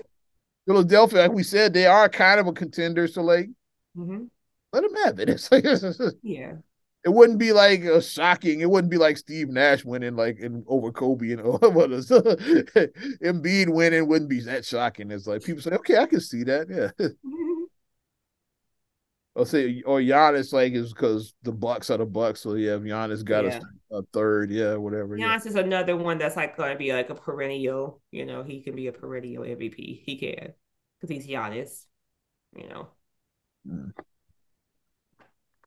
Philadelphia, 0.67 1.21
like 1.23 1.33
we 1.33 1.43
said, 1.43 1.73
they 1.73 1.87
are 1.87 2.09
kind 2.09 2.41
of 2.41 2.47
a 2.47 2.53
contender. 2.53 3.07
So, 3.07 3.23
like, 3.23 3.49
mm-hmm. 3.97 4.25
let 4.73 4.83
them 4.83 4.95
have 5.05 5.19
it. 5.21 5.29
It's 5.31 5.51
like, 5.51 5.65
yeah. 6.23 6.55
It 7.05 7.13
wouldn't 7.13 7.39
be 7.39 7.53
like 7.53 7.83
a 7.83 8.03
shocking. 8.03 8.61
It 8.61 8.69
wouldn't 8.69 8.91
be 8.91 8.99
like 8.99 9.17
Steve 9.17 9.49
Nash 9.49 9.85
winning 9.85 10.17
like 10.17 10.41
in 10.41 10.65
over 10.67 10.91
Kobe 10.91 11.31
and 11.31 11.41
what 11.75 11.93
is 11.93 12.11
Embiid 12.11 13.69
winning 13.69 14.09
wouldn't 14.09 14.29
be 14.29 14.41
that 14.41 14.65
shocking. 14.65 15.13
It's 15.13 15.29
like 15.29 15.45
people 15.45 15.63
say, 15.63 15.71
okay, 15.71 15.99
I 15.99 16.07
can 16.07 16.21
see 16.21 16.43
that. 16.43 16.69
Yeah. 16.69 17.07
I'll 19.37 19.45
say 19.45 19.83
or 19.85 20.01
Giannis 20.01 20.53
like 20.53 20.73
is 20.73 20.93
because 20.93 21.35
the 21.43 21.53
Bucks 21.53 21.91
are 21.91 21.99
the 21.99 22.07
Bucks, 22.07 22.41
so 22.41 22.55
yeah, 22.55 22.73
Giannis 22.73 23.25
got 23.25 23.45
yeah. 23.45 23.61
a, 23.91 23.99
a, 23.99 24.03
third, 24.13 24.51
yeah, 24.51 24.77
whatever. 24.77 25.17
Giannis 25.17 25.45
yeah. 25.45 25.51
is 25.51 25.55
another 25.57 25.97
one 25.97 26.19
that's 26.19 26.37
like 26.37 26.57
going 26.57 26.73
to 26.73 26.79
be 26.79 26.93
like 26.93 27.11
a 27.11 27.15
perennial. 27.15 28.01
You 28.11 28.25
know, 28.25 28.43
he 28.43 28.63
can 28.63 28.75
be 28.75 28.87
a 28.87 28.93
perennial 28.93 29.45
MVP. 29.45 30.03
He 30.05 30.17
can 30.19 30.55
because 31.01 31.15
he's 31.15 31.27
Giannis. 31.27 31.85
You 32.57 32.69
know. 32.69 32.89
Mm 33.69 33.93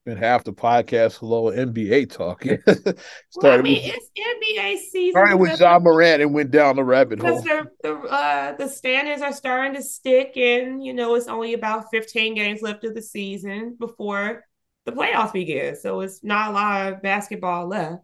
been 0.05 0.17
half 0.17 0.43
the 0.43 0.53
podcast 0.53 1.17
hello 1.17 1.51
NBA 1.51 2.11
talk. 2.11 2.41
started 2.43 2.95
well, 3.35 3.59
I 3.59 3.61
mean, 3.61 3.83
with, 3.83 3.95
it's 3.95 4.09
NBA 4.51 4.77
season. 4.77 5.11
Started 5.11 5.37
with 5.37 5.59
Ja 5.59 5.79
Morant 5.79 6.21
and 6.21 6.33
went 6.33 6.51
down 6.51 6.75
the 6.75 6.83
rabbit 6.83 7.19
hole. 7.19 7.41
Because 7.41 7.67
the 7.83 7.91
uh, 7.91 8.55
the 8.57 8.67
standards 8.67 9.21
are 9.21 9.33
starting 9.33 9.73
to 9.75 9.83
stick, 9.83 10.37
and 10.37 10.83
you 10.83 10.93
know 10.93 11.15
it's 11.15 11.27
only 11.27 11.53
about 11.53 11.85
15 11.91 12.35
games 12.35 12.61
left 12.61 12.83
of 12.83 12.95
the 12.95 13.01
season 13.01 13.75
before 13.79 14.45
the 14.85 14.91
playoffs 14.91 15.33
begin. 15.33 15.75
So 15.75 16.01
it's 16.01 16.23
not 16.23 16.49
a 16.49 16.53
lot 16.53 16.93
of 16.93 17.01
basketball 17.01 17.67
left. 17.67 18.03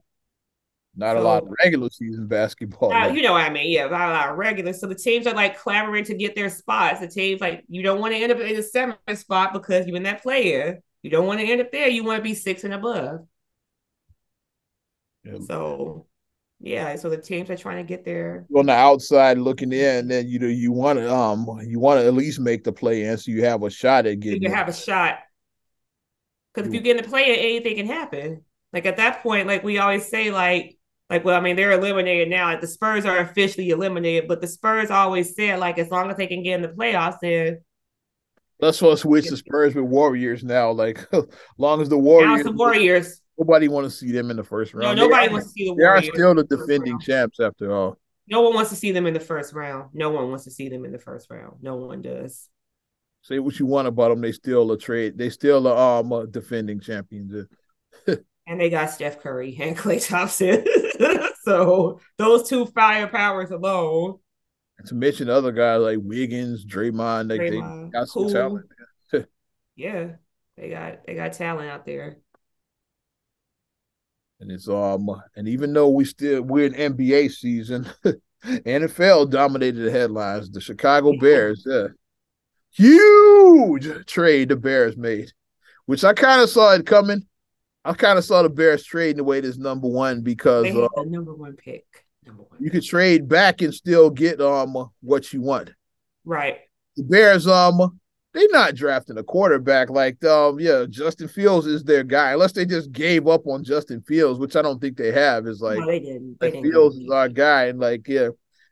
Not 0.97 1.15
so, 1.15 1.21
a 1.21 1.23
lot 1.23 1.43
of 1.43 1.49
regular 1.63 1.89
season 1.89 2.27
basketball. 2.27 2.89
Now, 2.89 3.07
you 3.07 3.21
know 3.21 3.33
what 3.33 3.43
I 3.43 3.49
mean? 3.49 3.69
Yeah, 3.69 3.87
not 3.87 4.09
a 4.09 4.13
lot 4.13 4.29
of 4.29 4.37
regular. 4.37 4.71
So 4.71 4.87
the 4.87 4.95
teams 4.95 5.27
are 5.27 5.33
like 5.33 5.57
clamoring 5.57 6.05
to 6.05 6.13
get 6.13 6.35
their 6.35 6.49
spots. 6.49 7.01
The 7.01 7.07
teams 7.07 7.41
like 7.41 7.65
you 7.67 7.83
don't 7.83 7.99
want 7.99 8.13
to 8.13 8.19
end 8.19 8.31
up 8.31 8.39
in 8.39 8.55
the 8.55 8.63
seventh 8.63 8.97
spot 9.17 9.51
because 9.53 9.87
you're 9.87 9.97
in 9.97 10.03
that 10.03 10.23
player. 10.23 10.81
You 11.05 11.11
don't 11.11 11.27
want 11.27 11.39
to 11.39 11.45
end 11.45 11.61
up 11.61 11.71
there. 11.71 11.87
You 11.87 12.03
want 12.03 12.17
to 12.17 12.23
be 12.23 12.33
six 12.33 12.63
and 12.63 12.73
above. 12.73 13.27
So, 15.45 16.07
yeah. 16.59 16.95
So 16.95 17.11
the 17.11 17.17
teams 17.17 17.47
are 17.51 17.55
trying 17.55 17.77
to 17.77 17.87
get 17.87 18.03
there 18.03 18.47
on 18.55 18.65
the 18.65 18.73
outside 18.73 19.37
looking 19.37 19.71
in. 19.71 20.07
Then 20.07 20.27
you 20.27 20.39
know 20.39 20.47
you 20.47 20.71
want 20.71 20.97
to 20.97 21.13
um 21.13 21.59
you 21.63 21.77
want 21.79 21.99
to 21.99 22.07
at 22.07 22.15
least 22.15 22.39
make 22.39 22.63
the 22.63 22.73
play 22.73 23.03
in 23.03 23.19
so 23.19 23.29
you 23.29 23.45
have 23.45 23.61
a 23.61 23.69
shot 23.69 24.07
at 24.07 24.19
getting. 24.19 24.41
You 24.41 24.49
can 24.49 24.57
have 24.57 24.67
a 24.67 24.73
shot. 24.73 25.19
Because 26.51 26.69
if 26.69 26.73
you 26.73 26.81
get 26.81 26.97
in 26.97 27.03
the 27.03 27.07
play, 27.07 27.33
in, 27.33 27.39
anything 27.39 27.75
can 27.75 27.85
happen. 27.85 28.43
Like 28.73 28.87
at 28.87 28.97
that 28.97 29.21
point, 29.21 29.45
like 29.45 29.63
we 29.63 29.77
always 29.77 30.07
say, 30.07 30.31
like 30.31 30.75
like 31.11 31.23
well, 31.23 31.37
I 31.37 31.39
mean 31.39 31.55
they're 31.55 31.73
eliminated 31.73 32.29
now. 32.29 32.45
Like 32.45 32.61
the 32.61 32.67
Spurs 32.67 33.05
are 33.05 33.19
officially 33.19 33.69
eliminated, 33.69 34.27
but 34.27 34.41
the 34.41 34.47
Spurs 34.47 34.89
always 34.89 35.35
said 35.35 35.59
like 35.59 35.77
as 35.77 35.91
long 35.91 36.09
as 36.09 36.17
they 36.17 36.25
can 36.25 36.41
get 36.41 36.55
in 36.55 36.63
the 36.63 36.69
playoffs, 36.69 37.19
then 37.21 37.59
Let's 38.59 38.81
all 38.81 38.95
switch 38.95 39.29
the 39.29 39.37
Spurs 39.37 39.75
with 39.75 39.85
Warriors 39.85 40.43
now. 40.43 40.71
Like, 40.71 41.05
long 41.57 41.81
as 41.81 41.89
the 41.89 41.97
Warriors, 41.97 42.43
the 42.43 42.51
Warriors, 42.51 43.21
nobody 43.37 43.67
want 43.67 43.85
to 43.85 43.91
see 43.91 44.11
them 44.11 44.31
in 44.31 44.37
the 44.37 44.43
first 44.43 44.73
round. 44.73 44.97
No, 44.97 45.07
nobody 45.07 45.31
wants 45.31 45.47
to 45.47 45.51
see 45.51 45.65
the 45.65 45.73
Warriors. 45.73 46.03
They 46.03 46.09
are 46.09 46.13
still 46.13 46.35
the 46.35 46.43
defending 46.43 46.99
champs 46.99 47.39
after 47.39 47.75
all. 47.75 47.97
No 48.27 48.41
one 48.41 48.55
wants 48.55 48.71
to 48.71 48.75
see 48.75 48.91
them 48.91 49.05
in 49.05 49.13
the 49.13 49.19
first 49.19 49.53
round. 49.53 49.89
No 49.93 50.09
one 50.09 50.29
wants 50.29 50.45
to 50.45 50.51
see 50.51 50.69
them 50.69 50.85
in 50.85 50.91
the 50.91 50.99
first 50.99 51.29
round. 51.29 51.57
No 51.61 51.75
one 51.75 52.01
does. 52.01 52.49
Say 53.21 53.39
what 53.39 53.59
you 53.59 53.65
want 53.65 53.87
about 53.87 54.09
them, 54.09 54.21
they 54.21 54.31
still 54.31 54.71
a 54.71 54.77
trade. 54.77 55.17
They 55.17 55.29
still 55.29 55.67
are 55.67 55.99
um, 55.99 56.13
uh, 56.13 56.25
defending 56.25 56.79
champions. 56.79 57.47
and 58.07 58.61
they 58.61 58.69
got 58.69 58.91
Steph 58.91 59.21
Curry 59.21 59.57
and 59.59 59.77
Klay 59.77 60.05
Thompson. 60.05 60.63
so 61.43 61.99
those 62.17 62.47
two 62.47 62.65
firepowers 62.65 63.51
alone 63.51 64.19
to 64.83 64.95
mention 64.95 65.29
other 65.29 65.51
guys 65.51 65.81
like 65.81 65.99
Wiggins, 66.01 66.65
Draymond, 66.65 67.29
they, 67.29 67.39
Draymond. 67.39 67.85
they 67.85 67.89
got 67.91 68.07
some 68.07 68.23
cool. 68.23 68.31
talent. 68.31 68.65
yeah, 69.75 70.07
they 70.57 70.69
got 70.69 71.05
they 71.05 71.15
got 71.15 71.33
talent 71.33 71.69
out 71.69 71.85
there. 71.85 72.17
And 74.39 74.51
it's 74.51 74.67
um 74.67 75.09
and 75.35 75.47
even 75.47 75.73
though 75.73 75.89
we 75.89 76.05
still 76.05 76.41
we're 76.41 76.65
in 76.65 76.95
NBA 76.95 77.31
season, 77.31 77.87
NFL 78.45 79.31
dominated 79.31 79.81
the 79.81 79.91
headlines. 79.91 80.51
The 80.51 80.61
Chicago 80.61 81.13
Bears, 81.19 81.63
yeah. 81.65 81.87
Huge 82.71 84.05
trade 84.05 84.49
the 84.49 84.57
Bears 84.57 84.97
made, 84.97 85.31
which 85.85 86.03
I 86.03 86.13
kind 86.13 86.41
of 86.41 86.49
saw 86.49 86.73
it 86.73 86.85
coming. 86.85 87.25
I 87.85 87.93
kind 87.93 88.17
of 88.17 88.25
saw 88.25 88.41
the 88.41 88.49
Bears 88.49 88.83
trading 88.83 89.19
away 89.19 89.39
this 89.39 89.57
number 89.57 89.87
one 89.87 90.21
because 90.21 90.63
they 90.63 90.71
had 90.71 90.83
uh, 90.83 90.89
the 90.97 91.05
number 91.05 91.33
one 91.33 91.55
pick 91.55 92.04
you 92.59 92.69
could 92.69 92.83
trade 92.83 93.27
back 93.27 93.61
and 93.61 93.73
still 93.73 94.09
get 94.09 94.41
um 94.41 94.89
what 95.01 95.31
you 95.33 95.41
want. 95.41 95.71
Right. 96.23 96.59
The 96.95 97.03
Bears 97.03 97.47
um 97.47 97.99
they're 98.33 98.49
not 98.49 98.75
drafting 98.75 99.17
a 99.17 99.23
quarterback 99.23 99.89
like 99.89 100.23
um 100.25 100.59
yeah 100.59 100.85
Justin 100.89 101.27
Fields 101.27 101.65
is 101.65 101.83
their 101.83 102.03
guy 102.03 102.33
unless 102.33 102.51
they 102.51 102.65
just 102.65 102.91
gave 102.91 103.27
up 103.27 103.47
on 103.47 103.63
Justin 103.63 104.01
Fields 104.01 104.39
which 104.39 104.55
I 104.55 104.61
don't 104.61 104.79
think 104.79 104.97
they 104.97 105.11
have 105.11 105.47
is 105.47 105.61
like 105.61 105.79
no, 105.79 105.87
they 105.87 105.99
didn't. 105.99 106.37
They 106.39 106.47
like 106.47 106.53
didn't 106.53 106.71
Fields 106.71 106.97
is 106.97 107.09
our 107.09 107.29
guy 107.29 107.65
and 107.65 107.79
like 107.79 108.07
yeah 108.07 108.29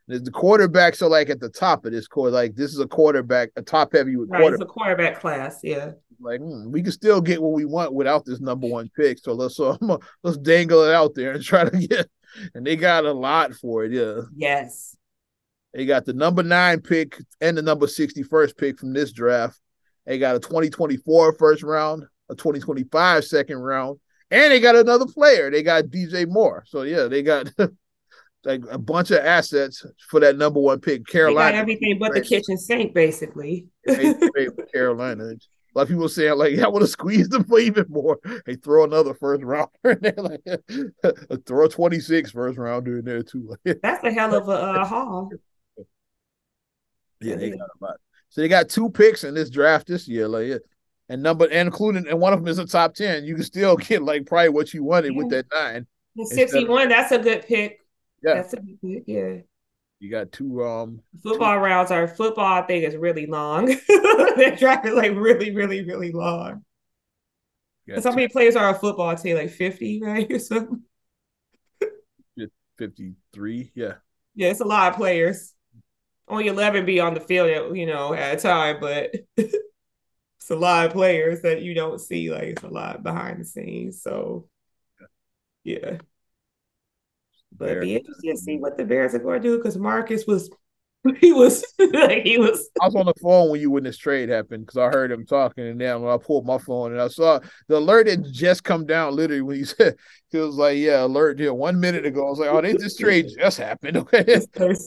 the 0.08 0.20
quarterbacks 0.20 1.02
are 1.02 1.08
like 1.08 1.30
at 1.30 1.40
the 1.40 1.50
top 1.50 1.86
of 1.86 1.94
this 1.94 2.08
court 2.08 2.34
like 2.34 2.56
this 2.56 2.74
is 2.74 2.80
a 2.80 2.88
quarterback 2.88 3.50
a 3.56 3.62
top 3.62 3.94
heavy 3.94 4.16
right, 4.18 4.28
quarterback. 4.28 4.54
It's 4.54 4.62
a 4.62 4.66
quarterback 4.66 5.20
class 5.20 5.60
yeah 5.64 5.92
like 6.20 6.40
hmm, 6.40 6.70
we 6.72 6.82
can 6.82 6.92
still 6.92 7.22
get 7.22 7.42
what 7.42 7.54
we 7.54 7.66
want 7.66 7.94
without 7.94 8.26
this 8.26 8.42
number 8.42 8.68
one 8.68 8.90
pick 8.96 9.18
so 9.18 9.34
let's 9.34 9.60
um, 9.60 9.78
let's 10.24 10.38
dangle 10.38 10.84
it 10.84 10.94
out 10.94 11.16
there 11.16 11.32
and 11.32 11.44
try 11.44 11.64
to 11.64 11.88
get 11.88 12.10
and 12.54 12.66
they 12.66 12.76
got 12.76 13.06
a 13.06 13.14
lot 13.14 13.54
for 13.54 13.86
it. 13.86 13.92
Yeah. 13.92 14.22
Yes. 14.36 14.96
They 15.74 15.86
got 15.86 16.06
the 16.06 16.14
number 16.14 16.44
nine 16.44 16.82
pick 16.82 17.18
and 17.42 17.58
the 17.58 17.62
number 17.62 17.88
61st 17.88 18.58
pick 18.58 18.80
from 18.80 18.94
this 18.94 19.12
draft. 19.12 19.60
They 20.06 20.20
got 20.20 20.36
a 20.36 20.40
2024 20.40 21.34
first 21.34 21.64
round, 21.64 22.04
a 22.30 22.36
2025 22.36 23.26
second 23.26 23.58
round, 23.58 24.00
and 24.30 24.52
they 24.52 24.60
got 24.60 24.76
another 24.76 25.06
player. 25.06 25.50
They 25.50 25.64
got 25.64 25.86
DJ 25.86 26.28
Moore. 26.28 26.64
So 26.68 26.84
yeah, 26.84 27.06
they 27.06 27.24
got 27.24 27.50
like 28.44 28.62
a 28.70 28.78
bunch 28.78 29.12
of 29.12 29.20
assets 29.20 29.86
for 30.10 30.20
that 30.20 30.38
number 30.38 30.60
one 30.60 30.80
pick. 30.80 31.08
Carolina. 31.08 31.58
everything 31.58 31.98
but 31.98 32.14
the 32.14 32.22
kitchen 32.22 32.58
sink, 32.58 32.94
basically. 32.94 33.68
Carolina 34.74 35.34
a 35.74 35.80
lot 35.80 35.84
of 35.84 35.90
people 35.90 36.08
saying 36.10 36.38
like, 36.38 36.54
yeah, 36.54 36.66
I 36.66 36.68
want 36.68 36.84
to 36.84 36.88
squeeze 36.88 37.30
them 37.30 37.44
for 37.46 37.60
even 37.60 37.86
more. 37.90 38.20
They 38.46 38.56
throw 38.56 38.84
another 38.84 39.14
first 39.14 39.44
rounder 39.44 39.70
in 39.84 40.00
there, 40.02 40.14
like 40.18 41.46
throw 41.46 41.66
a 41.66 41.70
26 41.70 42.32
first 42.32 42.58
rounder 42.58 43.00
in 43.00 43.06
there 43.06 43.24
too. 43.24 43.56
That's 43.82 44.04
a 44.04 44.12
hell 44.12 44.36
of 44.36 44.48
a 44.50 44.52
uh, 44.52 44.86
haul. 44.86 45.32
Yeah, 47.22 47.36
they 47.36 47.52
got 47.52 47.70
about. 47.80 47.96
So 48.30 48.42
they 48.42 48.48
got 48.48 48.70
two 48.70 48.90
picks 48.90 49.24
in 49.24 49.34
this 49.34 49.50
draft 49.50 49.88
this 49.88 50.08
year, 50.08 50.28
like 50.28 50.62
and 51.10 51.24
number 51.24 51.46
and 51.46 51.68
including 51.68 52.08
and 52.08 52.20
one 52.20 52.34
of 52.34 52.40
them 52.40 52.48
is 52.48 52.60
a 52.60 52.66
top 52.66 52.94
ten. 52.94 53.24
You 53.24 53.36
can 53.36 53.44
still 53.44 53.76
get 53.78 54.04
like 54.04 54.26
probably 54.26 54.50
what 54.50 54.74
you 54.74 54.84
wanted 54.84 55.14
yeah. 55.14 55.18
with 55.18 55.30
that 55.30 55.46
nine. 55.52 55.88
The 56.16 56.26
61, 56.28 56.84
of, 56.84 56.90
that's 56.90 57.12
a 57.12 57.18
good 57.18 57.46
pick. 57.48 57.80
Yeah, 58.24 58.36
that's 58.36 58.54
a 58.54 58.58
good 58.58 58.80
pick. 58.82 59.04
Yeah. 59.08 59.38
You 60.04 60.12
got 60.12 60.34
two 60.34 60.62
um 60.66 61.02
football 61.22 61.56
two. 61.56 61.64
rounds 61.64 61.90
are 61.90 62.10
football 62.10 62.62
I 62.62 62.64
think 62.64 62.84
is 62.84 62.98
really 62.98 63.26
long. 63.26 63.68
They're 64.36 64.54
drafted 64.54 64.96
like 64.96 65.14
really, 65.16 65.56
really, 65.56 65.86
really 65.86 66.12
long. 66.12 66.66
How 67.88 68.10
many 68.12 68.28
players 68.28 68.58
are 68.58 68.70
a 68.70 68.74
football 68.74 69.16
team? 69.16 69.38
Like 69.38 69.52
50, 69.52 70.02
right? 70.02 70.30
Or 70.30 70.40
something? 70.40 70.82
53, 72.78 73.72
yeah. 73.76 73.94
Yeah, 74.36 74.50
it's 74.50 74.60
a 74.60 74.66
lot 74.66 74.92
of 74.92 74.98
players. 74.98 75.54
Only 76.28 76.48
11 76.48 76.86
be 76.86 77.00
on 77.00 77.14
the 77.14 77.22
field, 77.22 77.78
you 77.78 77.86
know, 77.86 78.14
at 78.14 78.40
a 78.40 78.42
time, 78.42 78.82
but 78.82 79.16
it's 79.38 80.50
a 80.50 80.56
lot 80.58 80.88
of 80.88 80.92
players 80.92 81.44
that 81.44 81.62
you 81.62 81.74
don't 81.74 82.02
see. 82.02 82.30
Like, 82.30 82.44
it's 82.44 82.64
a 82.64 82.68
lot 82.68 83.04
behind 83.04 83.40
the 83.40 83.46
scenes. 83.46 84.02
So, 84.02 84.50
yeah. 85.64 86.00
But 87.58 87.82
be 87.82 87.96
interested 87.96 88.32
to 88.32 88.38
see 88.38 88.58
what 88.58 88.78
the 88.78 88.86
Bears 88.86 89.14
are 89.14 89.20
going 89.20 89.42
to 89.42 89.48
do 89.48 89.58
because 89.58 89.78
Marcus 89.78 90.26
was 90.26 90.50
he 91.20 91.34
was 91.34 91.66
like 91.94 92.24
he 92.24 92.38
was. 92.38 92.70
I 92.82 92.86
was 92.86 92.96
on 92.96 93.06
the 93.06 93.14
phone 93.22 93.50
when 93.50 93.60
you 93.60 93.70
when 93.72 93.84
this 93.84 93.98
trade 93.98 94.30
happened 94.30 94.66
because 94.66 94.78
I 94.78 94.88
heard 94.88 95.12
him 95.12 95.26
talking, 95.26 95.68
and 95.68 95.80
then 95.80 96.02
when 96.02 96.14
I 96.14 96.18
pulled 96.18 96.46
my 96.46 96.58
phone 96.58 96.94
and 96.94 97.02
I 97.02 97.10
saw 97.10 97.40
the 97.68 97.78
alert 97.78 98.08
had 98.08 98.26
just 98.32 98.64
come 98.64 98.86
down 98.86 99.16
literally 99.16 99.42
when 99.42 99.58
he 99.58 99.64
said 99.66 99.96
he 100.32 100.38
was 100.38 100.56
like, 100.56 100.78
"Yeah, 100.78 101.04
alert 101.04 101.40
here 101.40 101.54
one 101.54 101.80
minute 101.80 102.06
ago." 102.06 102.26
I 102.26 102.30
was 102.30 102.40
like, 102.40 102.50
"Oh, 102.50 102.62
they, 102.62 102.74
this 102.74 102.96
trade 102.96 103.28
just 103.38 103.58
happened." 103.58 103.98
Okay, 103.98 104.24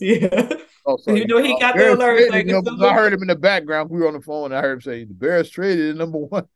yeah. 0.01 0.49
Oh, 0.87 0.97
you 1.09 1.27
know 1.27 1.43
he 1.43 1.59
got 1.59 1.75
the 1.77 1.95
alert. 1.95 2.31
Like, 2.31 2.47
you 2.47 2.63
know, 2.63 2.87
I 2.87 2.95
heard 2.95 3.13
him 3.13 3.23
in 3.23 3.29
the 3.29 3.37
background. 3.37 3.91
We 3.91 3.99
were 4.01 4.07
on 4.07 4.15
the 4.15 4.21
phone. 4.21 4.53
I 4.53 4.61
heard 4.61 4.75
him 4.75 4.81
say 4.81 5.05
the 5.05 5.15
Bears 5.15 5.51
traded 5.51 5.97
number 5.97 6.19
one. 6.19 6.47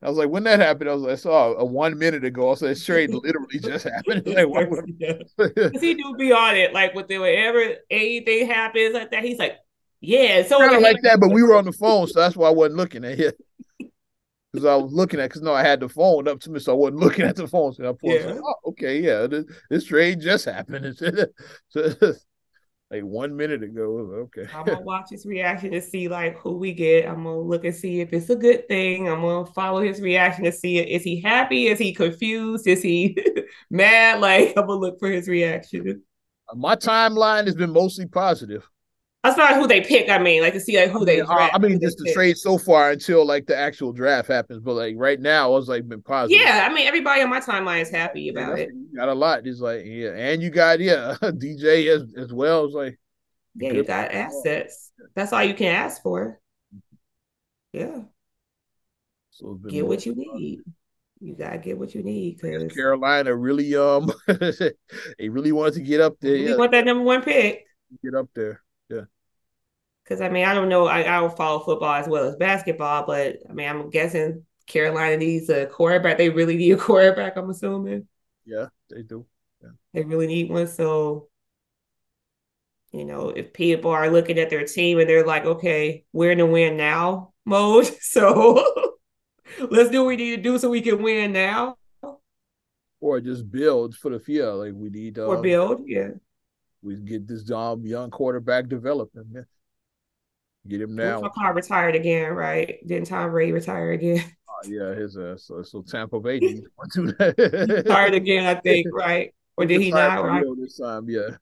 I 0.00 0.08
was 0.08 0.16
like, 0.16 0.28
when 0.28 0.44
that 0.44 0.60
happened, 0.60 0.88
I 0.88 0.94
was 0.94 1.02
like, 1.02 1.12
I 1.12 1.16
saw 1.16 1.54
a 1.54 1.64
one 1.64 1.98
minute 1.98 2.24
ago. 2.24 2.52
I 2.52 2.54
said, 2.54 2.80
trade 2.80 3.10
literally 3.12 3.58
just 3.58 3.84
happened. 3.84 4.26
like, 4.26 4.48
Because 5.36 5.80
he 5.80 5.94
do 5.94 6.14
be 6.16 6.32
on 6.32 6.56
it, 6.56 6.72
like 6.72 6.94
with 6.94 7.08
whenever 7.08 7.74
anything 7.90 8.46
happens 8.48 8.94
like 8.94 9.10
that, 9.10 9.24
he's 9.24 9.38
like, 9.38 9.58
yeah. 10.00 10.44
So 10.46 10.58
kind 10.58 10.76
of 10.76 10.82
like 10.82 11.02
that, 11.02 11.18
but 11.18 11.32
we 11.32 11.42
were 11.42 11.56
on 11.56 11.64
the 11.64 11.72
phone, 11.72 12.06
so 12.06 12.20
that's 12.20 12.36
why 12.36 12.46
I 12.46 12.52
wasn't 12.52 12.76
looking 12.76 13.04
at 13.04 13.18
it. 13.18 13.40
Because 14.52 14.64
I 14.64 14.76
was 14.76 14.92
looking 14.92 15.20
at, 15.20 15.28
because 15.28 15.42
no, 15.42 15.52
I 15.52 15.62
had 15.62 15.80
the 15.80 15.88
phone 15.88 16.28
up 16.28 16.40
to 16.40 16.50
me, 16.50 16.60
so 16.60 16.72
I 16.72 16.76
wasn't 16.76 17.00
looking 17.00 17.26
at 17.26 17.36
the 17.36 17.48
phone. 17.48 17.74
So 17.74 17.82
I 17.82 17.92
pulled, 17.92 18.00
yeah. 18.02 18.38
oh, 18.42 18.54
okay, 18.68 19.00
yeah, 19.00 19.26
this, 19.26 19.44
this 19.68 19.84
trade 19.84 20.20
just 20.20 20.44
happened. 20.44 20.96
so, 21.68 21.92
like 22.90 23.02
one 23.02 23.36
minute 23.36 23.62
ago. 23.62 24.28
Okay. 24.36 24.46
I'm 24.54 24.64
gonna 24.64 24.80
watch 24.80 25.10
his 25.10 25.26
reaction 25.26 25.72
to 25.72 25.80
see 25.80 26.08
like 26.08 26.38
who 26.38 26.56
we 26.56 26.72
get. 26.72 27.06
I'm 27.06 27.24
gonna 27.24 27.40
look 27.40 27.64
and 27.64 27.74
see 27.74 28.00
if 28.00 28.12
it's 28.12 28.30
a 28.30 28.36
good 28.36 28.66
thing. 28.68 29.08
I'm 29.08 29.20
gonna 29.20 29.46
follow 29.46 29.82
his 29.82 30.00
reaction 30.00 30.44
to 30.44 30.52
see 30.52 30.78
is 30.78 31.02
he 31.02 31.20
happy? 31.20 31.66
Is 31.66 31.78
he 31.78 31.92
confused? 31.92 32.66
Is 32.66 32.82
he 32.82 33.16
mad? 33.70 34.20
Like 34.20 34.54
I'm 34.56 34.66
gonna 34.66 34.80
look 34.80 34.98
for 34.98 35.10
his 35.10 35.28
reaction. 35.28 36.02
My 36.54 36.76
timeline 36.76 37.44
has 37.44 37.54
been 37.54 37.72
mostly 37.72 38.06
positive. 38.06 38.68
That's 39.24 39.36
not 39.36 39.54
who 39.56 39.66
they 39.66 39.80
pick. 39.80 40.08
I 40.08 40.18
mean, 40.18 40.42
like 40.42 40.52
to 40.52 40.60
see 40.60 40.78
like 40.78 40.90
who 40.90 41.04
they. 41.04 41.20
I, 41.20 41.50
I 41.52 41.58
mean, 41.58 41.80
just 41.80 41.98
the 41.98 42.12
trade 42.12 42.38
so 42.38 42.56
far 42.56 42.92
until 42.92 43.26
like 43.26 43.46
the 43.46 43.56
actual 43.56 43.92
draft 43.92 44.28
happens. 44.28 44.60
But 44.60 44.74
like 44.74 44.94
right 44.96 45.18
now, 45.18 45.46
I 45.46 45.48
was 45.48 45.68
like 45.68 45.88
been 45.88 46.02
positive. 46.02 46.40
Yeah, 46.40 46.68
I 46.70 46.72
mean, 46.72 46.86
everybody 46.86 47.22
on 47.22 47.28
my 47.28 47.40
timeline 47.40 47.82
is 47.82 47.90
happy 47.90 48.28
about 48.28 48.56
yeah, 48.56 48.64
it. 48.64 48.94
got 48.94 49.08
a 49.08 49.14
lot. 49.14 49.44
It's 49.44 49.60
like 49.60 49.82
yeah, 49.84 50.10
and 50.10 50.40
you 50.40 50.50
got 50.50 50.78
yeah, 50.78 51.16
DJ 51.22 51.88
as 51.88 52.14
as 52.16 52.32
well. 52.32 52.66
It's 52.66 52.74
like 52.74 52.98
yeah, 53.56 53.72
you 53.72 53.82
got 53.82 54.12
assets. 54.12 54.92
That's 55.16 55.32
all 55.32 55.42
you 55.42 55.54
can 55.54 55.74
ask 55.74 56.00
for. 56.00 56.38
Yeah. 57.72 58.02
So 59.30 59.54
get 59.68 59.86
what 59.86 60.06
you 60.06 60.14
need. 60.16 60.60
You 61.20 61.34
gotta 61.34 61.58
get 61.58 61.76
what 61.76 61.92
you 61.92 62.04
need 62.04 62.38
because 62.40 62.72
Carolina 62.72 63.34
really 63.34 63.74
um 63.74 64.12
they 64.28 65.28
really 65.28 65.50
wanted 65.50 65.74
to 65.74 65.80
get 65.80 66.00
up 66.00 66.14
there. 66.20 66.36
You 66.36 66.50
yeah. 66.50 66.56
want 66.56 66.70
that 66.70 66.84
number 66.84 67.02
one 67.02 67.22
pick. 67.22 67.66
Get 68.04 68.14
up 68.14 68.28
there. 68.34 68.62
Yeah. 68.88 69.02
Because 70.04 70.20
I 70.20 70.28
mean, 70.28 70.44
I 70.46 70.54
don't 70.54 70.68
know. 70.68 70.86
I, 70.86 71.00
I 71.00 71.20
don't 71.20 71.36
follow 71.36 71.60
football 71.60 71.94
as 71.94 72.08
well 72.08 72.24
as 72.24 72.36
basketball, 72.36 73.06
but 73.06 73.38
I 73.48 73.52
mean, 73.52 73.68
I'm 73.68 73.90
guessing 73.90 74.44
Carolina 74.66 75.16
needs 75.16 75.48
a 75.50 75.66
quarterback. 75.66 76.18
They 76.18 76.30
really 76.30 76.56
need 76.56 76.72
a 76.72 76.76
quarterback. 76.76 77.36
I'm 77.36 77.50
assuming. 77.50 78.08
Yeah, 78.44 78.66
they 78.88 79.02
do. 79.02 79.26
Yeah. 79.62 79.70
They 79.92 80.04
really 80.04 80.26
need 80.26 80.50
one. 80.50 80.66
So 80.66 81.28
you 82.92 83.04
know, 83.04 83.28
if 83.28 83.52
people 83.52 83.90
are 83.90 84.10
looking 84.10 84.38
at 84.38 84.50
their 84.50 84.64
team 84.64 84.98
and 84.98 85.08
they're 85.08 85.26
like, 85.26 85.44
okay, 85.44 86.04
we're 86.12 86.32
in 86.32 86.38
the 86.38 86.46
win 86.46 86.76
now 86.76 87.32
mode. 87.44 87.90
So 88.00 88.96
let's 89.70 89.90
do 89.90 90.02
what 90.02 90.08
we 90.08 90.16
need 90.16 90.36
to 90.36 90.42
do 90.42 90.58
so 90.58 90.70
we 90.70 90.80
can 90.80 91.02
win 91.02 91.32
now. 91.32 91.76
Or 93.00 93.20
just 93.20 93.50
build 93.50 93.94
for 93.94 94.10
the 94.10 94.18
future. 94.18 94.52
Like 94.54 94.72
we 94.74 94.90
need 94.90 95.18
Or 95.18 95.36
um, 95.36 95.42
build, 95.42 95.82
yeah. 95.86 96.10
We 96.82 96.96
get 96.96 97.26
this 97.26 97.48
young 97.48 98.10
quarterback 98.10 98.68
developing. 98.68 99.24
Man. 99.30 99.46
Get 100.66 100.82
him 100.82 100.94
now. 100.94 101.22
Car 101.28 101.54
retired 101.54 101.94
again, 101.94 102.32
right? 102.32 102.76
Didn't 102.86 103.08
Tom 103.08 103.30
Brady 103.30 103.52
retire 103.52 103.92
again? 103.92 104.18
Uh, 104.48 104.64
yeah, 104.68 104.94
his 104.94 105.16
uh, 105.16 105.36
so, 105.36 105.62
so 105.62 105.82
Tampa 105.82 106.20
Bay 106.20 106.38
needs 106.40 106.60
to 106.60 107.06
do 107.06 107.12
that. 107.18 107.38
retired 107.86 108.14
again, 108.14 108.44
I 108.44 108.60
think, 108.60 108.86
right? 108.92 109.34
Or 109.56 109.64
did 109.64 109.80
he 109.80 109.90
not? 109.90 110.22
Right? 110.22 110.44
This 110.58 110.78
time, 110.78 111.08
yeah 111.08 111.36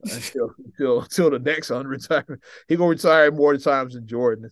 until 0.04 0.54
until 0.64 1.00
until 1.02 1.30
the 1.30 1.38
next 1.38 1.70
unretirement. 1.70 2.40
He 2.68 2.76
gonna 2.76 2.88
retire 2.88 3.30
more 3.30 3.56
times 3.58 3.94
than 3.94 4.06
Jordan. 4.06 4.50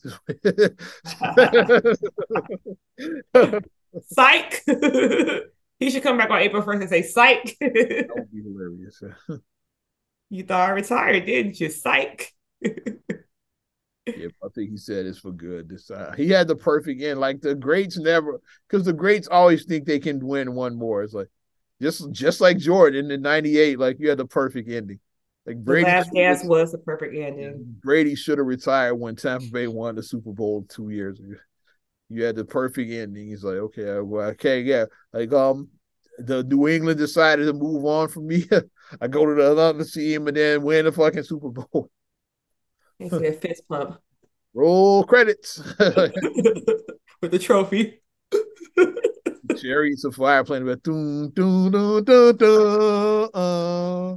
psych. 4.11 4.63
he 5.79 5.91
should 5.91 6.03
come 6.03 6.19
back 6.19 6.31
on 6.31 6.41
April 6.41 6.63
first 6.63 6.81
and 6.83 6.91
say 6.91 7.03
psych. 7.03 7.57
that 7.61 8.09
would 8.15 8.31
be 8.31 8.43
hilarious. 8.43 9.03
You 10.31 10.45
thought 10.45 10.69
I 10.69 10.73
retired, 10.73 11.27
didn't 11.27 11.61
you? 11.61 11.71
Psych. 11.71 12.33
yeah, 12.63 12.73
I 14.07 14.49
think 14.55 14.71
he 14.71 14.77
said 14.77 15.07
it's 15.07 15.19
for 15.19 15.33
good 15.33 15.69
this 15.69 15.87
time. 15.87 16.15
He 16.17 16.29
had 16.29 16.49
the 16.49 16.57
perfect 16.57 17.03
end. 17.03 17.21
Like 17.21 17.41
the 17.41 17.55
greats 17.55 17.99
never, 17.99 18.41
because 18.69 18.85
the 18.85 18.93
greats 18.93 19.29
always 19.29 19.65
think 19.65 19.85
they 19.85 19.99
can 19.99 20.25
win 20.25 20.55
one 20.55 20.77
more. 20.77 21.03
It's 21.03 21.15
like 21.15 21.29
just 21.81 22.11
just 22.13 22.41
like 22.41 22.59
Jordan 22.59 23.11
in 23.11 23.23
'98. 23.23 23.79
Like 23.79 23.97
you 23.99 24.09
had 24.09 24.19
the 24.19 24.27
perfect 24.27 24.69
ending. 24.71 25.01
Like 25.47 25.65
Brady, 25.65 25.85
the 25.85 25.91
last 25.91 26.13
dance 26.13 26.45
was 26.45 26.73
the 26.73 26.79
perfect 26.79 27.15
ending. 27.15 27.65
Brady 27.83 28.15
should 28.15 28.39
have 28.39 28.47
retired 28.47 28.97
when 28.97 29.17
Tampa 29.17 29.47
Bay 29.51 29.67
won 29.67 29.95
the 29.95 30.03
Super 30.03 30.33
Bowl 30.33 30.67
two 30.69 30.91
years 30.91 31.19
ago. 31.19 31.37
You 32.11 32.25
had 32.25 32.37
the 32.37 32.45
perfect 32.45 32.91
ending. 32.91 33.29
He's 33.29 33.45
like, 33.45 33.57
okay, 33.57 34.01
well, 34.01 34.29
okay, 34.31 34.61
yeah. 34.61 34.87
Like, 35.13 35.33
um, 35.33 35.69
the 36.19 36.43
New 36.43 36.69
England 36.69 36.99
decided 36.99 37.47
to 37.47 37.53
move 37.53 37.85
on 37.85 38.09
from 38.09 38.27
me. 38.27 38.45
I 39.01 39.09
go 39.09 39.27
to 39.27 39.35
the 39.35 39.57
other 39.57 39.85
team 39.85 40.29
and 40.29 40.37
then 40.37 40.63
win 40.63 40.85
the 40.85 40.93
fucking 40.93 41.23
Super 41.25 41.51
Bowl. 41.51 41.91
It's 43.01 43.15
a 43.15 43.33
fist 43.33 43.63
pump. 43.69 44.01
Roll 44.55 45.05
credits 45.05 45.59
with 45.79 47.31
the 47.31 47.39
trophy. 47.39 48.01
Chariots 49.57 50.05
of 50.05 50.17
Fire 50.17 50.43
playing 50.43 50.65
about 50.65 50.83
doom 50.83 51.31
doom 51.31 51.71
doom 51.71 52.03
doom 52.03 52.37
doom. 52.37 53.31
Uh. 53.33 54.17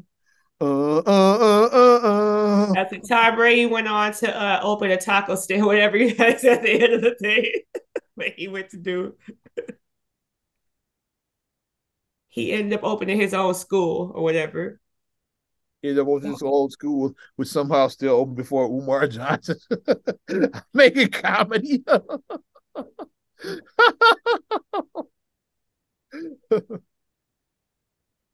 Uh, 0.61 0.97
uh, 0.97 1.01
uh, 1.07 1.99
uh, 2.03 2.73
At 2.77 2.91
the 2.91 2.99
time, 2.99 3.35
Brady 3.35 3.65
went 3.65 3.87
on 3.87 4.13
to 4.13 4.35
uh, 4.35 4.59
open 4.61 4.91
a 4.91 4.97
taco 4.97 5.33
stand, 5.33 5.65
whatever 5.67 5.97
he 5.97 6.09
has 6.09 6.43
at 6.43 6.61
the 6.61 6.71
end 6.71 6.93
of 6.93 7.01
the 7.01 7.15
day. 7.19 7.63
what 8.13 8.33
he 8.37 8.47
went 8.47 8.69
to 8.69 8.77
do. 8.77 9.15
He 12.31 12.51
ended 12.53 12.79
up 12.79 12.83
opening 12.85 13.19
his 13.19 13.33
own 13.33 13.53
school 13.53 14.11
or 14.15 14.23
whatever. 14.23 14.79
He 15.81 15.89
ended 15.89 16.01
up 16.01 16.07
opening 16.07 16.31
his 16.31 16.41
old 16.41 16.71
school, 16.71 17.13
which 17.35 17.49
somehow 17.49 17.89
still 17.89 18.15
open 18.15 18.35
before 18.35 18.65
Umar 18.65 19.07
Johnson. 19.09 19.57
Making 20.73 21.09
comedy. 21.09 21.83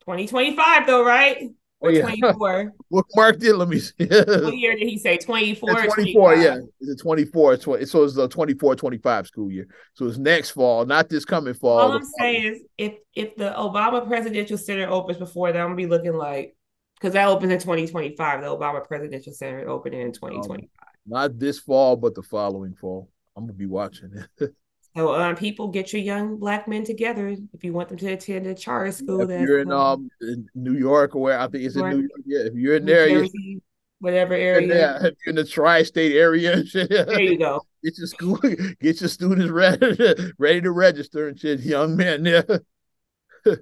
2025 0.02 0.88
though, 0.88 1.04
right? 1.04 1.50
Or 1.80 1.90
oh, 1.90 1.94
yeah. 1.94 2.02
24. 2.02 2.74
what 2.90 3.06
mark 3.16 3.38
did? 3.38 3.56
Let 3.56 3.70
me 3.70 3.80
see. 3.80 3.94
what 4.00 4.58
year 4.58 4.76
did 4.76 4.88
he 4.88 4.98
say? 4.98 5.18
24. 5.18 5.86
24, 5.86 6.36
yeah. 6.36 6.58
It's 6.80 7.00
a 7.00 7.04
24. 7.04 7.58
20, 7.58 7.86
so 7.86 8.04
it's 8.04 8.16
the 8.16 8.28
24 8.28 8.76
25 8.76 9.28
school 9.28 9.52
year. 9.52 9.68
So 9.94 10.06
it's 10.06 10.18
next 10.18 10.52
fall, 10.52 10.86
not 10.86 11.10
this 11.10 11.26
coming 11.26 11.54
fall. 11.54 11.80
All 11.80 11.92
I'm 11.92 12.04
saying 12.20 12.54
is 12.54 12.62
if 12.78 12.94
if 13.14 13.36
the 13.36 13.54
Obama 13.56 14.08
Presidential 14.08 14.58
Center 14.58 14.90
opens 14.90 15.18
before 15.18 15.52
that, 15.52 15.60
I'm 15.60 15.68
gonna 15.68 15.76
be 15.76 15.86
looking 15.86 16.16
like 16.16 16.56
because 16.96 17.14
that 17.14 17.28
opens 17.28 17.52
in 17.52 17.60
2025. 17.60 18.42
The 18.42 18.48
Obama 18.48 18.86
Presidential 18.86 19.34
Center 19.34 19.70
opening 19.70 20.02
in 20.02 20.14
2025. 20.14 20.58
Um, 20.58 20.68
not 21.06 21.38
this 21.38 21.60
fall, 21.60 21.96
but 21.96 22.16
the 22.16 22.24
following 22.24 22.74
fall. 22.74 23.10
I'm 23.36 23.44
gonna 23.44 23.54
be 23.54 23.68
watching 23.68 24.12
it. 24.40 24.52
So 24.98 25.14
um, 25.14 25.36
people 25.36 25.68
get 25.68 25.94
your 25.94 26.02
young 26.02 26.38
black 26.38 26.68
men 26.68 26.84
together 26.84 27.36
if 27.54 27.64
you 27.64 27.72
want 27.72 27.90
them 27.90 28.00
to 28.00 28.14
attend 28.14 28.48
a 28.48 28.56
charter 28.56 28.92
school. 28.92 29.30
If 29.30 29.42
you're 29.42 29.60
in 29.60 29.72
um, 29.72 30.10
in 30.22 30.50
New 30.56 30.74
York 30.74 31.16
or 31.16 31.22
where 31.22 31.40
I 31.40 31.48
think 31.48 31.66
it's 31.66 31.76
in 31.76 31.88
New 31.88 31.98
York, 31.98 32.22
yeah. 32.26 32.40
If 32.40 32.56
you're 32.56 32.78
in 32.78 32.86
New 32.86 32.94
there, 32.94 33.08
Jersey, 33.10 33.62
whatever 34.00 34.34
area. 34.34 34.76
Yeah, 34.76 34.96
if 35.06 35.14
you're 35.24 35.30
in 35.30 35.36
the 35.36 35.46
tri-state 35.46 36.16
area, 36.16 36.64
there 36.74 37.22
you 37.22 37.38
go. 37.38 37.62
Get 37.84 37.96
your 38.00 38.08
school, 38.08 38.38
get 38.82 39.00
your 39.00 39.08
students 39.08 39.52
ready, 39.52 40.16
ready 40.40 40.62
to 40.62 40.72
register 40.72 41.28
and 41.28 41.40
shit. 41.40 41.60
Young 41.60 41.96
men, 41.96 42.26
yeah. 42.26 42.42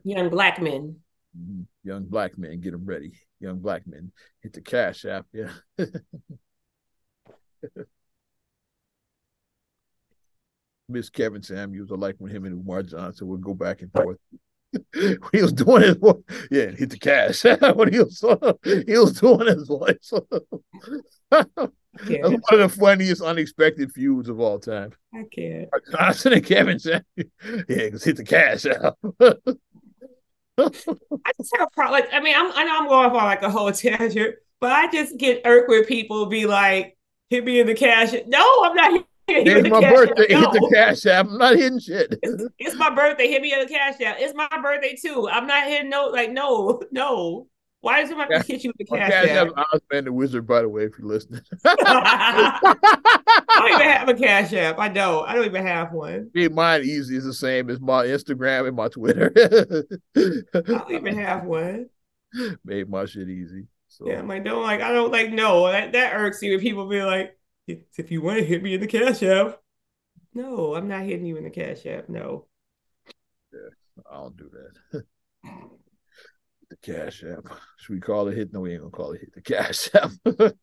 young 0.05 0.29
black 0.29 0.61
men. 0.61 0.95
Mm-hmm. 1.37 1.63
Young 1.83 2.05
black 2.05 2.37
men, 2.37 2.61
get 2.61 2.71
them 2.71 2.85
ready. 2.85 3.11
Young 3.41 3.59
black 3.59 3.85
men, 3.85 4.13
hit 4.41 4.53
the 4.53 4.61
cash 4.61 5.03
app, 5.03 5.25
yeah. 5.33 5.51
Miss 10.87 11.09
Kevin 11.09 11.43
Samuels. 11.43 11.91
I 11.91 11.95
like 11.95 12.15
when 12.19 12.31
him 12.31 12.45
and 12.45 12.59
Umar 12.61 12.83
Johnson 12.83 13.27
would 13.27 13.41
go 13.41 13.53
back 13.53 13.81
and 13.81 13.91
forth. 13.91 14.17
he 15.31 15.41
was 15.41 15.53
doing 15.53 15.83
his 15.83 15.95
voice. 15.95 16.21
Yeah, 16.51 16.71
hit 16.71 16.89
the 16.89 16.99
cash. 16.99 17.43
when 17.75 17.93
he 17.93 17.99
was 17.99 18.19
he 18.63 18.97
was 18.97 19.19
doing 19.19 19.47
his 19.47 19.67
voice. 19.67 20.13
That's 21.31 21.49
one 21.57 22.59
of 22.59 22.71
the 22.71 22.77
funniest 22.77 23.21
unexpected 23.21 23.91
feuds 23.93 24.29
of 24.29 24.39
all 24.39 24.59
time. 24.59 24.91
I 25.13 25.23
can't. 25.31 25.69
Johnson 25.91 26.33
and 26.33 26.45
Kevin 26.45 26.79
Samuels. 26.79 27.03
Yeah, 27.17 27.63
because 27.67 28.03
hit 28.03 28.17
the 28.17 28.23
cash 28.23 28.65
out. 28.65 28.97
I 30.57 31.31
just 31.37 31.55
have 31.57 31.67
a 31.67 31.71
problem. 31.73 31.99
Like, 31.99 32.13
I 32.13 32.19
mean, 32.19 32.35
I'm 32.35 32.51
I 32.51 32.63
know 32.63 32.79
I'm 32.79 32.87
going 32.87 33.09
for 33.09 33.15
like 33.15 33.41
a 33.43 33.49
whole 33.49 33.71
tangent, 33.71 34.35
but 34.59 34.71
I 34.71 34.91
just 34.91 35.17
get 35.17 35.41
irked 35.45 35.69
when 35.69 35.85
people 35.85 36.25
be 36.27 36.45
like, 36.45 36.97
"Hit 37.29 37.45
me 37.45 37.59
in 37.59 37.67
the 37.67 37.75
cash." 37.75 38.13
No, 38.27 38.63
I'm 38.63 38.75
not. 38.75 39.05
It's 39.37 39.69
my 39.69 39.81
birthday. 39.81 40.27
No. 40.29 40.39
Hit 40.39 40.51
the 40.51 40.71
cash 40.71 41.05
app. 41.07 41.25
I'm 41.25 41.37
not 41.39 41.55
hitting 41.55 41.79
shit. 41.79 42.19
It's, 42.21 42.43
it's, 42.59 42.75
my 42.75 42.93
birthday. 42.93 43.27
Hit 43.27 43.41
me 43.41 43.53
in 43.53 43.59
the 43.59 43.65
cash 43.65 43.99
app. 44.01 44.17
It's 44.19 44.35
my 44.35 44.47
birthday 44.61 44.95
too. 44.95 45.27
I'm 45.31 45.47
not 45.47 45.67
hitting 45.67 45.89
no. 45.89 46.07
Like 46.07 46.31
no, 46.31 46.81
no. 46.91 47.47
Why 47.81 48.01
does 48.01 48.09
somebody 48.09 48.35
hit 48.47 48.63
you 48.63 48.71
with 48.77 48.87
the 48.87 48.97
cash, 48.97 49.11
app? 49.11 49.25
cash 49.25 49.37
app? 49.37 49.47
app? 49.57 49.67
Osman 49.73 50.05
the 50.05 50.13
Wizard, 50.13 50.45
by 50.45 50.61
the 50.61 50.69
way, 50.69 50.83
if 50.85 50.93
you're 50.99 51.07
listening. 51.07 51.41
I 51.65 52.59
don't 53.57 53.71
even 53.71 53.87
have 53.87 54.09
a 54.09 54.13
cash 54.13 54.53
app. 54.53 54.77
I 54.77 54.89
don't. 54.89 55.27
I 55.27 55.33
don't 55.33 55.45
even 55.45 55.65
have 55.65 55.91
one. 55.91 56.29
Me, 56.35 56.47
mine 56.47 56.81
easy 56.81 57.17
is 57.17 57.25
the 57.25 57.33
same 57.33 57.71
as 57.71 57.79
my 57.79 58.05
Instagram 58.05 58.67
and 58.67 58.75
my 58.75 58.89
Twitter. 58.89 59.31
I 60.15 60.61
don't 60.61 60.91
even 60.91 61.17
have 61.17 61.45
one. 61.45 61.89
Made 62.63 62.89
my 62.89 63.05
shit 63.05 63.29
easy. 63.29 63.65
So. 63.87 64.07
Yeah, 64.07 64.19
I'm 64.19 64.27
like, 64.27 64.43
don't 64.43 64.61
like, 64.61 64.81
I 64.81 64.91
don't 64.91 65.11
like, 65.11 65.31
no, 65.31 65.71
that, 65.71 65.93
that 65.93 66.13
irks 66.15 66.41
you 66.41 66.51
when 66.51 66.59
people 66.59 66.87
be 66.89 67.01
like, 67.01 67.34
if 67.67 68.11
you 68.11 68.21
want 68.21 68.39
to 68.39 68.45
hit 68.45 68.63
me 68.63 68.73
in 68.73 68.81
the 68.81 68.87
cash 68.87 69.23
app. 69.23 69.59
No, 70.33 70.75
I'm 70.75 70.87
not 70.87 71.03
hitting 71.03 71.25
you 71.25 71.37
in 71.37 71.45
the 71.45 71.49
cash 71.49 71.85
app. 71.85 72.09
No. 72.09 72.47
Yeah, 73.53 73.69
I 74.11 74.15
don't 74.15 74.37
do 74.37 74.49
that. 74.51 75.03
the 76.69 76.77
cash 76.81 77.23
app. 77.23 77.45
Should 77.77 77.93
we 77.93 77.99
call 77.99 78.27
it 78.27 78.35
hit? 78.35 78.53
No, 78.53 78.61
we 78.61 78.73
ain't 78.73 78.81
gonna 78.81 78.91
call 78.91 79.13
it 79.13 79.21
hit 79.21 79.33
the 79.33 79.41
cash 79.41 79.89
app. 79.93 80.11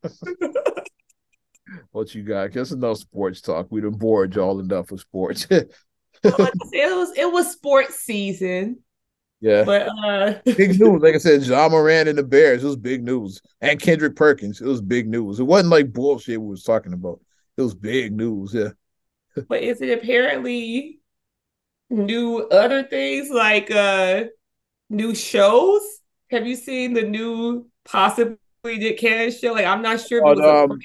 what 1.93 2.15
you 2.15 2.23
got? 2.23 2.53
Guess 2.53 2.73
enough 2.73 2.99
sports 2.99 3.41
talk. 3.41 3.69
We 3.71 3.81
done 3.81 3.93
bored 3.93 4.35
y'all 4.35 4.61
enough 4.61 4.89
for 4.89 4.99
sports. 4.99 5.47
it 5.51 5.73
was 6.23 7.13
it 7.17 7.33
was 7.33 7.53
sports 7.53 8.01
season. 8.01 8.81
Yeah. 9.43 9.65
But 9.65 9.89
uh 9.89 10.35
big 10.45 10.81
news. 10.81 11.03
Like 11.03 11.17
I 11.17 11.19
said, 11.19 11.43
Ja 11.43 11.69
Morant 11.69 12.09
and 12.09 12.17
the 12.17 12.23
Bears, 12.23 12.63
it 12.63 12.67
was 12.67 12.77
big 12.77 13.03
news. 13.03 13.43
And 13.61 13.79
Kendrick 13.79 14.15
Perkins, 14.15 14.61
it 14.61 14.67
was 14.67 14.81
big 14.81 15.09
news. 15.09 15.41
It 15.41 15.45
wasn't 15.45 15.71
like 15.71 15.93
bullshit 15.93 16.41
we 16.41 16.47
was 16.47 16.63
talking 16.63 16.93
about. 16.93 17.21
It 17.57 17.63
was 17.63 17.75
big 17.75 18.13
news, 18.13 18.55
yeah. 18.55 18.69
but 19.49 19.63
is 19.63 19.83
it 19.83 19.99
apparently 19.99 21.01
new 21.91 22.39
other 22.39 22.85
things 22.85 23.31
like 23.31 23.71
uh 23.73 24.25
new 24.89 25.13
shows? 25.13 25.83
Have 26.31 26.47
you 26.47 26.55
seen 26.55 26.95
the 26.95 27.03
new 27.03 27.67
possibly 27.85 28.39
Nick 28.65 28.99
Cannon 28.99 29.33
show? 29.33 29.55
Like 29.55 29.67
I'm 29.67 29.83
not 29.83 30.01
sure. 30.01 30.23
But, 30.23 30.41
um, 30.41 30.79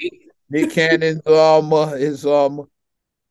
Nick 0.49 0.71
Cannon 0.71 1.21
um 1.27 1.71
is 1.93 2.25
um 2.25 2.67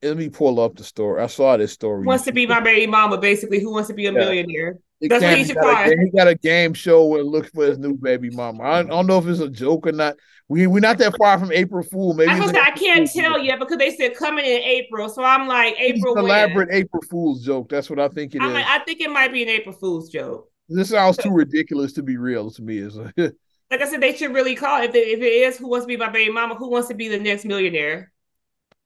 let 0.03 0.17
me 0.17 0.29
pull 0.29 0.61
up 0.61 0.77
the 0.77 0.85
story. 0.85 1.21
I 1.21 1.27
saw 1.27 1.57
this 1.57 1.73
story. 1.73 2.07
Wants 2.07 2.25
to 2.27 2.33
be 2.33 2.47
my 2.47 2.61
baby 2.61 2.87
mama, 2.87 3.19
basically. 3.19 3.59
Who 3.59 3.73
wants 3.73 3.89
to 3.89 3.95
be 3.95 4.07
a 4.07 4.13
yeah. 4.13 4.19
millionaire? 4.19 4.79
That's 5.01 5.23
what 5.23 5.39
he 5.39 5.45
should 5.45 5.57
call 5.57 5.87
it. 5.87 5.99
He 5.99 6.11
got 6.11 6.29
a 6.29 6.35
game 6.35 6.73
show 6.73 7.05
where 7.07 7.23
looking 7.23 7.51
for 7.55 7.67
his 7.67 7.79
new 7.79 7.95
baby 7.95 8.31
mama. 8.31 8.63
I 8.63 8.83
don't, 8.83 8.91
I 8.91 8.95
don't, 8.95 9.07
know 9.07 9.19
if 9.19 9.27
it's 9.27 9.41
a 9.41 9.49
joke 9.49 9.87
or 9.87 9.93
not. 9.93 10.17
We 10.49 10.67
we're 10.67 10.81
not 10.81 10.99
that 10.99 11.17
far 11.19 11.39
from 11.39 11.53
April 11.53 11.83
Fool. 11.83 12.15
Maybe 12.15 12.31
I, 12.31 12.47
say, 12.47 12.59
I 12.59 12.71
can't 12.71 13.09
Fool. 13.09 13.23
tell 13.23 13.39
yet 13.39 13.59
because 13.59 13.79
they 13.79 13.95
said 13.95 14.17
coming 14.17 14.45
in 14.45 14.63
April. 14.63 15.09
So 15.09 15.23
I'm 15.23 15.49
like 15.49 15.75
April. 15.79 16.17
elaborate 16.17 16.69
April 16.73 17.03
Fool's 17.11 17.45
joke. 17.45 17.69
That's 17.69 17.91
what 17.91 17.99
I 17.99 18.09
think 18.09 18.35
it 18.35 18.43
is. 18.43 18.53
Like, 18.53 18.65
I 18.67 18.79
think 18.81 19.01
it 19.01 19.11
might 19.11 19.33
be 19.33 19.43
an 19.43 19.49
April 19.49 19.75
Fool's 19.75 20.09
joke. 20.09 20.51
This 20.69 20.91
sounds 20.91 21.17
too 21.17 21.31
ridiculous 21.31 21.93
to 21.95 22.03
be 22.03 22.17
real 22.17 22.51
to 22.51 22.63
me. 22.63 22.79
Is 22.79 22.97
like 23.17 23.33
I 23.71 23.89
said, 23.89 24.01
they 24.01 24.15
should 24.17 24.35
really 24.35 24.55
call 24.55 24.83
it. 24.83 24.91
if 24.91 24.95
it, 24.95 25.09
if 25.09 25.21
it 25.21 25.25
is 25.25 25.59
who 25.59 25.69
wants 25.69 25.85
to 25.85 25.89
be 25.89 25.97
my 25.97 26.11
baby 26.11 26.33
mama, 26.33 26.55
who 26.55 26.71
wants 26.71 26.89
to 26.89 26.95
be 26.95 27.09
the 27.09 27.19
next 27.19 27.45
millionaire, 27.45 28.13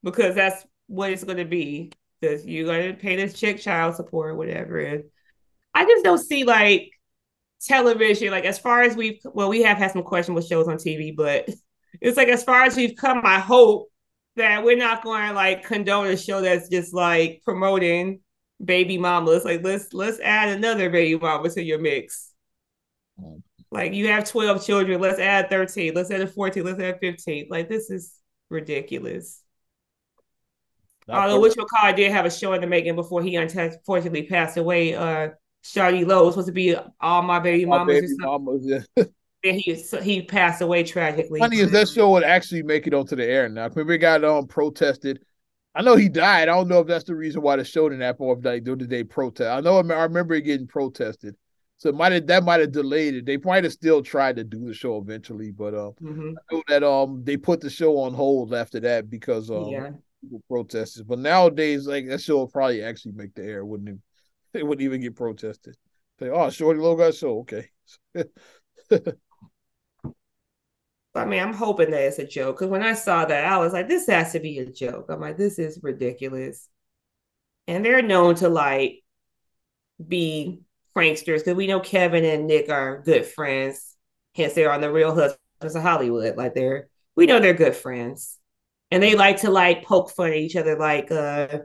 because 0.02 0.34
that's 0.34 0.66
what 0.88 1.11
it's 1.11 1.24
going 1.24 1.38
to 1.38 1.44
be. 1.44 1.92
Because 2.20 2.44
you're 2.44 2.66
going 2.66 2.94
to 2.94 3.00
pay 3.00 3.16
this 3.16 3.38
chick 3.38 3.61
child 3.61 3.94
support 3.94 4.30
or 4.30 4.34
whatever. 4.34 4.78
And 4.78 5.04
I 5.74 5.84
just 5.84 6.04
don't 6.04 6.18
see 6.18 6.44
like 6.44 6.90
television, 7.66 8.30
like 8.30 8.44
as 8.44 8.58
far 8.58 8.82
as 8.82 8.96
we've, 8.96 9.20
well, 9.24 9.48
we 9.48 9.62
have 9.62 9.78
had 9.78 9.92
some 9.92 10.02
questionable 10.02 10.42
shows 10.42 10.68
on 10.68 10.76
TV, 10.76 11.14
but 11.14 11.48
it's 12.00 12.16
like 12.16 12.28
as 12.28 12.42
far 12.42 12.64
as 12.64 12.76
we've 12.76 12.96
come, 12.96 13.20
I 13.24 13.38
hope 13.38 13.88
that 14.36 14.64
we're 14.64 14.76
not 14.76 15.02
going 15.02 15.28
to 15.28 15.34
like 15.34 15.64
condone 15.64 16.06
a 16.06 16.16
show 16.16 16.40
that's 16.40 16.68
just 16.68 16.94
like 16.94 17.42
promoting 17.44 18.20
baby 18.62 18.98
mamas. 18.98 19.44
Like 19.44 19.62
let's 19.62 19.92
let's 19.92 20.20
add 20.20 20.48
another 20.50 20.90
baby 20.90 21.18
mama 21.18 21.48
to 21.50 21.62
your 21.62 21.78
mix. 21.78 22.32
Mm. 23.20 23.42
Like 23.72 23.92
you 23.92 24.08
have 24.08 24.28
12 24.28 24.66
children, 24.66 25.00
let's 25.00 25.20
add 25.20 25.48
13, 25.48 25.94
let's 25.94 26.10
add 26.10 26.32
14, 26.32 26.64
let's 26.64 26.80
add 26.80 26.98
15. 27.00 27.46
Like 27.50 27.68
this 27.68 27.90
is 27.90 28.14
ridiculous. 28.48 29.42
Although 31.08 31.40
Which 31.40 31.54
McCall 31.54 31.94
did 31.94 32.12
have 32.12 32.24
a 32.24 32.30
show 32.30 32.52
in 32.52 32.60
the 32.60 32.66
making 32.66 32.94
before 32.94 33.22
he 33.22 33.36
unfortunately 33.36 34.24
passed 34.24 34.56
away. 34.56 34.94
Uh, 34.94 35.30
Shawty 35.64 36.06
Lo 36.06 36.24
was 36.24 36.34
supposed 36.34 36.48
to 36.48 36.52
be 36.52 36.76
all 37.00 37.22
my 37.22 37.38
baby 37.38 37.66
mamas. 37.66 37.86
My 37.86 38.00
baby 38.00 38.14
mamas 38.18 38.62
yeah. 38.64 39.04
and 39.44 39.61
he 39.61 39.74
he 40.02 40.22
passed 40.22 40.62
away 40.62 40.82
tragically. 40.82 41.40
Funny 41.40 41.58
is 41.58 41.70
that 41.72 41.88
show 41.88 42.11
would 42.11 42.24
actually 42.24 42.62
make 42.62 42.86
it 42.86 42.94
onto 42.94 43.16
the 43.16 43.24
air 43.24 43.48
now. 43.48 43.68
Remember, 43.68 43.92
it 43.92 43.98
got 43.98 44.24
um 44.24 44.46
protested. 44.46 45.20
I 45.74 45.82
know 45.82 45.96
he 45.96 46.08
died. 46.08 46.48
I 46.48 46.56
don't 46.56 46.68
know 46.68 46.80
if 46.80 46.88
that's 46.88 47.04
the 47.04 47.14
reason 47.14 47.42
why 47.42 47.56
the 47.56 47.64
show 47.64 47.88
didn't 47.88 48.02
happen 48.02 48.26
or 48.26 48.36
if 48.36 48.42
they 48.42 48.61
did 48.61 48.88
they 48.88 49.04
protest. 49.04 49.48
I 49.48 49.61
know 49.61 49.78
I 49.78 50.02
remember 50.02 50.34
it 50.34 50.42
getting 50.42 50.66
protested. 50.66 51.36
So 51.76 51.92
might 51.92 52.12
have 52.12 52.26
that 52.26 52.44
might 52.44 52.61
have 52.61 52.72
delayed 52.72 53.14
it. 53.14 53.26
They 53.26 53.38
might 53.38 53.64
have 53.64 53.72
still 53.72 54.02
tried 54.02 54.36
to 54.36 54.44
do 54.44 54.66
the 54.66 54.74
show 54.74 54.98
eventually, 54.98 55.50
but 55.50 55.74
um, 55.74 55.92
mm-hmm. 56.02 56.32
I 56.36 56.54
know 56.54 56.62
that 56.68 56.82
um 56.82 57.22
they 57.24 57.36
put 57.36 57.61
the 57.61 57.70
show 57.70 57.98
on 57.98 58.12
hold 58.12 58.52
after 58.52 58.80
that 58.80 59.08
because 59.08 59.50
um 59.50 59.68
yeah 59.68 59.90
people 60.20 60.42
protested. 60.48 61.06
But 61.06 61.20
nowadays, 61.20 61.86
like 61.86 62.06
that 62.08 62.20
show 62.20 62.40
would 62.40 62.52
probably 62.52 62.82
actually 62.82 63.12
make 63.12 63.34
the 63.34 63.44
air, 63.44 63.64
wouldn't 63.64 63.88
it? 63.88 63.98
They 64.53 64.62
wouldn't 64.62 64.84
even 64.84 65.01
get 65.01 65.14
protested. 65.14 65.76
Say, 66.18 66.28
oh, 66.28 66.48
Shawty 66.48 66.80
Lo 66.80 66.96
got 66.96 67.14
show, 67.14 67.38
okay. 67.40 67.68
I 71.14 71.24
mean, 71.24 71.40
I'm 71.40 71.53
hoping 71.55 71.90
that 71.90 72.03
it's 72.03 72.18
a 72.18 72.26
joke 72.26 72.57
because 72.57 72.70
when 72.70 72.82
I 72.82 72.94
saw 72.94 73.24
that, 73.24 73.44
I 73.44 73.59
was 73.59 73.72
like, 73.72 73.88
this 73.88 74.07
has 74.07 74.32
to 74.32 74.40
be 74.40 74.59
a 74.59 74.66
joke. 74.66 75.07
I'm 75.09 75.20
like, 75.20 75.36
this 75.36 75.59
is 75.59 75.80
ridiculous. 75.82 76.68
And 77.66 77.84
they're 77.84 78.03
known 78.03 78.36
to 78.36 78.48
like 78.48 79.03
be 80.07 80.62
pranksters 80.96 81.38
because 81.38 81.57
we 81.57 81.66
know 81.66 81.80
Kevin 81.80 82.24
and 82.24 82.46
Nick 82.46 82.68
are 82.70 83.03
good 83.05 83.26
friends. 83.26 83.96
Hence, 84.34 84.55
they're 84.55 84.72
on 84.72 84.80
the 84.80 84.92
Real 84.92 85.14
Husbands 85.14 85.74
of 85.74 85.82
Hollywood. 85.82 86.36
Like 86.36 86.55
they're, 86.55 86.88
we 87.16 87.26
know 87.26 87.40
they're 87.40 87.55
good 87.55 87.74
friends 87.74 88.38
and 88.90 89.03
they 89.03 89.14
like 89.14 89.40
to 89.40 89.51
like 89.51 89.84
poke 89.84 90.11
fun 90.11 90.30
at 90.30 90.36
each 90.36 90.57
other. 90.57 90.76
Like, 90.76 91.11
uh, 91.11 91.61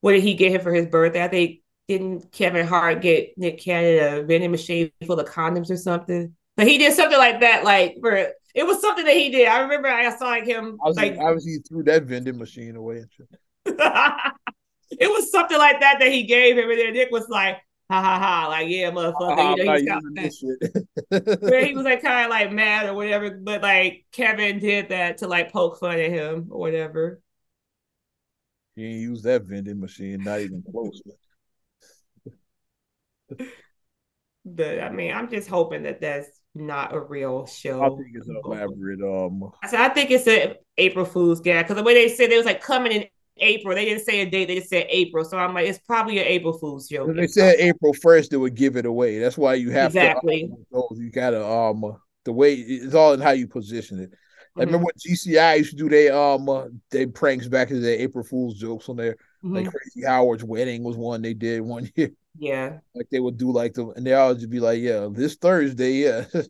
what 0.00 0.12
did 0.12 0.22
he 0.22 0.34
get 0.34 0.52
him 0.52 0.60
for 0.60 0.72
his 0.72 0.86
birthday? 0.86 1.24
I 1.24 1.28
think 1.28 1.60
didn't 1.88 2.32
Kevin 2.32 2.66
Hart 2.66 3.00
get 3.02 3.36
Nick 3.36 3.60
Cannon 3.60 4.18
a 4.18 4.22
vending 4.22 4.50
machine 4.50 4.90
full 5.06 5.18
of 5.18 5.28
condoms 5.28 5.70
or 5.70 5.76
something? 5.76 6.34
But 6.56 6.66
he 6.66 6.78
did 6.78 6.94
something 6.94 7.18
like 7.18 7.40
that. 7.40 7.64
Like, 7.64 7.98
for 8.00 8.32
it 8.56 8.66
was 8.66 8.80
something 8.80 9.04
that 9.04 9.14
he 9.14 9.30
did. 9.30 9.48
I 9.48 9.60
remember 9.60 9.88
I 9.88 10.16
saw 10.16 10.26
like 10.26 10.46
him. 10.46 10.78
I 10.82 10.88
was, 10.88 10.96
like, 10.96 11.16
obviously 11.18 11.52
he 11.52 11.58
threw 11.58 11.82
that 11.84 12.04
vending 12.04 12.38
machine 12.38 12.76
away 12.76 13.04
it 13.66 15.10
was 15.10 15.30
something 15.30 15.58
like 15.58 15.80
that 15.80 15.98
that 15.98 16.12
he 16.12 16.22
gave 16.22 16.56
him, 16.56 16.70
and 16.70 16.78
then 16.78 16.92
Nick 16.92 17.10
was 17.10 17.28
like, 17.28 17.56
ha 17.90 18.00
ha 18.00 18.18
ha, 18.18 18.48
like 18.48 18.68
yeah, 18.68 18.90
motherfucker. 18.90 19.58
You 19.58 19.64
know, 19.64 19.74
he's 19.74 19.88
got 19.88 20.02
that. 21.10 21.38
Where 21.50 21.64
he 21.64 21.74
was 21.74 21.84
like 21.84 22.02
kind 22.02 22.24
of 22.24 22.30
like 22.30 22.52
mad 22.52 22.86
or 22.86 22.94
whatever, 22.94 23.30
but 23.30 23.62
like 23.62 24.06
Kevin 24.12 24.58
did 24.58 24.90
that 24.90 25.18
to 25.18 25.28
like 25.28 25.52
poke 25.52 25.78
fun 25.80 25.98
at 25.98 26.10
him 26.10 26.46
or 26.50 26.60
whatever. 26.60 27.20
He 28.76 28.86
ain't 28.86 29.00
use 29.00 29.22
that 29.22 29.42
vending 29.42 29.80
machine, 29.80 30.22
not 30.22 30.40
even 30.40 30.62
close. 30.70 31.02
But 34.44 34.80
I 34.80 34.90
mean, 34.90 35.12
I'm 35.12 35.30
just 35.30 35.48
hoping 35.48 35.82
that 35.84 36.00
that's 36.00 36.28
not 36.54 36.94
a 36.94 37.00
real 37.00 37.46
show. 37.46 37.82
I 37.82 37.88
think 37.88 38.14
it's 38.14 38.28
an 38.28 38.40
elaborate. 38.44 39.00
Um, 39.02 39.50
I 39.62 39.68
said 39.68 39.80
I 39.80 39.88
think 39.88 40.10
it's 40.10 40.26
an 40.26 40.54
April 40.78 41.04
Fool's 41.04 41.40
gag 41.40 41.64
because 41.64 41.76
the 41.76 41.82
way 41.82 41.94
they 41.94 42.14
said 42.14 42.30
it 42.30 42.36
was 42.36 42.46
like 42.46 42.62
coming 42.62 42.92
in 42.92 43.04
April. 43.38 43.74
They 43.74 43.84
didn't 43.84 44.04
say 44.04 44.20
a 44.20 44.30
date. 44.30 44.46
They 44.46 44.56
just 44.56 44.70
said 44.70 44.86
April. 44.88 45.24
So 45.24 45.36
I'm 45.36 45.54
like, 45.54 45.68
it's 45.68 45.78
probably 45.78 46.18
an 46.18 46.26
April 46.26 46.56
Fool's 46.56 46.88
joke. 46.88 47.10
If 47.10 47.16
they 47.16 47.26
said 47.26 47.56
April 47.58 47.92
first, 47.92 48.30
they 48.30 48.36
would 48.36 48.54
give 48.54 48.76
it 48.76 48.86
away. 48.86 49.18
That's 49.18 49.36
why 49.36 49.54
you 49.54 49.70
have 49.70 49.90
exactly. 49.94 50.50
to. 50.72 50.78
Um, 50.78 50.86
you 50.96 51.10
gotta 51.10 51.44
um 51.44 51.98
the 52.24 52.32
way 52.32 52.54
it's 52.54 52.94
all 52.94 53.12
in 53.12 53.20
how 53.20 53.30
you 53.30 53.46
position 53.46 54.00
it. 54.00 54.10
I 54.12 54.60
mm-hmm. 54.60 54.66
remember 54.68 54.84
what 54.84 54.96
GCI 54.96 55.58
used 55.58 55.70
to 55.70 55.76
do. 55.76 55.88
They 55.88 56.08
um 56.08 56.48
uh, 56.48 56.66
they 56.90 57.06
pranks 57.06 57.48
back 57.48 57.70
in 57.70 57.82
the 57.82 58.02
April 58.02 58.24
Fool's 58.24 58.58
jokes 58.58 58.88
on 58.88 58.96
there. 58.96 59.16
Mm-hmm. 59.44 59.54
Like 59.54 59.70
Crazy 59.70 60.06
Howard's 60.06 60.44
wedding 60.44 60.82
was 60.82 60.96
one 60.96 61.22
they 61.22 61.34
did 61.34 61.60
one 61.60 61.90
year. 61.96 62.10
Yeah, 62.38 62.78
like 62.94 63.08
they 63.10 63.20
would 63.20 63.38
do 63.38 63.50
like 63.50 63.74
the 63.74 63.88
and 63.88 64.06
they 64.06 64.14
always 64.14 64.46
be 64.46 64.60
like, 64.60 64.80
yeah, 64.80 65.08
this 65.10 65.36
Thursday, 65.36 65.92
yeah. 65.92 66.24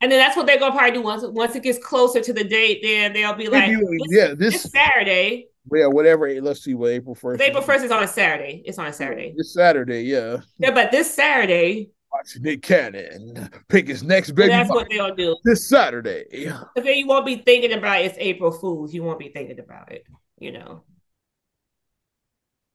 And 0.00 0.10
then 0.10 0.18
that's 0.18 0.36
what 0.36 0.46
they're 0.46 0.58
gonna 0.58 0.74
probably 0.74 0.98
do 0.98 1.02
once 1.02 1.22
once 1.24 1.54
it 1.54 1.62
gets 1.62 1.78
closer 1.78 2.20
to 2.20 2.32
the 2.32 2.42
date. 2.42 2.80
Then 2.82 3.12
they'll 3.12 3.34
be 3.34 3.46
like, 3.46 3.70
yeah, 4.10 4.34
this, 4.36 4.64
this 4.64 4.72
Saturday 4.72 5.46
yeah, 5.70 5.86
whatever. 5.86 6.26
Eh, 6.26 6.40
let's 6.42 6.64
see 6.64 6.74
what 6.74 6.90
April 6.90 7.14
first. 7.14 7.40
April 7.40 7.62
first 7.62 7.84
is 7.84 7.90
on 7.90 8.02
a 8.02 8.08
Saturday. 8.08 8.62
It's 8.64 8.78
on 8.78 8.86
a 8.86 8.92
Saturday. 8.92 9.34
This 9.36 9.54
Saturday, 9.54 10.02
yeah. 10.02 10.38
Yeah, 10.58 10.72
but 10.72 10.90
this 10.90 11.12
Saturday. 11.12 11.90
Watch 12.12 12.36
Nick 12.40 12.62
Cannon 12.62 13.48
pick 13.68 13.88
his 13.88 14.02
next 14.02 14.32
baby. 14.32 14.50
That's 14.50 14.68
what 14.68 14.88
they'll 14.90 15.14
do 15.14 15.34
this 15.44 15.66
Saturday. 15.68 16.24
But 16.74 16.84
then 16.84 16.96
you 16.96 17.06
won't 17.06 17.24
be 17.24 17.36
thinking 17.36 17.72
about 17.72 18.02
it's 18.02 18.16
April 18.18 18.50
Fools. 18.50 18.92
You 18.92 19.02
won't 19.02 19.18
be 19.18 19.28
thinking 19.28 19.58
about 19.58 19.92
it. 19.92 20.04
You 20.38 20.52
know. 20.52 20.82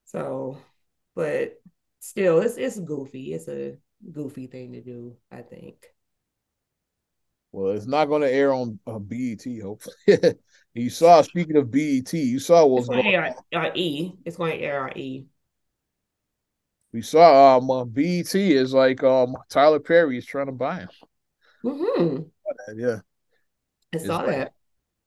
So, 0.06 0.58
but 1.14 1.62
still, 2.00 2.40
it's 2.40 2.58
it's 2.58 2.80
goofy. 2.80 3.34
It's 3.34 3.48
a 3.48 3.78
goofy 4.12 4.48
thing 4.48 4.74
to 4.74 4.82
do. 4.82 5.16
I 5.32 5.42
think. 5.42 5.86
Well, 7.52 7.72
it's 7.72 7.88
not 7.88 8.06
going 8.06 8.22
to 8.22 8.32
air 8.32 8.54
on 8.54 8.78
uh, 8.86 9.00
BET. 9.00 9.46
Hopefully, 9.64 9.96
you 10.74 10.90
saw. 10.90 11.22
Speaking 11.22 11.56
of 11.56 11.72
BET, 11.72 12.14
you 12.14 12.40
saw 12.40 12.66
what 12.66 12.82
was 12.82 12.90
going 12.90 13.16
on. 13.16 13.34
On 13.54 13.72
E. 13.76 14.14
It's 14.26 14.38
going 14.38 14.58
to 14.58 14.64
air 14.64 14.84
on 14.84 14.98
E. 14.98 15.26
We 16.94 17.02
saw 17.02 17.58
um 17.58 17.70
uh, 17.70 17.86
BET 17.86 18.34
is 18.34 18.74
like 18.74 19.04
um 19.04 19.36
Tyler 19.50 19.80
Perry 19.80 20.18
is 20.18 20.26
trying 20.26 20.48
to 20.48 20.52
buy 20.52 20.80
him. 20.80 20.90
Mm-hmm. 21.64 22.80
Yeah, 22.80 23.00
I 23.94 23.98
saw 23.98 24.18
like, 24.18 24.28
that. 24.28 24.54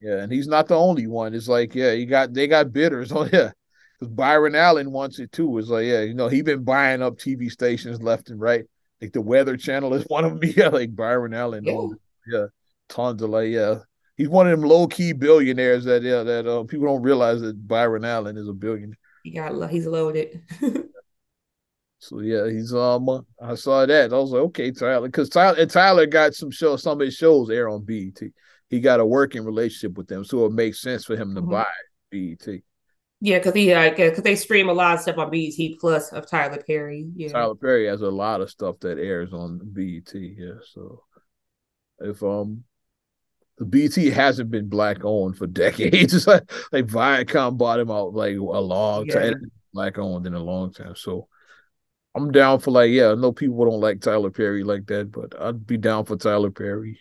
Yeah, 0.01 0.19
and 0.19 0.33
he's 0.33 0.47
not 0.47 0.69
the 0.69 0.77
only 0.77 1.07
one. 1.07 1.35
It's 1.35 1.49
like 1.49 1.75
yeah, 1.75 1.93
you 1.93 2.07
got 2.07 2.33
they 2.33 2.47
got 2.47 2.73
bidders. 2.73 3.13
Oh 3.15 3.29
yeah, 3.33 3.53
because 4.01 4.13
Byron 4.15 4.55
Allen 4.55 4.91
wants 4.91 5.19
it 5.19 5.31
too. 5.33 5.59
It's 5.59 5.69
like 5.69 5.87
yeah, 5.87 6.01
you 6.01 6.15
know 6.15 6.29
he 6.29 6.43
been 6.43 6.65
buying 6.65 7.03
up 7.03 7.19
TV 7.19 7.51
stations 7.51 8.03
left 8.03 8.31
and 8.31 8.41
right. 8.41 8.65
Like 9.01 9.13
the 9.13 9.21
Weather 9.21 9.57
Channel 9.57 9.95
is 9.95 10.05
one 10.09 10.25
of 10.25 10.41
them. 10.41 10.53
Yeah, 10.57 10.69
like 10.69 10.95
Byron 10.97 11.35
Allen. 11.35 11.65
Yeah, 11.65 11.87
yeah 12.27 12.47
tons 12.89 13.23
of 13.23 13.31
like 13.31 13.51
yeah. 13.51 13.81
He's 14.17 14.29
one 14.29 14.47
of 14.47 14.59
them 14.59 14.69
low 14.69 14.87
key 14.87 15.13
billionaires 15.13 15.85
that 15.85 16.03
yeah 16.03 16.23
that 16.23 16.47
uh, 16.47 16.65
people 16.65 16.87
don't 16.87 17.03
realize 17.03 17.41
that 17.41 17.67
Byron 17.67 18.05
Allen 18.05 18.37
is 18.37 18.49
a 18.49 18.53
billionaire. 18.53 18.99
He 19.23 19.33
got 19.33 19.71
he's 19.71 19.87
loaded. 19.87 20.43
So 22.01 22.21
yeah, 22.21 22.49
he's 22.49 22.73
um. 22.73 23.27
I 23.41 23.55
saw 23.55 23.85
that. 23.85 24.13
I 24.13 24.17
was 24.17 24.31
like, 24.31 24.41
okay, 24.45 24.71
Tyler, 24.71 25.07
because 25.07 25.29
Tyler 25.29 25.67
Tyler 25.67 26.07
got 26.07 26.35
some 26.35 26.51
show. 26.51 26.77
Some 26.77 26.99
of 26.99 27.05
his 27.05 27.15
shows 27.15 27.51
air 27.51 27.69
on 27.69 27.85
BET. 27.85 28.19
He 28.71 28.81
got 28.81 29.01
a 29.01 29.07
working 29.07 29.45
relationship 29.45 29.99
with 29.99 30.09
them, 30.09 30.25
so 30.25 30.47
it 30.47 30.53
makes 30.53 30.81
sense 30.81 31.05
for 31.05 31.15
him 31.15 31.35
to 31.35 31.43
mm-hmm. 31.43 31.51
buy 31.51 31.67
BET. 32.11 32.63
Yeah, 33.21 33.39
because 33.39 33.55
he 33.55 33.75
like 33.75 33.97
because 33.97 34.23
they 34.23 34.35
stream 34.35 34.69
a 34.69 34.73
lot 34.73 34.95
of 34.95 35.01
stuff 35.01 35.19
on 35.19 35.31
BET 35.31 35.79
Plus 35.79 36.11
of 36.13 36.27
Tyler 36.27 36.63
Perry. 36.67 37.07
Yeah, 37.15 37.33
Tyler 37.33 37.55
Perry 37.55 37.87
has 37.87 38.01
a 38.01 38.09
lot 38.09 38.41
of 38.41 38.51
stuff 38.51 38.81
that 38.81 38.99
airs 38.99 39.33
on 39.33 39.61
BET. 39.63 40.11
Yeah, 40.15 40.55
so 40.73 41.05
if 42.01 42.23
um 42.23 42.65
the 43.59 43.67
BET 43.67 43.95
hasn't 44.15 44.51
been 44.51 44.69
black 44.69 45.05
owned 45.05 45.37
for 45.37 45.47
decades. 45.47 46.15
It's 46.15 46.27
like, 46.27 46.51
like 46.73 46.87
Viacom 46.87 47.59
bought 47.59 47.79
him 47.79 47.91
out 47.91 48.15
like 48.15 48.37
a 48.37 48.41
long 48.41 49.07
yeah. 49.07 49.21
time, 49.21 49.51
black 49.73 49.99
owned 49.99 50.27
in 50.27 50.35
a 50.35 50.43
long 50.43 50.73
time. 50.73 50.97
So 50.97 51.29
I'm 52.15 52.33
down 52.33 52.61
for 52.61 52.71
like, 52.71 52.91
yeah, 52.91 53.11
I 53.11 53.15
know 53.15 53.33
people 53.33 53.65
don't 53.67 53.81
like 53.81 54.01
Tyler 54.01 54.31
Perry 54.31 54.65
like 54.65 54.87
that, 54.87 55.13
but 55.13 55.41
I'd 55.41 55.67
be 55.67 55.77
down 55.77 56.07
for 56.07 56.17
Tyler 56.17 56.51
Perry. 56.51 56.99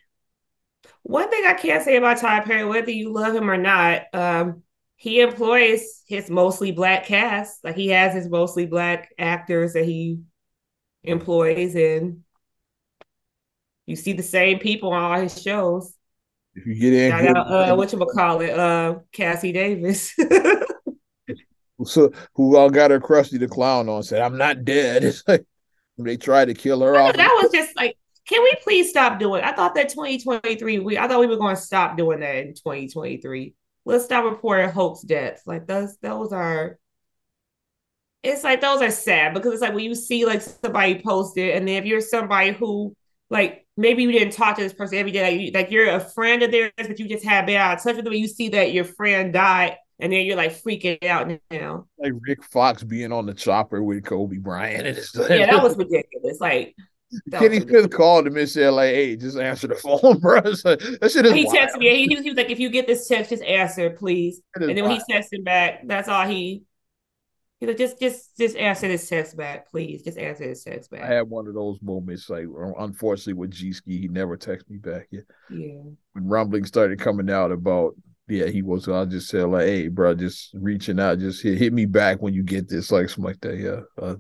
One 1.03 1.29
thing 1.29 1.45
I 1.47 1.53
can't 1.53 1.83
say 1.83 1.95
about 1.95 2.17
Tyler 2.17 2.45
Perry, 2.45 2.65
whether 2.65 2.91
you 2.91 3.11
love 3.13 3.33
him 3.33 3.49
or 3.49 3.57
not, 3.57 4.03
um, 4.13 4.63
he 4.99 5.21
employs 5.21 6.03
his 6.07 6.29
mostly 6.29 6.73
black 6.73 7.05
cast. 7.05 7.63
Like 7.63 7.75
he 7.75 7.87
has 7.87 8.13
his 8.13 8.27
mostly 8.27 8.65
black 8.65 9.13
actors 9.17 9.71
that 9.71 9.85
he 9.85 10.19
employs, 11.05 11.73
and 11.73 12.23
you 13.85 13.95
see 13.95 14.11
the 14.11 14.21
same 14.21 14.59
people 14.59 14.91
on 14.91 15.01
all 15.01 15.21
his 15.21 15.41
shows. 15.41 15.95
If 16.53 16.65
you 16.65 16.75
get 16.75 16.91
in, 16.91 17.11
I 17.13 17.31
got, 17.31 17.37
uh, 17.37 17.75
what 17.77 17.93
you 17.93 18.05
call 18.13 18.41
it, 18.41 18.49
uh, 18.49 18.95
Cassie 19.13 19.53
Davis. 19.53 20.13
so 21.85 22.11
who 22.35 22.57
all 22.57 22.69
got 22.69 22.91
her 22.91 22.99
Krusty 22.99 23.39
the 23.39 23.47
Clown 23.47 23.87
on 23.87 24.03
said, 24.03 24.21
"I'm 24.21 24.37
not 24.37 24.65
dead." 24.65 25.03
It's 25.05 25.23
like 25.25 25.45
they 25.97 26.17
tried 26.17 26.49
to 26.49 26.53
kill 26.53 26.81
her 26.81 26.97
off. 26.97 27.15
That 27.15 27.39
was 27.41 27.53
just 27.53 27.73
like, 27.77 27.95
can 28.27 28.43
we 28.43 28.53
please 28.63 28.89
stop 28.89 29.17
doing? 29.17 29.45
I 29.45 29.53
thought 29.53 29.75
that 29.75 29.87
2023. 29.87 30.79
We 30.79 30.97
I 30.97 31.07
thought 31.07 31.21
we 31.21 31.27
were 31.27 31.37
going 31.37 31.55
to 31.55 31.61
stop 31.61 31.95
doing 31.95 32.19
that 32.19 32.35
in 32.35 32.53
2023. 32.53 33.55
Let's 33.89 34.05
stop 34.05 34.25
reporting 34.25 34.69
hoax 34.69 35.01
deaths. 35.01 35.43
Like 35.45 35.67
those 35.67 35.97
those 35.97 36.31
are. 36.31 36.77
It's 38.21 38.43
like 38.43 38.59
those 38.59 38.81
are 38.81 38.91
sad 38.91 39.33
because 39.33 39.53
it's 39.53 39.61
like 39.61 39.73
when 39.73 39.85
you 39.85 39.95
see 39.95 40.25
like 40.25 40.41
somebody 40.41 41.01
posted, 41.01 41.55
and 41.55 41.67
then 41.67 41.75
if 41.75 41.85
you're 41.85 42.01
somebody 42.01 42.51
who 42.51 42.95
like 43.29 43.65
maybe 43.77 44.03
you 44.03 44.11
didn't 44.11 44.33
talk 44.33 44.57
to 44.57 44.61
this 44.61 44.73
person 44.73 44.97
every 44.97 45.11
day, 45.11 45.23
like, 45.23 45.41
you, 45.41 45.51
like 45.53 45.71
you're 45.71 45.89
a 45.89 45.99
friend 45.99 46.43
of 46.43 46.51
theirs, 46.51 46.71
but 46.77 46.99
you 46.99 47.07
just 47.07 47.23
had 47.23 47.45
been 47.45 47.55
out 47.55 47.77
of 47.77 47.83
touch 47.83 47.95
with 47.95 48.05
them, 48.05 48.13
you 48.13 48.27
see 48.27 48.49
that 48.49 48.73
your 48.73 48.83
friend 48.83 49.31
died 49.31 49.77
and 49.99 50.11
then 50.11 50.25
you're 50.25 50.37
like 50.37 50.51
freaking 50.51 51.03
out 51.05 51.31
now. 51.51 51.85
Like 51.97 52.13
Rick 52.27 52.43
Fox 52.43 52.83
being 52.83 53.11
on 53.11 53.25
the 53.25 53.33
chopper 53.33 53.83
with 53.83 54.05
Kobe 54.05 54.37
Bryant. 54.37 54.87
And 54.87 54.97
yeah, 55.29 55.51
that 55.51 55.63
was 55.63 55.77
ridiculous. 55.77 56.39
Like 56.39 56.75
Kenny 57.31 57.59
Smith 57.59 57.91
called 57.91 58.27
him 58.27 58.37
and 58.37 58.49
said, 58.49 58.69
like, 58.71 58.93
hey, 58.93 59.15
just 59.15 59.37
answer 59.37 59.67
the 59.67 59.75
phone, 60.01 60.19
bro. 60.19 60.41
So 60.53 60.75
that 60.75 61.11
shit 61.11 61.25
is 61.25 61.33
He 61.33 61.45
wild. 61.45 61.57
texted 61.57 61.77
me. 61.79 62.07
He, 62.07 62.15
he, 62.21 62.29
was 62.29 62.37
like, 62.37 62.49
if 62.49 62.59
you 62.59 62.69
get 62.69 62.87
this 62.87 63.07
text, 63.07 63.29
just 63.29 63.43
answer, 63.43 63.89
please. 63.91 64.41
And 64.55 64.77
then 64.77 64.83
when 64.83 64.91
he 64.99 65.13
texted 65.13 65.43
back, 65.43 65.87
that's 65.87 66.07
all 66.07 66.27
he 66.27 66.63
He's 67.59 67.67
like, 67.67 67.77
just, 67.77 67.99
just, 67.99 68.37
just 68.37 68.55
answer 68.55 68.87
this 68.87 69.09
text 69.09 69.35
back, 69.35 69.69
please. 69.69 70.01
Just 70.03 70.17
answer 70.17 70.47
this 70.47 70.63
text 70.63 70.89
back. 70.91 71.01
I 71.01 71.07
had 71.07 71.29
one 71.29 71.45
of 71.45 71.53
those 71.53 71.77
moments, 71.81 72.29
like 72.29 72.45
unfortunately 72.77 73.33
with 73.33 73.51
G 73.51 73.73
Ski, 73.73 73.99
he 73.99 74.07
never 74.07 74.37
texted 74.37 74.69
me 74.69 74.77
back. 74.77 75.07
yet. 75.11 75.25
yeah. 75.49 75.81
When 76.13 76.27
rumbling 76.27 76.63
started 76.63 76.99
coming 76.99 77.29
out 77.29 77.51
about 77.51 77.95
yeah, 78.29 78.45
he 78.45 78.61
was. 78.61 78.87
I 78.87 79.05
just 79.05 79.27
said 79.27 79.45
like, 79.49 79.65
"Hey, 79.65 79.87
bro, 79.87 80.13
just 80.13 80.51
reaching 80.53 80.99
out, 80.99 81.19
just 81.19 81.41
hit, 81.41 81.57
hit 81.57 81.73
me 81.73 81.85
back 81.85 82.21
when 82.21 82.33
you 82.33 82.43
get 82.43 82.69
this, 82.69 82.91
like 82.91 83.09
something 83.09 83.23
like 83.25 83.41
that." 83.41 83.57
Yeah. 83.57 83.81
Uh, 84.01 84.15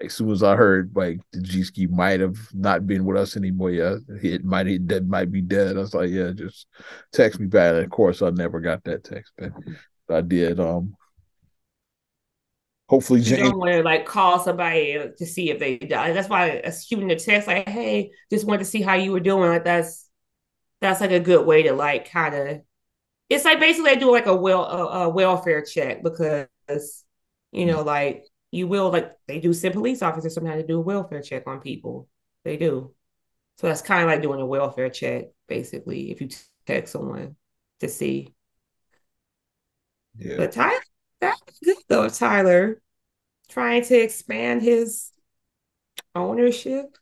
as 0.00 0.12
soon 0.12 0.30
as 0.30 0.42
I 0.42 0.56
heard 0.56 0.92
like 0.94 1.20
the 1.32 1.40
G 1.40 1.62
ski 1.64 1.86
might 1.86 2.20
have 2.20 2.38
not 2.52 2.86
been 2.86 3.04
with 3.04 3.16
us 3.16 3.36
anymore, 3.36 3.70
yeah, 3.70 3.96
it 4.22 4.44
might 4.44 4.66
he 4.66 4.78
dead 4.78 5.08
might 5.08 5.32
be 5.32 5.40
dead. 5.40 5.76
I 5.76 5.80
was 5.80 5.94
like, 5.94 6.10
yeah, 6.10 6.32
just 6.32 6.66
text 7.12 7.40
me 7.40 7.46
back. 7.46 7.74
And 7.74 7.84
of 7.84 7.90
course, 7.90 8.22
I 8.22 8.30
never 8.30 8.60
got 8.60 8.84
that 8.84 9.04
text 9.04 9.32
back. 9.36 9.52
But 10.06 10.16
I 10.16 10.20
did. 10.20 10.60
Um, 10.60 10.96
hopefully, 12.88 13.20
James. 13.20 13.38
You 13.38 13.50
don't 13.50 13.58
want 13.58 13.72
to 13.72 13.82
like 13.82 14.04
call 14.04 14.38
somebody 14.38 14.98
to 15.16 15.26
see 15.26 15.50
if 15.50 15.58
they 15.58 15.78
die. 15.78 16.12
That's 16.12 16.28
why 16.28 16.62
shooting 16.70 17.10
a 17.10 17.18
text 17.18 17.48
like, 17.48 17.68
hey, 17.68 18.10
just 18.30 18.46
wanted 18.46 18.60
to 18.60 18.64
see 18.66 18.82
how 18.82 18.94
you 18.94 19.12
were 19.12 19.20
doing. 19.20 19.48
Like 19.48 19.64
that's 19.64 20.08
that's 20.80 21.00
like 21.00 21.10
a 21.10 21.20
good 21.20 21.46
way 21.46 21.62
to 21.64 21.72
like 21.72 22.10
kind 22.10 22.34
of 22.34 22.60
it's 23.28 23.44
like 23.44 23.60
basically 23.60 23.94
they 23.94 24.00
do 24.00 24.12
like 24.12 24.26
a 24.26 24.36
well 24.36 24.64
a, 24.64 25.04
a 25.04 25.08
welfare 25.08 25.62
check 25.62 26.02
because 26.02 26.46
you 27.50 27.66
know 27.66 27.82
like 27.82 28.24
you 28.50 28.66
will 28.66 28.90
like 28.90 29.12
they 29.26 29.40
do 29.40 29.52
send 29.52 29.74
police 29.74 30.02
officers 30.02 30.34
sometimes 30.34 30.62
to 30.62 30.66
do 30.66 30.78
a 30.78 30.80
welfare 30.80 31.22
check 31.22 31.46
on 31.46 31.60
people. 31.60 32.08
They 32.44 32.56
do. 32.56 32.94
So 33.58 33.66
that's 33.66 33.82
kind 33.82 34.02
of 34.02 34.08
like 34.08 34.22
doing 34.22 34.40
a 34.40 34.46
welfare 34.46 34.90
check, 34.90 35.26
basically, 35.48 36.10
if 36.10 36.20
you 36.20 36.28
text 36.66 36.92
someone 36.92 37.36
to 37.80 37.88
see. 37.88 38.34
Yeah. 40.18 40.36
But 40.36 40.52
Tyler, 40.52 40.80
that's 41.20 41.58
good 41.64 41.76
though, 41.88 42.08
Tyler, 42.08 42.80
trying 43.48 43.82
to 43.84 43.96
expand 43.96 44.62
his 44.62 45.10
ownership. 46.14 46.96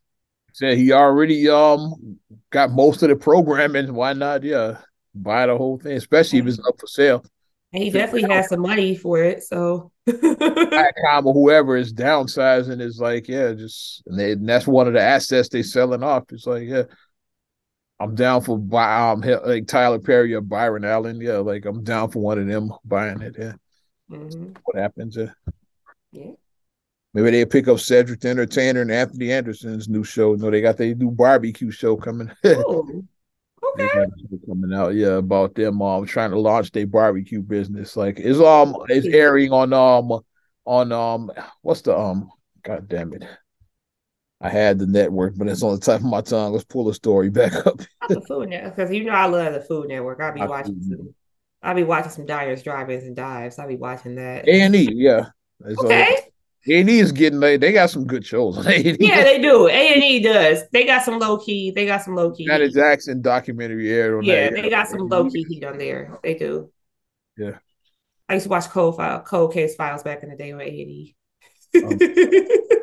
Said 0.53 0.79
he 0.79 0.93
already 0.93 1.49
um 1.49 2.19
got 2.51 2.71
most 2.71 3.03
of 3.03 3.09
the 3.09 3.17
programming. 3.17 3.93
Why 3.93 4.13
not? 4.13 4.45
Yeah, 4.45 4.79
buy 5.15 5.47
the 5.47 5.57
whole 5.57 5.79
thing, 5.79 5.97
especially 5.97 6.39
if 6.39 6.47
it's 6.47 6.61
up 6.61 6.79
for 6.79 6.87
sale. 6.87 7.25
And 7.73 7.83
he 7.83 7.91
definitely 7.91 8.33
has 8.33 8.49
some 8.49 8.61
money 8.61 8.95
for 8.95 9.21
it. 9.21 9.43
So 9.43 9.91
Viacom 10.09 11.25
or 11.25 11.33
whoever 11.35 11.77
is 11.77 11.93
downsizing 11.93 12.81
is 12.81 12.99
like, 12.99 13.29
yeah, 13.29 13.53
just 13.53 14.03
and, 14.07 14.19
they, 14.19 14.33
and 14.33 14.49
that's 14.49 14.67
one 14.67 14.87
of 14.87 14.93
the 14.93 15.01
assets 15.01 15.49
they 15.49 15.63
selling 15.63 16.03
off. 16.03 16.25
It's 16.31 16.47
like, 16.47 16.69
yeah, 16.69 16.85
I'm 18.01 18.15
down 18.15 18.43
for 18.43 18.59
buy 18.59 19.11
um 19.11 19.21
like 19.21 19.67
Tyler 19.67 19.99
Perry 19.99 20.35
or 20.35 20.41
Byron 20.41 20.85
Allen. 20.85 21.21
Yeah, 21.21 21.39
like 21.39 21.65
I'm 21.65 21.85
down 21.85 22.11
for 22.11 22.21
one 22.21 22.39
of 22.39 22.47
them 22.47 22.73
buying 22.85 23.23
it. 23.23 23.37
Yeah. 23.39 23.53
Mm-hmm. 24.11 24.53
What 24.65 24.77
happens? 24.77 25.17
Yeah. 25.17 25.31
yeah. 26.13 26.33
Maybe 27.15 27.31
they 27.31 27.45
pick 27.47 27.69
up 27.69 27.79
Cedric 27.79 28.21
the 28.21 28.29
Entertainer 28.29 28.83
and 28.83 28.91
Anthony 28.91 29.33
Anderson's 29.33 29.89
new 29.89 30.03
show. 30.03 30.35
No, 30.35 30.51
they 30.51 30.61
got 30.61 30.77
their 30.77 30.95
new 30.97 31.13
barbecue 31.13 31.71
show 31.71 31.97
coming. 31.97 32.31
Okay. 33.81 34.07
Coming 34.47 34.73
out, 34.73 34.95
yeah, 34.95 35.17
about 35.17 35.55
them 35.55 35.83
um 35.83 36.07
trying 36.07 36.31
to 36.31 36.39
launch 36.39 36.73
their 36.73 36.87
barbecue 36.87 37.43
business. 37.43 37.97
Like 37.97 38.19
it's 38.19 38.41
um 38.41 38.77
it's 38.89 39.07
airing 39.07 39.53
on 39.53 39.73
um 39.73 40.21
on 40.65 40.93
um 40.93 41.33
what's 41.63 41.83
the 41.83 41.97
um 41.97 42.31
god 42.63 42.89
damn 42.89 43.13
it. 43.15 43.25
I 44.41 44.51
had 44.51 44.79
the 44.79 44.87
network, 44.87 45.35
but 45.37 45.49
it's 45.49 45.63
on 45.63 45.75
the 45.75 45.81
top 45.81 46.01
of 46.01 46.07
my 46.07 46.21
tongue. 46.21 46.53
Let's 46.53 46.65
pull 46.65 46.85
the 46.85 46.95
story 46.95 47.31
back 47.31 47.55
up. 47.67 47.79
the 48.09 48.21
Food 48.21 48.51
Network, 48.51 48.77
because 48.77 48.93
you 48.93 49.05
know 49.05 49.13
I 49.13 49.27
love 49.27 49.55
the 49.55 49.61
Food 49.61 49.89
Network. 49.89 50.21
I'll 50.21 50.35
be 50.35 50.43
I 50.43 50.47
watching. 50.47 50.81
Some, 50.83 51.15
I'll 51.63 51.75
be 51.75 51.83
watching 51.83 52.11
some 52.11 52.27
Diners, 52.27 52.63
Drive-ins, 52.63 53.05
and 53.05 53.17
Dives. 53.17 53.59
I'll 53.59 53.69
be 53.69 53.77
watching 53.77 54.17
that. 54.17 54.47
A 54.47 54.61
and 54.61 54.77
E, 54.77 54.93
yeah. 54.93 55.27
It's 55.65 55.83
okay. 55.83 56.34
A 56.67 56.81
and 56.81 56.89
E 56.89 56.99
is 56.99 57.13
getting 57.13 57.41
they, 57.41 57.57
they 57.57 57.73
got 57.73 57.91
some 57.91 58.07
good 58.07 58.25
shows. 58.25 58.57
yeah, 58.67 59.23
they 59.23 59.41
do. 59.41 59.69
A 59.69 59.95
and 59.95 60.03
E 60.03 60.23
does. 60.23 60.63
They 60.71 60.85
got 60.87 61.05
some 61.05 61.19
low 61.19 61.39
key. 61.39 61.71
They 61.71 61.85
got 61.85 62.03
some 62.03 62.15
low 62.15 62.33
key. 62.33 62.47
Janet 62.47 62.73
Jackson 62.73 63.21
documentary 63.21 63.91
aired 63.93 64.19
on 64.19 64.25
yeah, 64.25 64.51
that. 64.51 64.55
they 64.55 64.71
got 64.71 64.89
some 64.89 65.07
low 65.09 65.29
key 65.29 65.45
heat 65.49 65.65
on 65.65 65.79
there. 65.79 66.19
They 66.23 66.35
do. 66.35 66.71
Yeah. 67.37 67.59
I 68.29 68.35
used 68.35 68.45
to 68.45 68.51
watch 68.51 68.71
Cold 68.71 68.97
File, 68.97 69.21
Cold 69.21 69.53
Case 69.53 69.75
Files 69.75 70.03
back 70.03 70.23
in 70.23 70.31
the 70.31 70.37
day 70.37 70.53
on 70.53 70.61
A 70.61 70.65
and 70.65 70.73
E. 70.73 71.17
Um, 71.77 71.99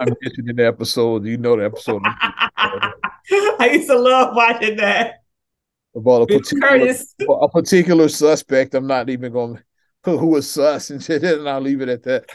I 0.02 0.06
mentioned 0.22 0.50
in 0.50 0.56
the 0.58 0.68
episode. 0.68 1.26
You 1.26 1.38
know 1.38 1.56
the 1.56 1.66
episode. 1.66 2.02
I 2.06 3.70
used 3.74 3.88
to 3.88 3.98
love 3.98 4.36
watching 4.36 4.78
that. 4.78 5.16
About 5.96 6.24
a 6.24 6.28
particular, 6.28 6.94
a 7.42 7.50
particular 7.50 8.10
suspect. 8.10 8.76
I'm 8.76 8.88
not 8.88 9.10
even 9.10 9.34
going 9.34 9.60
to 10.04 10.18
who 10.18 10.28
was 10.28 10.50
sus 10.50 10.90
and 10.90 11.04
shit, 11.04 11.24
and 11.24 11.50
I'll 11.50 11.62
leave 11.62 11.82
it 11.82 11.90
at 11.90 12.04
that. 12.04 12.26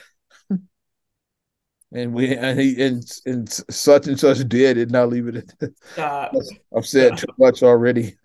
And 1.93 2.13
we 2.13 2.35
and 2.37 2.59
he 2.59 2.83
and, 2.83 3.05
and 3.27 3.49
such 3.49 4.07
and 4.07 4.19
such 4.19 4.39
did 4.49 4.77
it. 4.77 4.91
Not 4.91 5.09
leave 5.09 5.29
it. 5.29 5.53
Stop. 5.93 6.33
I've 6.77 6.87
said 6.87 7.17
too 7.17 7.27
much 7.39 7.63
already. 7.63 8.17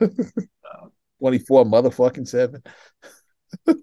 Twenty 1.19 1.39
four 1.39 1.65
motherfucking 1.65 2.27
seven. 2.27 2.63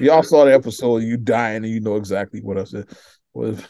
Y'all 0.00 0.22
saw 0.22 0.46
the 0.46 0.54
episode. 0.54 1.02
You 1.02 1.16
dying, 1.16 1.64
and 1.64 1.72
you 1.72 1.80
know 1.80 1.96
exactly 1.96 2.40
what 2.40 2.58
I 2.58 2.64
said. 2.64 2.88
Was. 3.32 3.62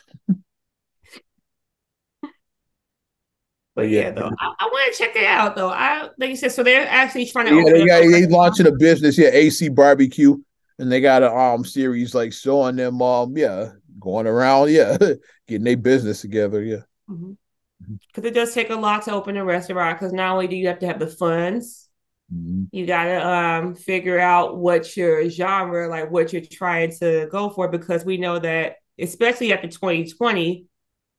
But 3.75 3.91
yeah, 3.91 4.12
though 4.12 4.31
I, 4.41 4.55
I 4.59 4.64
want 4.64 4.95
to 4.95 4.99
check 4.99 5.14
it 5.17 5.25
out 5.25 5.55
though. 5.55 5.69
I 5.69 6.09
like 6.19 6.31
you 6.31 6.37
said, 6.37 6.53
so 6.53 6.62
they're 6.62 6.89
actually 6.89 7.27
trying 7.27 7.49
to. 7.49 7.55
Yeah, 7.57 7.73
they, 7.73 7.87
got, 7.87 8.01
they 8.11 8.27
launching 8.27 8.67
a 8.67 8.73
business. 8.73 9.19
Yeah, 9.19 9.29
AC 9.33 9.69
Barbecue, 9.69 10.39
and 10.79 10.91
they 10.91 11.03
got 11.03 11.23
a 11.23 11.31
um 11.31 11.62
series 11.62 12.14
like 12.14 12.33
showing 12.33 12.77
them 12.77 13.03
um 13.03 13.37
yeah 13.37 13.73
going 14.07 14.27
around 14.27 14.71
yeah 14.71 14.97
getting 15.49 15.65
their 15.65 15.77
business 15.77 16.21
together 16.21 16.63
yeah. 16.63 16.83
Because 17.09 17.99
mm-hmm. 18.17 18.27
it 18.27 18.35
does 18.35 18.55
take 18.55 18.71
a 18.71 18.75
lot 18.75 19.03
to 19.05 19.13
open 19.13 19.37
a 19.37 19.45
restaurant. 19.45 19.99
Because 19.99 20.13
not 20.13 20.33
only 20.33 20.49
do 20.49 20.57
you 20.57 20.69
have 20.69 20.79
to 20.81 20.87
have 20.87 20.99
the 20.99 21.07
funds, 21.07 21.89
mm-hmm. 22.35 22.65
you 22.73 22.87
gotta 22.87 23.25
um 23.27 23.75
figure 23.75 24.19
out 24.19 24.57
what 24.57 24.97
your 24.97 25.29
genre, 25.29 25.89
like 25.89 26.11
what 26.11 26.33
you're 26.33 26.43
trying 26.43 26.91
to 27.01 27.29
go 27.31 27.51
for. 27.51 27.69
Because 27.69 28.05
we 28.05 28.17
know 28.17 28.39
that 28.39 28.77
especially 28.99 29.53
after 29.53 29.69
2020 29.69 30.67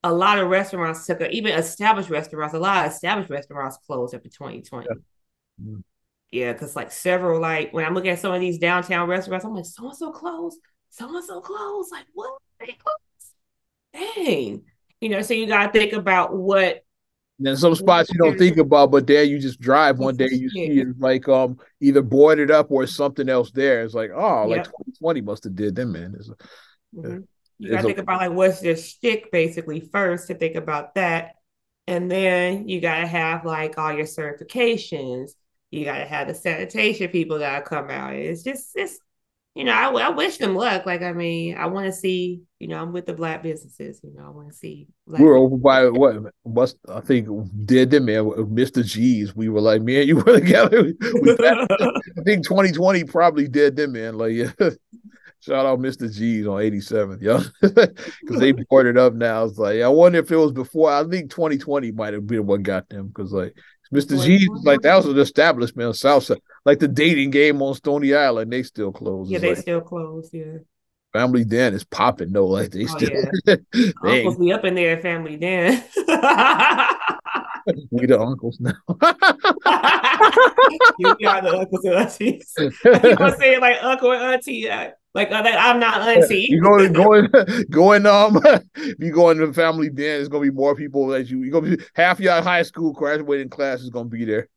a 0.04 0.14
lot 0.14 0.40
of 0.40 0.48
restaurants 0.48 1.06
took 1.06 1.22
a, 1.22 1.30
even 1.32 1.54
established 1.54 2.10
restaurants, 2.10 2.54
a 2.54 2.60
lot 2.60 2.86
of 2.86 2.92
established 2.92 3.30
restaurants 3.30 3.78
closed 3.86 4.14
after 4.14 4.30
2020. 4.30 4.88
Yeah, 6.32 6.54
because 6.54 6.76
like 6.76 6.92
several, 6.92 7.42
like 7.42 7.74
when 7.74 7.84
I'm 7.84 7.94
looking 7.94 8.12
at 8.12 8.20
some 8.20 8.34
of 8.34 8.40
these 8.40 8.58
downtown 8.58 9.10
restaurants, 9.10 9.44
I'm 9.46 9.56
like, 9.56 9.66
so 9.66 9.88
and 9.88 9.98
so 9.98 10.12
closed, 10.12 10.60
so 10.90 11.14
and 11.16 11.26
so 11.26 11.42
closed. 11.42 11.92
Like, 11.92 12.06
what? 12.14 12.32
Dang. 13.93 14.64
You 15.01 15.10
know, 15.10 15.22
so 15.22 15.34
you 15.34 15.47
gotta 15.47 15.72
think 15.72 15.93
about 15.93 16.36
what 16.36 16.84
then 17.39 17.55
some 17.55 17.76
spots 17.76 18.10
you 18.12 18.18
don't 18.18 18.38
think 18.38 18.58
about, 18.58 18.89
but 18.89 19.05
there 19.05 19.24
you 19.24 19.38
just 19.38 19.60
drive 19.60 19.99
one 19.99 20.18
day, 20.18 20.30
you 20.32 20.49
see 20.49 20.80
it 20.80 20.99
like 20.99 21.28
um 21.30 21.60
either 21.80 22.01
boarded 22.01 22.49
up 22.49 22.72
or 22.72 22.88
something 22.88 23.30
else 23.30 23.51
there. 23.51 23.84
It's 23.84 23.93
like, 23.93 24.10
oh, 24.14 24.47
like 24.47 24.64
2020 24.64 25.22
must 25.22 25.43
have 25.43 25.55
did 25.55 25.76
them, 25.76 25.91
man. 25.91 26.16
Mm-hmm. 26.95 27.20
You 27.60 27.72
gotta 27.72 27.84
think 27.84 27.99
about 27.99 28.22
like 28.22 28.32
what's 28.32 28.64
your 28.64 28.76
stick 28.76 29.32
basically 29.32 29.82
first 29.82 30.28
to 30.28 30.36
think 30.36 30.55
about 30.55 30.95
that. 30.95 31.36
And 31.86 32.10
then 32.10 32.68
you 32.68 32.82
gotta 32.82 33.08
have 33.08 33.45
like 33.45 33.78
all 33.78 33.93
your 33.93 34.05
certifications. 34.05 35.32
You 35.70 35.86
gotta 35.86 36.05
have 36.05 36.28
the 36.28 36.34
sanitation 36.34 37.10
people 37.10 37.39
that 37.39 37.66
come 37.66 37.91
out. 37.91 38.16
It's 38.16 38.41
just 38.41 38.72
it's 38.76 38.99
you 39.58 39.64
know, 39.64 39.72
I, 39.72 39.89
I 39.89 40.10
wish 40.10 40.38
them 40.38 40.53
luck. 40.53 40.86
Like, 40.86 41.01
I 41.01 41.14
mean, 41.14 41.58
I 41.58 41.66
want 41.66 41.88
to 41.88 41.91
see, 41.91 42.43
you 42.60 42.68
know, 42.68 42.80
I'm 42.80 42.93
with 42.93 43.08
the 43.08 43.14
black 43.14 43.41
businesses, 43.41 43.99
you 44.03 44.14
know, 44.14 44.24
I 44.28 44.30
want 44.30 44.49
to 44.49 44.53
see. 44.53 44.88
we 45.08 45.24
were 45.24 45.36
over 45.36 45.58
by 45.58 45.89
what, 45.89 46.16
what 46.43 46.76
I 46.88 47.01
think 47.01 47.28
did 47.66 47.89
them, 47.89 48.05
man, 48.05 48.26
Mr. 48.26 48.86
G's. 48.86 49.36
We 49.36 49.49
were 49.49 49.60
like, 49.60 49.82
man, 49.82 50.08
you 50.08 50.18
were 50.18 50.39
together. 50.39 50.84
We, 50.84 50.93
I 51.01 52.22
think 52.24 52.43
2020 52.45 53.05
probably 53.05 53.47
did 53.47 53.76
them, 53.76 53.93
man. 53.93 54.16
Like, 54.16 54.34
yeah. 54.34 54.51
Shout 55.39 55.66
out 55.66 55.80
Mr. 55.80 56.12
G's 56.12 56.45
on 56.45 56.62
87th, 56.62 57.22
yo. 57.22 57.39
Because 57.62 58.39
they 58.39 58.49
it 58.49 58.97
up 58.97 59.14
now. 59.14 59.45
It's 59.45 59.58
like, 59.58 59.82
I 59.82 59.88
wonder 59.88 60.20
if 60.20 60.32
it 60.32 60.36
was 60.36 60.51
before. 60.51 60.91
I 60.91 61.03
think 61.03 61.32
2020 61.32 61.91
might 61.91 62.14
have 62.14 62.28
been 62.28 62.45
what 62.45 62.64
got 62.64 62.89
them. 62.89 63.08
Because, 63.08 63.32
like, 63.32 63.55
Mr. 63.93 64.22
G's, 64.24 64.49
like, 64.64 64.82
that 64.82 64.95
was 64.95 65.05
an 65.05 65.18
establishment 65.18 65.88
on 65.88 65.93
Southside. 65.93 66.41
Like 66.68 66.80
the 66.80 66.88
dating 66.89 67.30
game 67.30 67.61
on 67.61 67.76
Stony 67.76 68.13
Island, 68.13 68.51
they 68.51 68.61
still 68.61 68.91
close. 68.91 69.30
Yeah, 69.30 69.38
it's 69.38 69.41
they 69.41 69.49
like, 69.51 69.59
still 69.59 69.80
close. 69.80 70.30
yeah. 70.34 70.57
Family 71.13 71.45
Den 71.45 71.74
is 71.74 71.86
popping 71.86 72.34
though. 72.34 72.47
Like 72.47 72.72
they 72.72 72.84
oh, 72.84 72.88
still 72.88 73.09
yeah. 73.09 73.55
they 74.03 74.18
uncles 74.18 74.38
be 74.38 74.51
up 74.51 74.65
in 74.65 74.76
there, 74.76 74.99
family 74.99 75.38
Den. 75.38 75.82
we 77.89 78.05
the 78.05 78.20
uncles 78.20 78.59
now. 78.59 78.74
you 80.99 81.15
are 81.26 81.41
the 81.41 81.57
uncles 81.57 81.86
and 81.86 81.95
aunties. 81.95 82.53
You 82.59 83.15
gonna 83.15 83.38
say 83.38 83.57
like 83.59 83.82
uncle 83.82 84.11
and 84.11 84.22
auntie. 84.22 84.68
Like, 85.13 85.32
uh, 85.32 85.41
I'm 85.45 85.80
not 85.80 86.01
auntie. 86.01 86.47
you 86.49 86.61
going 86.61 86.91
going 86.91 87.30
going 87.70 88.05
um 88.05 88.41
if 88.76 88.99
you 88.99 89.13
go 89.13 89.30
into 89.30 89.47
the 89.47 89.53
family 89.53 89.89
den, 89.89 90.20
it's 90.20 90.28
gonna 90.28 90.43
be 90.43 90.51
more 90.51 90.76
people 90.76 91.07
that 91.07 91.30
you 91.30 91.43
you 91.43 91.51
gonna 91.51 91.78
be 91.78 91.84
half 91.95 92.20
your 92.20 92.41
high 92.41 92.63
school 92.63 92.91
graduating 92.91 93.47
class 93.47 93.80
is 93.80 93.89
gonna 93.89 94.09
be 94.09 94.26
there. 94.26 94.49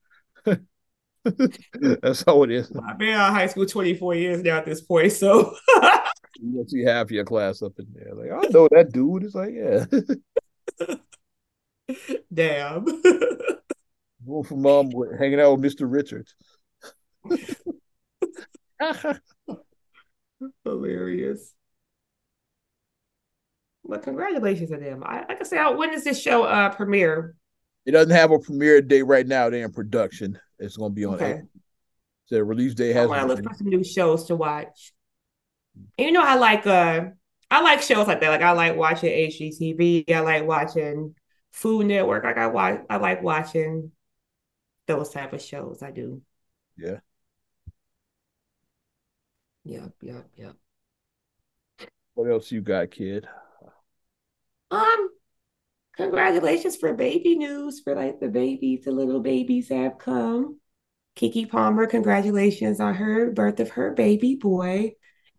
That's 2.03 2.25
how 2.25 2.43
it 2.45 2.51
is. 2.51 2.73
I've 2.87 2.99
been 2.99 3.14
out 3.14 3.29
of 3.29 3.35
high 3.35 3.47
school 3.47 3.66
24 3.66 4.14
years 4.14 4.43
now 4.43 4.59
at 4.59 4.64
this 4.64 4.81
point, 4.81 5.12
so 5.12 5.55
you'll 6.41 6.66
see 6.66 6.83
half 6.83 7.11
your 7.11 7.25
class 7.25 7.62
up 7.62 7.73
in 7.79 7.87
there. 7.93 8.14
Like, 8.14 8.31
I 8.33 8.49
know 8.49 8.68
that 8.71 8.93
dude. 8.93 9.25
It's 9.25 9.35
like, 9.35 9.53
yeah. 9.55 9.85
Damn. 12.33 12.85
Going 14.27 14.62
mom 14.62 14.93
hanging 15.18 15.41
out 15.41 15.59
with 15.59 15.75
Mr. 15.75 15.91
Richards. 15.91 16.35
Hilarious. 20.64 21.55
But 23.85 24.03
congratulations 24.03 24.71
to 24.71 24.77
them. 24.77 25.03
I 25.05 25.25
like 25.29 25.41
I 25.41 25.45
say, 25.45 25.75
when 25.75 25.91
does 25.91 26.05
this 26.05 26.21
show 26.21 26.45
uh 26.45 26.71
premiere? 26.71 27.35
It 27.87 27.93
doesn't 27.93 28.14
have 28.14 28.31
a 28.31 28.39
premiere 28.39 28.83
date 28.83 29.03
right 29.03 29.26
now. 29.26 29.51
They're 29.51 29.64
in 29.64 29.72
production. 29.72 30.39
It's 30.59 30.76
going 30.76 30.93
to 30.93 30.95
be 30.95 31.05
on. 31.05 31.14
Okay. 31.14 31.43
So 32.26 32.37
the 32.37 32.45
release 32.45 32.74
date 32.74 32.93
has. 32.93 33.11
I 33.11 33.24
look 33.24 33.43
for 33.43 33.55
some 33.55 33.68
new 33.68 33.83
shows 33.83 34.26
to 34.26 34.37
watch. 34.37 34.93
And 35.99 36.07
you 36.07 36.12
know, 36.12 36.22
I 36.22 36.37
like 36.37 36.66
uh, 36.66 37.07
I 37.51 37.61
like 37.62 37.83
shows 37.83 38.07
like 38.07 38.20
that. 38.20 38.28
Like 38.28 38.43
I 38.43 38.53
like 38.53 38.76
watching 38.76 39.11
HGTV. 39.11 40.11
I 40.12 40.20
like 40.20 40.47
watching 40.47 41.14
Food 41.51 41.87
Network. 41.87 42.24
Like 42.24 42.39
I 42.39 42.47
watch. 42.49 42.81
I 42.89 42.99
like 42.99 43.22
watching 43.22 43.91
those 44.87 45.11
type 45.11 45.33
of 45.33 45.43
shows. 45.43 45.83
I 45.83 45.91
do. 45.91 46.22
Yeah. 46.76 46.99
Yep, 49.64 49.93
yep, 50.01 50.26
yep. 50.37 50.57
What 52.14 52.31
else 52.31 52.51
you 52.51 52.61
got, 52.61 52.91
kid? 52.91 53.28
Um, 54.70 55.11
congratulations 55.97 56.76
for 56.76 56.95
baby 56.95 57.36
news 57.36 57.80
for 57.80 57.95
like 57.95 58.20
the 58.20 58.28
babies, 58.28 58.84
the 58.84 58.93
little 58.93 59.20
babies 59.20 59.68
have 59.68 59.99
come. 59.99 60.59
Keke 61.16 61.51
Palmer, 61.51 61.86
congratulations 61.86 62.80
on 62.80 62.95
her 62.95 63.30
birth 63.30 63.61
of 63.61 63.70
her 63.70 63.93
baby 63.93 64.36
boy. 64.36 64.93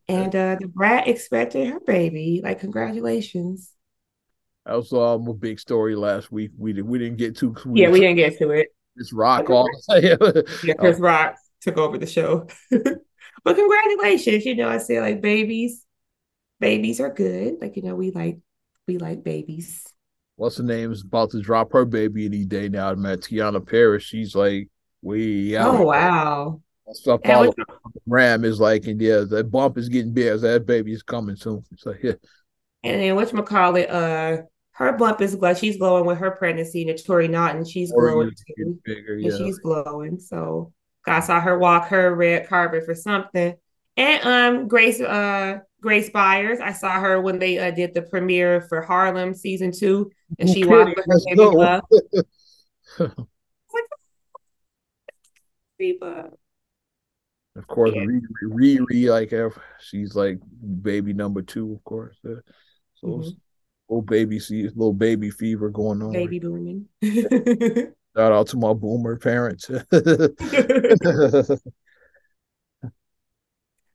And 0.07 0.35
uh 0.35 0.55
Da 0.55 0.67
Brat 0.67 1.07
expected 1.07 1.67
her 1.67 1.79
baby. 1.79 2.41
Like, 2.43 2.59
congratulations. 2.59 3.71
That 4.65 4.75
was 4.75 4.93
um, 4.93 5.27
a 5.27 5.33
big 5.33 5.59
story 5.59 5.95
last 5.95 6.31
week. 6.31 6.51
We 6.57 6.73
did 6.73 6.85
we 6.85 6.99
didn't 6.99 7.17
get 7.17 7.37
too 7.37 7.55
Yeah, 7.73 7.89
we 7.89 7.99
didn't 7.99 8.17
get 8.17 8.37
to 8.39 8.51
it. 8.51 8.67
It's 8.97 9.13
Rock 9.13 9.49
all 9.49 9.69
yeah, 9.89 10.15
Chris 10.77 10.99
Rock 10.99 11.35
took 11.61 11.77
over 11.77 11.97
the 11.97 12.05
show. 12.05 12.47
but 12.69 13.55
congratulations. 13.55 14.45
You 14.45 14.55
know, 14.55 14.69
I 14.69 14.77
say 14.77 14.99
like 14.99 15.21
babies, 15.21 15.85
babies 16.59 16.99
are 16.99 17.11
good. 17.11 17.55
Like, 17.61 17.75
you 17.77 17.83
know, 17.83 17.95
we 17.95 18.11
like 18.11 18.39
we 18.87 18.97
like 18.97 19.23
babies 19.23 19.85
what's 20.41 20.57
her 20.57 20.63
name 20.63 20.91
is 20.91 21.03
about 21.03 21.29
to 21.29 21.39
drop 21.39 21.71
her 21.71 21.85
baby 21.85 22.25
any 22.25 22.43
day 22.45 22.67
now. 22.67 22.89
I 22.89 22.95
met 22.95 23.19
Teyonah 23.19 23.67
Parris. 23.69 24.01
She's 24.01 24.33
like 24.33 24.69
we 25.03 25.55
out. 25.55 25.75
Oh 25.75 25.83
wow. 25.83 26.61
Stuff 26.93 27.21
all 27.25 27.53
Ram 28.07 28.43
is 28.43 28.59
like, 28.59 28.85
and 28.87 28.99
yeah, 28.99 29.23
that 29.29 29.51
bump 29.51 29.77
is 29.77 29.87
getting 29.87 30.13
big. 30.13 30.27
As 30.27 30.41
that 30.41 30.65
baby 30.65 30.93
is 30.93 31.03
coming 31.03 31.35
soon. 31.35 31.63
So 31.77 31.93
yeah. 32.01 32.13
And 32.83 32.99
then 32.99 33.15
what's 33.15 33.31
McCall 33.31 33.85
uh 33.87 34.41
her 34.71 34.93
bump 34.93 35.21
is 35.21 35.35
glowing. 35.35 35.55
She's 35.57 35.77
glowing 35.77 36.07
with 36.07 36.17
her 36.17 36.31
pregnancy. 36.31 36.85
Naturi 36.85 37.29
Naughton, 37.29 37.63
she's 37.63 37.91
glowing 37.91 38.31
too. 38.57 38.79
Bigger, 38.83 39.17
yeah. 39.17 39.29
And 39.29 39.37
she's 39.37 39.59
glowing. 39.59 40.19
So 40.19 40.73
I 41.05 41.19
saw 41.19 41.39
her 41.39 41.59
walk 41.59 41.89
her 41.89 42.15
red 42.15 42.49
carpet 42.49 42.85
for 42.85 42.95
something. 42.95 43.53
And 43.95 44.25
um 44.25 44.67
Grace 44.67 44.99
uh 44.99 45.59
Grace 45.81 46.09
Byers. 46.09 46.59
I 46.59 46.73
saw 46.73 46.99
her 46.99 47.21
when 47.21 47.39
they 47.39 47.57
uh, 47.57 47.71
did 47.71 47.93
the 47.93 48.03
premiere 48.03 48.61
for 48.69 48.81
Harlem 48.81 49.33
season 49.33 49.71
two, 49.71 50.11
and 50.39 50.49
she 50.49 50.63
walked 50.63 50.95
with 50.95 51.05
her 51.07 51.19
baby 51.25 51.41
love. 51.41 51.81
Of 57.55 57.67
course, 57.67 57.91
yeah. 57.93 58.05
Riri, 58.45 59.09
like 59.09 59.33
she's 59.79 60.15
like 60.15 60.39
baby 60.81 61.11
number 61.13 61.41
two, 61.41 61.73
of 61.73 61.83
course. 61.83 62.15
Uh, 62.25 62.35
so 62.93 63.07
mm-hmm. 63.07 63.29
little 63.89 64.03
baby, 64.03 64.39
see, 64.39 64.63
little 64.63 64.93
baby 64.93 65.29
fever 65.31 65.69
going 65.69 66.01
on. 66.01 66.13
Baby 66.13 66.39
booming. 66.39 66.85
Shout 67.03 68.31
out 68.31 68.47
to 68.47 68.57
my 68.57 68.73
boomer 68.73 69.17
parents. 69.17 69.69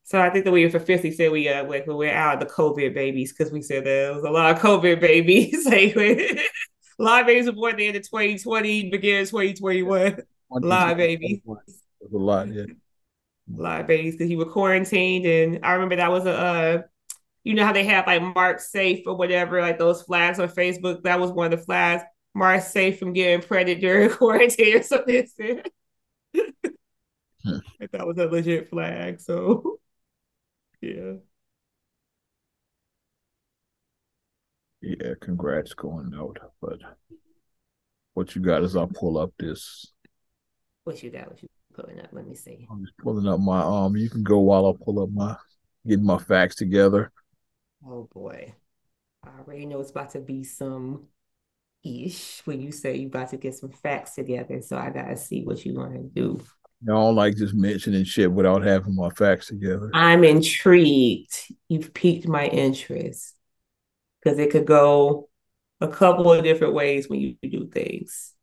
So 0.07 0.21
I 0.21 0.31
think 0.31 0.45
the 0.45 0.53
we 0.53 0.65
officially 0.65 1.11
said 1.11 1.33
we 1.33 1.49
uh 1.49 1.65
like 1.65 1.85
we're 1.89 2.15
out 2.15 2.41
of 2.41 2.49
the 2.49 2.55
COVID 2.55 2.95
babies 2.95 3.33
because 3.33 3.53
we 3.53 3.61
said 3.61 3.85
there 3.85 4.15
was 4.15 4.23
a 4.23 4.31
lot 4.31 4.55
of 4.55 4.63
COVID 4.63 5.01
babies. 5.01 5.67
like 5.67 5.97
a 5.97 7.03
lot 7.03 7.23
of 7.23 7.27
babies 7.27 7.47
were 7.47 7.53
born 7.53 7.73
in 7.73 7.79
the 7.79 7.87
end 7.89 7.97
of 7.97 8.05
2020, 8.05 8.91
beginning 8.91 9.23
of 9.23 9.31
2021. 9.31 10.19
A 10.53 10.59
lot 10.61 10.93
of 10.93 10.97
babies. 10.97 11.41
A 11.49 12.17
lot, 12.17 12.47
yeah. 12.47 12.63
A 12.63 13.61
lot 13.61 13.81
of 13.81 13.89
babies 13.89 14.15
because 14.15 14.31
you 14.31 14.39
were 14.39 14.45
quarantined, 14.45 15.27
and 15.27 15.65
I 15.65 15.73
remember 15.73 15.97
that 15.97 16.13
was 16.13 16.25
a 16.25 16.37
uh, 16.37 16.83
you 17.43 17.55
know 17.55 17.65
how 17.65 17.73
they 17.73 17.85
have 17.85 18.07
like 18.07 18.23
Mark 18.23 18.61
safe 18.61 19.09
or 19.09 19.17
whatever, 19.17 19.61
like 19.61 19.79
those 19.79 20.03
flags 20.03 20.39
on 20.39 20.49
Facebook. 20.49 21.03
That 21.03 21.19
was 21.19 21.33
one 21.33 21.53
of 21.53 21.59
the 21.59 21.65
flags. 21.65 22.05
Mark 22.33 22.63
safe 22.63 23.01
from 23.01 23.13
getting 23.13 23.45
pregnant 23.45 23.81
during 23.81 24.11
quarantine 24.17 24.77
or 24.77 24.83
something. 24.85 25.27
Hmm. 26.33 27.59
that 27.91 28.07
was 28.07 28.19
a 28.19 28.27
legit 28.27 28.71
flag. 28.71 29.21
So 29.21 29.81
yeah. 30.87 31.13
Yeah, 34.83 35.15
congrats 35.21 35.75
going 35.75 36.13
out. 36.15 36.39
But 36.61 36.79
what 38.15 38.35
you 38.35 38.43
got 38.43 38.63
is 38.63 38.77
I'll 38.77 38.87
pull 38.87 39.19
up 39.19 39.33
this. 39.39 39.93
What 40.85 41.03
you 41.03 41.11
got? 41.11 41.29
What 41.29 41.43
you 41.43 41.49
pulling 41.75 42.01
up? 42.01 42.11
Let 42.13 42.27
me 42.27 42.35
see. 42.35 42.67
I'm 42.71 42.85
just 42.85 42.97
pulling 42.99 43.27
up 43.27 43.41
my 43.41 43.61
um. 43.61 43.97
You 43.97 44.09
can 44.09 44.23
go 44.23 44.39
while 44.39 44.67
I 44.67 44.85
pull 44.85 45.03
up 45.03 45.11
my 45.11 45.37
getting 45.87 46.05
my 46.07 46.19
facts 46.19 46.55
together. 46.57 47.11
Oh 47.87 48.09
boy, 48.13 48.55
I 49.25 49.29
already 49.41 49.67
know 49.67 49.81
it's 49.81 49.91
about 49.91 50.11
to 50.11 50.21
be 50.21 50.45
some 50.45 51.09
ish 51.85 52.43
when 52.45 52.61
you 52.61 52.73
say 52.73 52.97
you 52.97 53.09
about 53.09 53.31
to 53.31 53.37
get 53.37 53.55
some 53.55 53.71
facts 53.71 54.15
together. 54.15 54.63
So 54.63 54.77
I 54.77 54.91
gotta 54.91 55.17
see 55.17 55.43
what 55.43 55.65
you 55.65 55.75
want 55.75 55.95
to 55.95 56.03
do. 56.03 56.41
I 56.83 56.93
don't 56.93 57.15
like 57.15 57.37
just 57.37 57.55
mentioning 57.55 58.05
shit 58.05 58.31
without 58.31 58.63
having 58.63 58.95
my 58.95 59.11
facts 59.11 59.49
together. 59.49 59.91
I'm 59.95 60.25
intrigued. 60.25 61.35
You've 61.69 61.95
piqued 61.95 62.29
my 62.29 62.47
interest 62.47 63.35
because 64.23 64.39
it 64.39 64.51
could 64.51 64.67
go 64.67 65.29
a 65.81 65.89
couple 65.89 66.33
of 66.33 66.45
different 66.45 66.75
ways 66.75 67.09
when 67.09 67.21
you 67.21 67.37
do 67.43 67.69
things. 67.69 68.35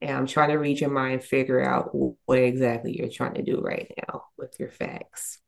And 0.00 0.10
I'm 0.10 0.26
trying 0.26 0.50
to 0.50 0.56
read 0.56 0.80
your 0.80 0.90
mind, 0.90 1.24
figure 1.24 1.62
out 1.62 1.90
what 1.92 2.38
exactly 2.38 2.98
you're 2.98 3.10
trying 3.10 3.34
to 3.34 3.42
do 3.42 3.60
right 3.60 3.90
now 4.08 4.24
with 4.36 4.56
your 4.58 4.70
facts. 4.70 5.38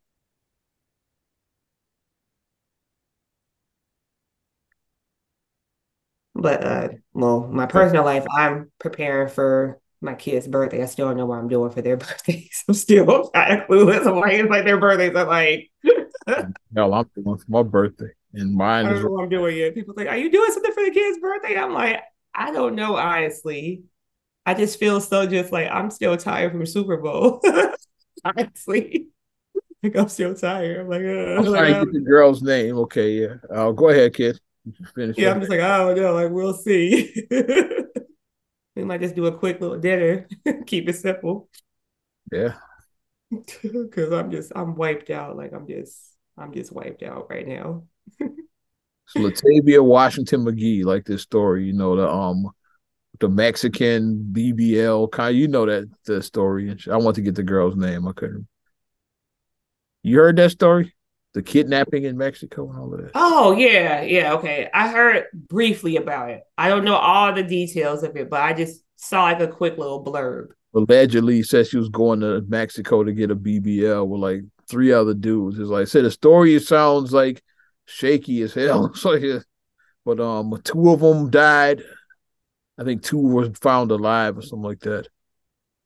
But 6.34 6.64
uh, 6.64 6.88
well, 7.12 7.46
my 7.48 7.66
personal 7.66 8.04
life, 8.04 8.24
I'm 8.30 8.70
preparing 8.78 9.28
for 9.28 9.80
my 10.00 10.14
kid's 10.14 10.46
birthday. 10.46 10.82
I 10.82 10.86
still 10.86 11.08
don't 11.08 11.16
know 11.16 11.26
what 11.26 11.38
I'm 11.38 11.48
doing 11.48 11.70
for 11.70 11.82
their 11.82 11.96
birthdays. 11.96 12.64
I'm 12.68 12.74
still 12.74 13.30
kind 13.30 13.60
of 13.60 13.68
clueless. 13.68 14.06
I'm 14.06 14.16
like, 14.16 14.34
it's 14.34 14.50
like 14.50 14.64
their 14.64 14.78
birthdays 14.78 15.14
are 15.14 15.24
like. 15.24 15.70
Hell, 16.74 16.94
I'm 16.94 17.10
doing 17.14 17.38
for 17.38 17.44
my 17.48 17.62
birthday, 17.62 18.10
and 18.34 18.54
mine 18.54 18.86
I 18.86 18.88
don't 18.90 18.98
is. 18.98 19.04
Know 19.04 19.10
what 19.10 19.22
I'm 19.24 19.28
doing 19.28 19.56
yet. 19.56 19.74
People 19.74 19.94
like, 19.96 20.08
"Are 20.08 20.16
you 20.16 20.30
doing 20.30 20.50
something 20.52 20.72
for 20.72 20.84
the 20.84 20.90
kid's 20.90 21.18
birthday?" 21.18 21.56
I'm 21.56 21.72
like, 21.72 22.02
I 22.34 22.52
don't 22.52 22.74
know, 22.74 22.96
honestly. 22.96 23.84
I 24.44 24.54
just 24.54 24.78
feel 24.78 25.00
so 25.00 25.26
just 25.26 25.52
like 25.52 25.68
I'm 25.70 25.90
still 25.90 26.16
tired 26.16 26.52
from 26.52 26.64
Super 26.66 26.96
Bowl. 26.98 27.40
honestly, 28.24 29.08
like 29.82 29.96
I'm 29.96 30.08
still 30.08 30.34
tired. 30.34 30.80
I'm 30.80 30.88
like, 30.88 31.02
uh, 31.02 31.38
I'm 31.38 31.44
sorry, 31.44 31.72
like, 31.72 31.84
get 31.84 31.92
the 31.92 32.00
girl's 32.00 32.42
name. 32.42 32.78
Okay, 32.78 33.22
yeah. 33.22 33.34
Uh, 33.50 33.72
go 33.72 33.88
ahead, 33.88 34.14
kid. 34.14 34.38
Finish 34.94 35.16
yeah, 35.16 35.30
I'm 35.30 35.40
just 35.40 35.50
like, 35.50 35.60
I 35.60 35.78
don't 35.78 35.96
know. 35.96 36.12
Like, 36.12 36.30
we'll 36.30 36.54
see. 36.54 37.26
We 38.78 38.84
might 38.84 39.00
just 39.00 39.16
do 39.16 39.26
a 39.26 39.36
quick 39.36 39.60
little 39.60 39.78
dinner. 39.78 40.28
Keep 40.66 40.88
it 40.88 40.94
simple. 40.94 41.48
Yeah. 42.30 42.54
Cause 43.92 44.12
I'm 44.12 44.30
just 44.30 44.52
I'm 44.54 44.76
wiped 44.76 45.10
out. 45.10 45.36
Like 45.36 45.52
I'm 45.52 45.66
just 45.66 45.98
I'm 46.38 46.52
just 46.52 46.72
wiped 46.72 47.02
out 47.02 47.26
right 47.28 47.46
now. 47.46 47.84
so 48.20 49.20
Latavia 49.20 49.84
Washington 49.84 50.44
McGee, 50.44 50.84
like 50.84 51.04
this 51.04 51.22
story, 51.22 51.64
you 51.64 51.72
know, 51.72 51.96
the 51.96 52.08
um 52.08 52.50
the 53.18 53.28
Mexican 53.28 54.30
BBL 54.32 55.10
kind 55.10 55.36
you 55.36 55.48
know 55.48 55.66
that 55.66 55.90
the 56.06 56.22
story. 56.22 56.76
I 56.90 56.96
want 56.96 57.16
to 57.16 57.22
get 57.22 57.34
the 57.34 57.42
girl's 57.42 57.76
name. 57.76 58.06
I 58.06 58.12
couldn't. 58.12 58.46
You 60.04 60.18
heard 60.18 60.36
that 60.36 60.52
story? 60.52 60.94
The 61.38 61.42
kidnapping 61.44 62.02
in 62.02 62.18
Mexico 62.18 62.68
and 62.68 62.76
all 62.76 62.92
of 62.92 63.00
that. 63.00 63.12
Oh 63.14 63.52
yeah, 63.52 64.02
yeah, 64.02 64.32
okay. 64.32 64.68
I 64.74 64.88
heard 64.88 65.26
briefly 65.32 65.94
about 65.94 66.30
it. 66.30 66.42
I 66.58 66.68
don't 66.68 66.84
know 66.84 66.96
all 66.96 67.32
the 67.32 67.44
details 67.44 68.02
of 68.02 68.16
it, 68.16 68.28
but 68.28 68.40
I 68.40 68.54
just 68.54 68.82
saw 68.96 69.22
like 69.22 69.38
a 69.38 69.46
quick 69.46 69.78
little 69.78 70.04
blurb. 70.04 70.48
Allegedly 70.74 71.44
said 71.44 71.68
she 71.68 71.76
was 71.76 71.90
going 71.90 72.18
to 72.22 72.40
Mexico 72.48 73.04
to 73.04 73.12
get 73.12 73.30
a 73.30 73.36
BBL 73.36 74.04
with 74.08 74.20
like 74.20 74.40
three 74.68 74.90
other 74.90 75.14
dudes. 75.14 75.60
It's 75.60 75.68
like 75.68 75.82
I 75.82 75.84
said, 75.84 76.06
the 76.06 76.10
story 76.10 76.58
sounds 76.58 77.12
like 77.12 77.40
shaky 77.84 78.42
as 78.42 78.52
hell. 78.52 78.92
so 78.94 79.12
yeah, 79.12 79.38
but 80.04 80.18
um, 80.18 80.60
two 80.64 80.90
of 80.90 80.98
them 80.98 81.30
died. 81.30 81.84
I 82.76 82.82
think 82.82 83.04
two 83.04 83.20
were 83.20 83.54
found 83.54 83.92
alive 83.92 84.38
or 84.38 84.42
something 84.42 84.68
like 84.68 84.80
that. 84.80 85.06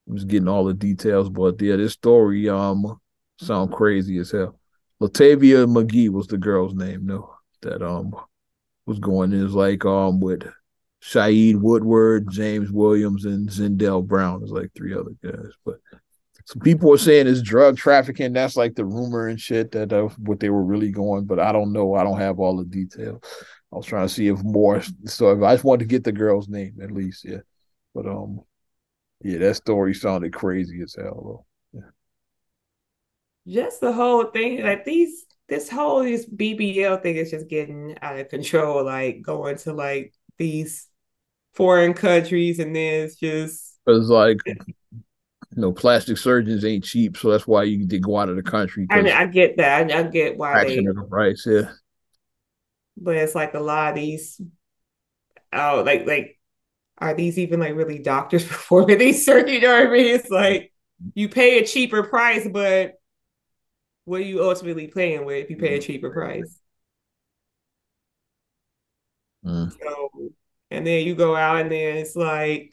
I'm 0.09 0.16
just 0.16 0.28
getting 0.28 0.48
all 0.48 0.64
the 0.64 0.72
details, 0.72 1.28
but 1.28 1.61
yeah, 1.61 1.76
this 1.76 1.92
story 1.92 2.48
um 2.48 2.98
sound 3.38 3.70
crazy 3.70 4.16
as 4.16 4.30
hell. 4.30 4.59
Latavia 5.03 5.66
McGee 5.66 6.11
was 6.11 6.28
the 6.28 6.38
girl's 6.38 6.74
name, 6.74 7.07
no, 7.07 7.34
that 7.62 7.82
um 7.82 8.14
was 8.86 9.00
going. 9.00 9.30
Was 9.42 9.53
like 9.53 9.84
um 9.84 10.20
with 10.20 10.44
Shaeed 11.03 11.61
Woodward, 11.61 12.30
James 12.30 12.70
Williams, 12.70 13.24
and 13.24 13.48
Zindell 13.48 14.07
Brown. 14.07 14.44
is 14.44 14.53
like 14.53 14.70
three 14.76 14.94
other 14.94 15.11
guys, 15.20 15.50
but 15.66 15.80
some 16.44 16.61
people 16.61 16.92
are 16.92 16.98
saying 16.98 17.26
it's 17.26 17.42
drug 17.42 17.76
trafficking. 17.76 18.32
That's 18.32 18.57
like 18.57 18.76
the 18.76 18.84
rumor 18.84 19.26
and 19.26 19.40
shit 19.40 19.72
that 19.72 19.92
uh, 19.92 20.09
what 20.18 20.38
they 20.38 20.50
were 20.50 20.62
really 20.62 20.92
going, 20.92 21.24
but 21.24 21.40
I 21.40 21.50
don't 21.50 21.72
know. 21.72 21.94
I 21.94 22.05
don't 22.05 22.20
have 22.20 22.38
all 22.38 22.57
the 22.57 22.64
details. 22.64 23.20
I 23.72 23.76
was 23.76 23.86
trying 23.86 24.07
to 24.07 24.12
see 24.12 24.28
if 24.28 24.42
more. 24.44 24.82
So 25.07 25.44
I 25.44 25.55
just 25.55 25.64
wanted 25.64 25.80
to 25.80 25.88
get 25.88 26.05
the 26.05 26.12
girl's 26.12 26.48
name 26.48 26.78
at 26.80 26.92
least, 26.92 27.24
yeah. 27.24 27.40
But 27.92 28.07
um, 28.07 28.40
yeah, 29.22 29.38
that 29.38 29.57
story 29.57 29.94
sounded 29.94 30.32
crazy 30.32 30.80
as 30.82 30.94
hell. 30.94 31.22
Though. 31.24 31.46
Just 33.47 33.80
the 33.80 33.93
whole 33.93 34.24
thing, 34.24 34.62
like 34.62 34.84
these, 34.84 35.26
this 35.49 35.68
whole 35.68 36.03
this 36.03 36.26
BBL 36.28 37.03
thing 37.03 37.16
is 37.16 37.30
just 37.30 37.49
getting 37.49 37.97
out 38.01 38.18
of 38.18 38.28
control. 38.28 38.84
Like 38.84 39.22
going 39.22 39.57
to 39.59 39.72
like 39.72 40.14
these 40.38 40.86
foreign 41.55 41.95
countries, 41.95 42.59
and 42.59 42.74
then 42.74 43.05
it's 43.05 43.16
just 43.16 43.78
it's 43.86 44.09
like 44.09 44.38
you 45.55 45.61
know, 45.61 45.72
plastic 45.72 46.16
surgeons 46.16 46.64
ain't 46.64 46.84
cheap, 46.84 47.16
so 47.16 47.30
that's 47.30 47.47
why 47.47 47.64
you 47.64 47.84
did 47.84 48.03
go 48.03 48.16
out 48.16 48.30
of 48.30 48.36
the 48.36 48.43
country. 48.43 48.86
I 48.90 49.03
mean, 49.03 49.12
I 49.12 49.26
get 49.26 49.59
that. 49.59 49.90
I 49.93 50.03
get 50.05 50.38
why 50.38 50.64
they 50.64 50.78
of 50.78 50.97
the 50.97 51.03
price, 51.03 51.45
yeah. 51.47 51.72
But 52.97 53.16
it's 53.16 53.34
like 53.34 53.55
a 53.55 53.61
lot 53.61 53.90
of 53.90 53.97
these. 53.97 54.40
Oh, 55.53 55.82
like 55.84 56.07
like, 56.07 56.38
are 56.99 57.12
these 57.12 57.38
even 57.38 57.61
like 57.61 57.74
really 57.74 57.99
doctors 57.99 58.45
performing 58.49 58.99
these 58.99 59.26
surgeries? 59.26 59.53
You 59.55 59.61
know 59.61 59.78
what 59.78 59.88
I 59.88 59.90
mean? 59.90 60.07
It's 60.07 60.30
like 60.30 60.72
you 61.14 61.28
pay 61.28 61.59
a 61.59 61.66
cheaper 61.66 62.03
price, 62.03 62.49
but 62.51 62.95
what 64.05 64.20
are 64.20 64.24
you 64.24 64.42
ultimately 64.42 64.88
playing 64.88 65.24
with 65.24 65.44
if 65.44 65.50
you 65.50 65.57
pay 65.57 65.76
a 65.76 65.80
cheaper 65.80 66.11
price? 66.11 66.59
Mm. 69.44 69.72
So, 69.72 70.11
and 70.70 70.86
then 70.86 71.07
you 71.07 71.14
go 71.14 71.36
out 71.36 71.61
and 71.61 71.70
then 71.70 71.98
it's 71.98 72.16
like 72.16 72.72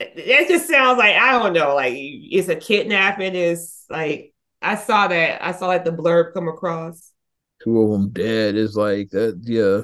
that 0.00 0.46
just 0.48 0.68
sounds 0.68 0.98
like 0.98 1.16
I 1.16 1.32
don't 1.32 1.52
know, 1.52 1.74
like 1.74 1.94
it's 1.96 2.48
a 2.48 2.56
kidnapping. 2.56 3.34
Is 3.34 3.84
like 3.88 4.34
I 4.60 4.76
saw 4.76 5.08
that 5.08 5.44
I 5.44 5.52
saw 5.52 5.66
like 5.66 5.84
the 5.84 5.92
blurb 5.92 6.34
come 6.34 6.48
across. 6.48 7.12
Two 7.62 7.80
of 7.82 7.90
them 7.90 8.10
dead. 8.10 8.56
Is 8.56 8.76
like 8.76 9.10
that. 9.10 9.40
Yeah, 9.42 9.82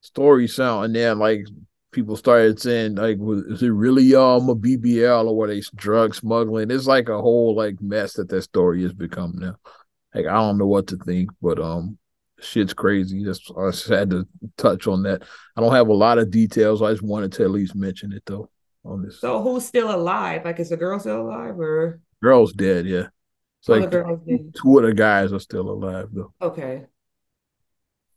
story 0.00 0.48
sound, 0.48 0.86
and 0.86 0.96
then 0.96 1.18
like 1.18 1.46
people 1.94 2.16
started 2.16 2.60
saying 2.60 2.96
like, 2.96 3.18
is 3.48 3.62
it 3.62 3.68
really 3.68 4.14
um 4.14 4.48
a 4.48 4.56
BBL 4.56 5.26
or 5.26 5.36
what 5.36 5.48
they 5.48 5.62
drug 5.74 6.14
smuggling? 6.14 6.70
It's 6.70 6.86
like 6.86 7.08
a 7.08 7.20
whole 7.20 7.54
like 7.54 7.80
mess 7.80 8.14
that 8.14 8.28
that 8.28 8.42
story 8.42 8.82
has 8.82 8.92
become 8.92 9.34
now. 9.36 9.56
Like 10.14 10.26
I 10.26 10.34
don't 10.34 10.58
know 10.58 10.66
what 10.66 10.88
to 10.88 10.96
think, 10.96 11.30
but 11.40 11.58
um, 11.58 11.96
shit's 12.40 12.74
crazy. 12.74 13.24
Just 13.24 13.50
I 13.56 13.70
just 13.70 13.88
had 13.88 14.10
to 14.10 14.26
touch 14.56 14.86
on 14.86 15.04
that. 15.04 15.22
I 15.56 15.60
don't 15.60 15.72
have 15.72 15.88
a 15.88 15.94
lot 15.94 16.18
of 16.18 16.30
details. 16.30 16.82
I 16.82 16.90
just 16.90 17.02
wanted 17.02 17.32
to 17.32 17.44
at 17.44 17.50
least 17.50 17.74
mention 17.74 18.12
it 18.12 18.24
though 18.26 18.50
on 18.84 19.02
this. 19.02 19.20
So 19.20 19.42
who's 19.42 19.64
still 19.64 19.94
alive? 19.94 20.44
Like 20.44 20.60
is 20.60 20.70
the 20.70 20.76
girl 20.76 20.98
still 20.98 21.22
alive 21.22 21.58
or 21.58 22.00
girl's 22.22 22.52
dead? 22.52 22.86
Yeah, 22.86 23.06
it's 23.60 23.68
like 23.68 23.90
two 23.90 24.78
of 24.78 24.84
the 24.84 24.94
guys 24.94 25.32
are 25.32 25.40
still 25.40 25.70
alive 25.70 26.08
though. 26.12 26.34
Okay. 26.42 26.84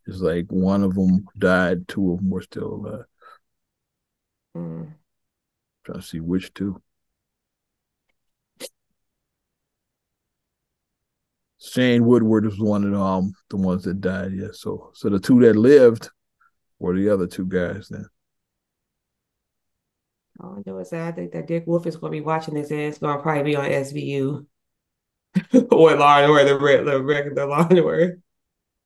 It's 0.08 0.20
like 0.20 0.46
one 0.50 0.84
of 0.84 0.96
them 0.96 1.26
died, 1.38 1.88
two 1.88 2.14
of 2.14 2.20
them 2.20 2.30
were 2.30 2.42
still 2.42 2.76
alive. 2.76 3.06
Mm. 4.58 4.94
Trying 5.86 6.00
to 6.00 6.06
see 6.06 6.20
which 6.20 6.54
two. 6.54 6.82
Shane 11.60 12.06
Woodward 12.06 12.46
was 12.46 12.60
one 12.60 12.84
of 12.84 12.92
the, 12.92 13.00
um 13.00 13.34
the 13.50 13.58
ones 13.58 13.84
that 13.84 14.02
died. 14.02 14.32
Yeah, 14.34 14.48
so 14.54 14.92
so 14.94 15.10
the 15.10 15.20
two 15.20 15.40
that 15.42 15.56
lived 15.56 16.10
were 16.80 16.96
the 16.96 17.10
other 17.10 17.28
two 17.28 17.46
guys 17.46 17.90
then. 17.90 18.06
All 20.40 20.56
I 20.58 20.70
know 20.70 20.78
is 20.80 20.92
that 20.92 21.08
I 21.08 21.12
think 21.12 21.32
that 21.32 21.48
Dick 21.48 21.66
Wolf 21.66 21.88
is 21.88 21.98
going 21.98 22.14
to 22.14 22.20
be 22.20 22.26
watching 22.26 22.54
this 22.54 22.70
and 22.70 22.80
it's 22.80 23.00
going 23.00 23.18
to 23.18 23.24
probably 23.24 23.44
be 23.44 23.56
on 23.56 23.66
SVU 23.66 24.46
or 25.72 25.96
Law 25.96 26.20
and 26.20 26.32
Order, 26.32 26.58
the, 26.58 26.92
the 26.92 27.04
regular 27.04 27.48
Law 27.48 27.68
and 27.68 27.80
Order. 27.80 28.20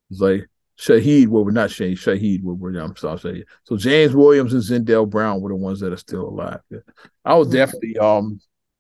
It's 0.10 0.22
like 0.22 0.48
Well, 0.88 1.46
we're 1.46 1.52
not 1.52 1.72
Shane, 1.72 1.96
Shaeed, 1.96 2.42
we're, 2.42 2.80
I'm 2.80 2.96
sorry. 2.96 3.46
So 3.64 3.78
James 3.78 4.16
Williams 4.16 4.54
and 4.54 4.64
Zindell 4.64 5.10
Brown 5.10 5.42
were 5.42 5.50
the 5.50 5.56
ones 5.56 5.80
that 5.82 5.94
are 5.94 5.98
still 5.98 6.28
alive. 6.28 6.62
Yeah. 6.70 6.80
I 7.24 7.36
would 7.36 7.52
definitely, 7.52 7.98
um, 7.98 8.40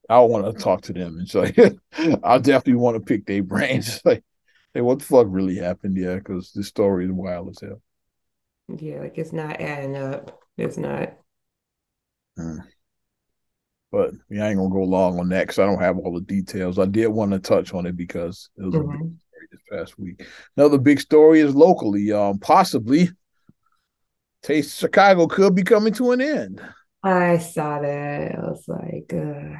I 0.09 0.19
want 0.19 0.45
to 0.45 0.63
talk 0.63 0.81
to 0.83 0.93
them 0.93 1.17
and 1.19 1.29
so 1.29 1.45
I'll 2.23 2.39
definitely 2.39 2.75
want 2.75 2.95
to 2.95 3.01
pick 3.01 3.25
their 3.25 3.43
brains. 3.43 4.01
like, 4.05 4.23
hey, 4.73 4.81
what 4.81 4.99
the 4.99 5.05
fuck 5.05 5.27
really 5.29 5.57
happened? 5.57 5.95
Yeah, 5.95 6.15
because 6.15 6.51
this 6.53 6.67
story 6.67 7.05
is 7.05 7.11
wild 7.11 7.49
as 7.49 7.59
hell. 7.61 7.81
Yeah, 8.79 9.01
like 9.01 9.17
it's 9.17 9.33
not 9.33 9.59
adding 9.59 9.97
up. 9.97 10.39
It's 10.57 10.77
not. 10.77 11.13
Mm. 12.37 12.59
But 13.91 14.11
yeah, 14.29 14.45
I 14.45 14.49
ain't 14.49 14.57
gonna 14.57 14.69
go 14.69 14.83
long 14.83 15.19
on 15.19 15.29
that 15.29 15.47
because 15.47 15.59
I 15.59 15.65
don't 15.65 15.81
have 15.81 15.97
all 15.97 16.13
the 16.13 16.21
details. 16.21 16.79
I 16.79 16.85
did 16.85 17.07
want 17.07 17.31
to 17.31 17.39
touch 17.39 17.73
on 17.73 17.85
it 17.85 17.97
because 17.97 18.49
it 18.57 18.63
was 18.63 18.73
mm-hmm. 18.73 18.89
a 18.89 18.91
big 18.91 19.01
mm-hmm. 19.01 19.15
This 19.49 19.61
past 19.71 19.97
week. 19.97 20.25
Another 20.57 20.77
big 20.77 20.99
story 20.99 21.39
is 21.39 21.55
locally, 21.55 22.11
um, 22.11 22.37
possibly 22.39 23.09
Taste 24.43 24.79
Chicago 24.79 25.27
could 25.27 25.55
be 25.55 25.63
coming 25.63 25.93
to 25.93 26.11
an 26.11 26.21
end. 26.21 26.61
I 27.03 27.37
saw 27.37 27.79
that. 27.79 28.35
I 28.35 28.39
was 28.39 28.63
like, 28.67 29.13
uh... 29.13 29.57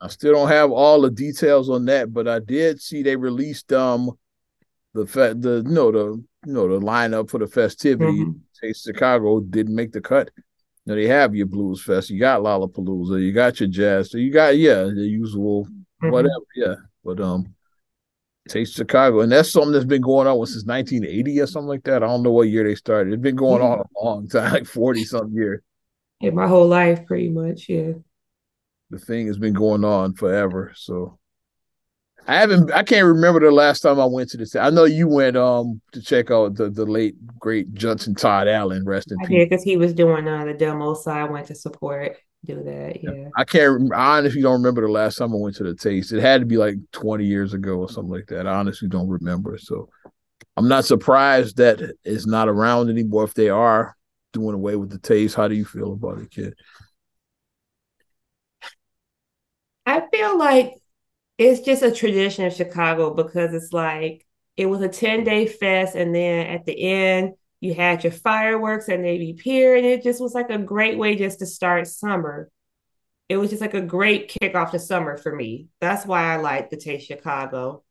I 0.00 0.08
still 0.08 0.34
don't 0.34 0.48
have 0.48 0.70
all 0.70 1.00
the 1.00 1.10
details 1.10 1.70
on 1.70 1.84
that, 1.86 2.12
but 2.12 2.28
I 2.28 2.38
did 2.38 2.80
see 2.80 3.02
they 3.02 3.16
released 3.16 3.72
um 3.72 4.10
the 4.92 5.06
fe- 5.06 5.34
the 5.34 5.62
you 5.66 5.72
know 5.72 5.90
the 5.90 6.24
you 6.46 6.52
know 6.52 6.68
the 6.68 6.84
lineup 6.84 7.30
for 7.30 7.38
the 7.38 7.46
festivity. 7.46 8.12
Mm-hmm. 8.12 8.32
Taste 8.60 8.84
Chicago 8.84 9.40
didn't 9.40 9.74
make 9.74 9.92
the 9.92 10.00
cut. 10.00 10.30
You 10.84 10.94
know, 10.94 10.94
they 10.96 11.06
have 11.06 11.34
your 11.34 11.46
blues 11.46 11.82
fest, 11.82 12.10
you 12.10 12.20
got 12.20 12.42
Lollapalooza, 12.42 13.22
you 13.22 13.32
got 13.32 13.58
your 13.58 13.68
jazz, 13.68 14.10
so 14.10 14.18
you 14.18 14.30
got 14.30 14.56
yeah 14.58 14.82
the 14.82 15.06
usual 15.06 15.64
mm-hmm. 15.64 16.10
whatever, 16.10 16.44
yeah. 16.54 16.74
But 17.02 17.20
um, 17.20 17.54
Taste 18.48 18.74
Chicago, 18.74 19.20
and 19.20 19.32
that's 19.32 19.50
something 19.50 19.72
that's 19.72 19.84
been 19.84 20.02
going 20.02 20.26
on 20.26 20.46
since 20.46 20.64
1980 20.66 21.40
or 21.40 21.46
something 21.46 21.68
like 21.68 21.84
that. 21.84 22.02
I 22.02 22.06
don't 22.06 22.22
know 22.22 22.32
what 22.32 22.48
year 22.48 22.64
they 22.64 22.74
started. 22.74 23.12
It's 23.12 23.22
been 23.22 23.36
going 23.36 23.62
yeah. 23.62 23.68
on 23.68 23.78
a 23.80 24.04
long 24.04 24.28
time, 24.28 24.52
like 24.52 24.66
40 24.66 25.04
something 25.04 25.34
years. 25.34 25.60
Yeah, 26.20 26.30
my 26.30 26.46
whole 26.46 26.66
life, 26.66 27.06
pretty 27.06 27.30
much. 27.30 27.68
Yeah. 27.68 27.92
The 28.90 28.98
thing 28.98 29.26
has 29.28 29.38
been 29.38 29.54
going 29.54 29.84
on 29.84 30.14
forever. 30.14 30.72
So 30.76 31.18
I 32.26 32.36
haven't. 32.36 32.72
I 32.72 32.82
can't 32.82 33.06
remember 33.06 33.40
the 33.40 33.50
last 33.50 33.80
time 33.80 34.00
I 34.00 34.06
went 34.06 34.30
to 34.30 34.36
this. 34.36 34.56
I 34.56 34.70
know 34.70 34.84
you 34.84 35.08
went 35.08 35.36
um 35.36 35.80
to 35.92 36.00
check 36.00 36.30
out 36.30 36.54
the 36.54 36.70
the 36.70 36.86
late 36.86 37.14
great 37.38 37.74
Judson 37.74 38.14
Todd 38.14 38.48
Allen. 38.48 38.84
Rest 38.84 39.10
in 39.10 39.18
I 39.22 39.26
peace. 39.26 39.44
because 39.44 39.62
he 39.62 39.76
was 39.76 39.92
doing 39.92 40.26
uh, 40.26 40.44
the 40.44 40.54
demo, 40.54 40.94
so 40.94 41.10
I 41.10 41.24
went 41.24 41.48
to 41.48 41.54
support. 41.54 42.16
Do 42.44 42.62
that, 42.62 43.02
yeah. 43.02 43.28
I 43.36 43.44
can't. 43.44 43.92
I 43.94 44.18
honestly 44.18 44.42
don't 44.42 44.60
remember 44.60 44.82
the 44.82 44.92
last 44.92 45.16
time 45.16 45.32
I 45.32 45.36
went 45.36 45.56
to 45.56 45.64
the 45.64 45.74
taste. 45.74 46.12
It 46.12 46.20
had 46.20 46.40
to 46.40 46.46
be 46.46 46.58
like 46.58 46.76
twenty 46.92 47.24
years 47.24 47.54
ago 47.54 47.76
or 47.76 47.88
something 47.88 48.12
like 48.12 48.26
that. 48.26 48.46
I 48.46 48.54
honestly 48.54 48.88
don't 48.88 49.08
remember. 49.08 49.56
So 49.58 49.88
I'm 50.56 50.68
not 50.68 50.84
surprised 50.84 51.56
that 51.56 51.80
it's 52.04 52.26
not 52.26 52.48
around 52.48 52.90
anymore. 52.90 53.24
If 53.24 53.34
they 53.34 53.48
are 53.48 53.96
doing 54.32 54.54
away 54.54 54.76
with 54.76 54.90
the 54.90 54.98
taste, 54.98 55.34
how 55.34 55.48
do 55.48 55.54
you 55.54 55.64
feel 55.64 55.94
about 55.94 56.18
it, 56.18 56.30
kid? 56.30 56.54
I 59.86 60.02
feel 60.12 60.38
like 60.38 60.74
it's 61.38 61.60
just 61.60 61.82
a 61.82 61.92
tradition 61.92 62.44
of 62.44 62.52
Chicago 62.52 63.14
because 63.14 63.54
it's 63.54 63.72
like 63.72 64.26
it 64.56 64.66
was 64.66 64.82
a 64.82 64.88
10 64.88 65.24
day 65.24 65.46
fest, 65.46 65.94
and 65.94 66.14
then 66.14 66.46
at 66.46 66.64
the 66.66 66.78
end, 66.78 67.34
you 67.64 67.74
had 67.74 68.04
your 68.04 68.12
fireworks 68.12 68.88
at 68.88 69.00
Navy 69.00 69.32
Pier, 69.32 69.74
and 69.76 69.86
it 69.86 70.02
just 70.02 70.20
was 70.20 70.34
like 70.34 70.50
a 70.50 70.58
great 70.58 70.98
way 70.98 71.16
just 71.16 71.38
to 71.38 71.46
start 71.46 71.86
summer. 71.86 72.50
It 73.28 73.38
was 73.38 73.50
just 73.50 73.62
like 73.62 73.74
a 73.74 73.80
great 73.80 74.30
kickoff 74.30 74.72
to 74.72 74.78
summer 74.78 75.16
for 75.16 75.34
me. 75.34 75.68
That's 75.80 76.04
why 76.04 76.34
I 76.34 76.36
like 76.36 76.68
the 76.68 76.76
Taste 76.76 77.06
Chicago. 77.06 77.82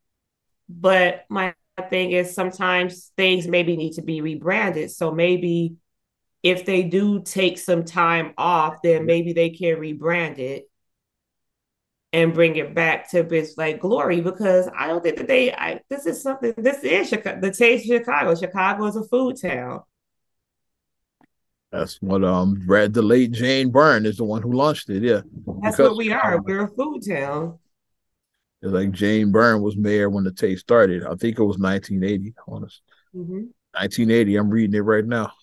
But 0.69 1.25
my 1.27 1.55
thing 1.89 2.11
is 2.11 2.35
sometimes 2.35 3.11
things 3.17 3.47
maybe 3.47 3.75
need 3.75 3.93
to 3.93 4.03
be 4.03 4.21
rebranded. 4.21 4.91
So 4.91 5.11
maybe 5.11 5.77
if 6.43 6.65
they 6.65 6.83
do 6.83 7.23
take 7.23 7.57
some 7.57 7.83
time 7.83 8.33
off, 8.37 8.75
then 8.83 9.07
maybe 9.07 9.33
they 9.33 9.49
can 9.49 9.77
rebrand 9.77 10.37
it 10.37 10.69
and 12.13 12.33
bring 12.33 12.55
it 12.55 12.75
back 12.75 13.09
to 13.09 13.19
its 13.33 13.57
like 13.57 13.79
glory 13.79 14.21
because 14.21 14.69
I 14.77 14.87
don't 14.87 15.03
think 15.03 15.17
that 15.17 15.27
they 15.27 15.51
I 15.51 15.81
this 15.89 16.05
is 16.05 16.21
something 16.21 16.53
this 16.55 16.83
is 16.83 17.09
Chicago 17.09 17.41
the 17.41 17.51
taste 17.51 17.89
of 17.89 17.97
Chicago. 17.97 18.35
Chicago 18.35 18.85
is 18.85 18.95
a 18.95 19.03
food 19.03 19.41
town. 19.41 19.81
That's 21.71 21.99
what 22.01 22.23
um 22.23 22.61
read 22.67 22.93
the 22.93 23.01
late 23.01 23.31
Jane 23.31 23.71
Byrne 23.71 24.05
is 24.05 24.17
the 24.17 24.23
one 24.23 24.43
who 24.43 24.53
launched 24.53 24.89
it, 24.89 25.01
yeah. 25.01 25.21
That's 25.61 25.77
because, 25.77 25.89
what 25.89 25.97
we 25.97 26.11
are. 26.11 26.35
Um, 26.35 26.43
We're 26.45 26.65
a 26.65 26.67
food 26.67 27.01
town. 27.05 27.57
It's 28.61 28.71
like 28.71 28.91
Jane 28.91 29.31
Byrne 29.31 29.61
was 29.61 29.75
mayor 29.75 30.09
when 30.09 30.23
the 30.23 30.31
taste 30.31 30.61
started. 30.61 31.03
I 31.03 31.15
think 31.15 31.37
it 31.37 31.43
was 31.43 31.57
1980, 31.57 32.33
honest. 32.47 32.81
Mm-hmm. 33.13 33.47
1980. 33.73 34.35
I'm 34.37 34.49
reading 34.49 34.75
it 34.75 34.79
right 34.79 35.03
now. 35.03 35.33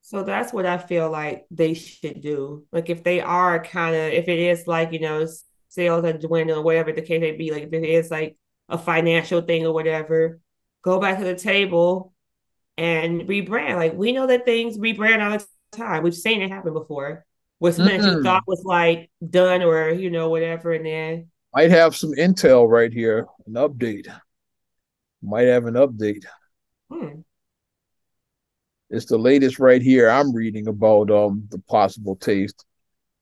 So 0.00 0.24
that's 0.24 0.52
what 0.52 0.66
I 0.66 0.78
feel 0.78 1.10
like 1.10 1.46
they 1.50 1.74
should 1.74 2.22
do. 2.22 2.64
Like 2.72 2.88
if 2.90 3.04
they 3.04 3.20
are 3.20 3.62
kind 3.62 3.94
of, 3.94 4.12
if 4.12 4.26
it 4.26 4.38
is 4.38 4.66
like, 4.66 4.92
you 4.92 5.00
know, 5.00 5.24
sales 5.68 6.04
are 6.04 6.12
dwindling 6.12 6.56
or 6.56 6.62
whatever 6.62 6.92
the 6.92 7.02
case 7.02 7.20
may 7.20 7.32
be, 7.32 7.50
like 7.50 7.64
if 7.64 7.72
it 7.72 7.84
is 7.84 8.10
like 8.10 8.36
a 8.68 8.78
financial 8.78 9.40
thing 9.40 9.66
or 9.66 9.72
whatever, 9.72 10.40
go 10.82 11.00
back 11.00 11.18
to 11.18 11.24
the 11.24 11.34
table 11.34 12.12
and 12.76 13.22
rebrand. 13.22 13.76
Like 13.76 13.94
we 13.94 14.12
know 14.12 14.26
that 14.26 14.44
things 14.44 14.78
rebrand 14.78 15.22
all 15.22 15.38
the 15.38 15.46
time. 15.76 16.02
We've 16.02 16.14
seen 16.14 16.42
it 16.42 16.50
happen 16.50 16.72
before. 16.72 17.24
With 17.60 17.74
something 17.74 18.00
mm-hmm. 18.00 18.18
you 18.18 18.22
thought 18.22 18.44
was 18.46 18.62
like 18.64 19.10
done 19.28 19.62
or 19.62 19.90
you 19.90 20.10
know 20.10 20.28
whatever, 20.30 20.72
and 20.72 20.86
then 20.86 21.28
might 21.52 21.70
have 21.70 21.96
some 21.96 22.12
intel 22.12 22.68
right 22.68 22.92
here, 22.92 23.26
an 23.46 23.54
update. 23.54 24.06
Might 25.22 25.48
have 25.48 25.66
an 25.66 25.74
update. 25.74 26.24
Hmm. 26.88 27.22
It's 28.90 29.06
the 29.06 29.18
latest 29.18 29.58
right 29.58 29.82
here. 29.82 30.08
I'm 30.08 30.32
reading 30.32 30.68
about 30.68 31.10
um 31.10 31.48
the 31.50 31.58
possible 31.58 32.14
taste 32.14 32.64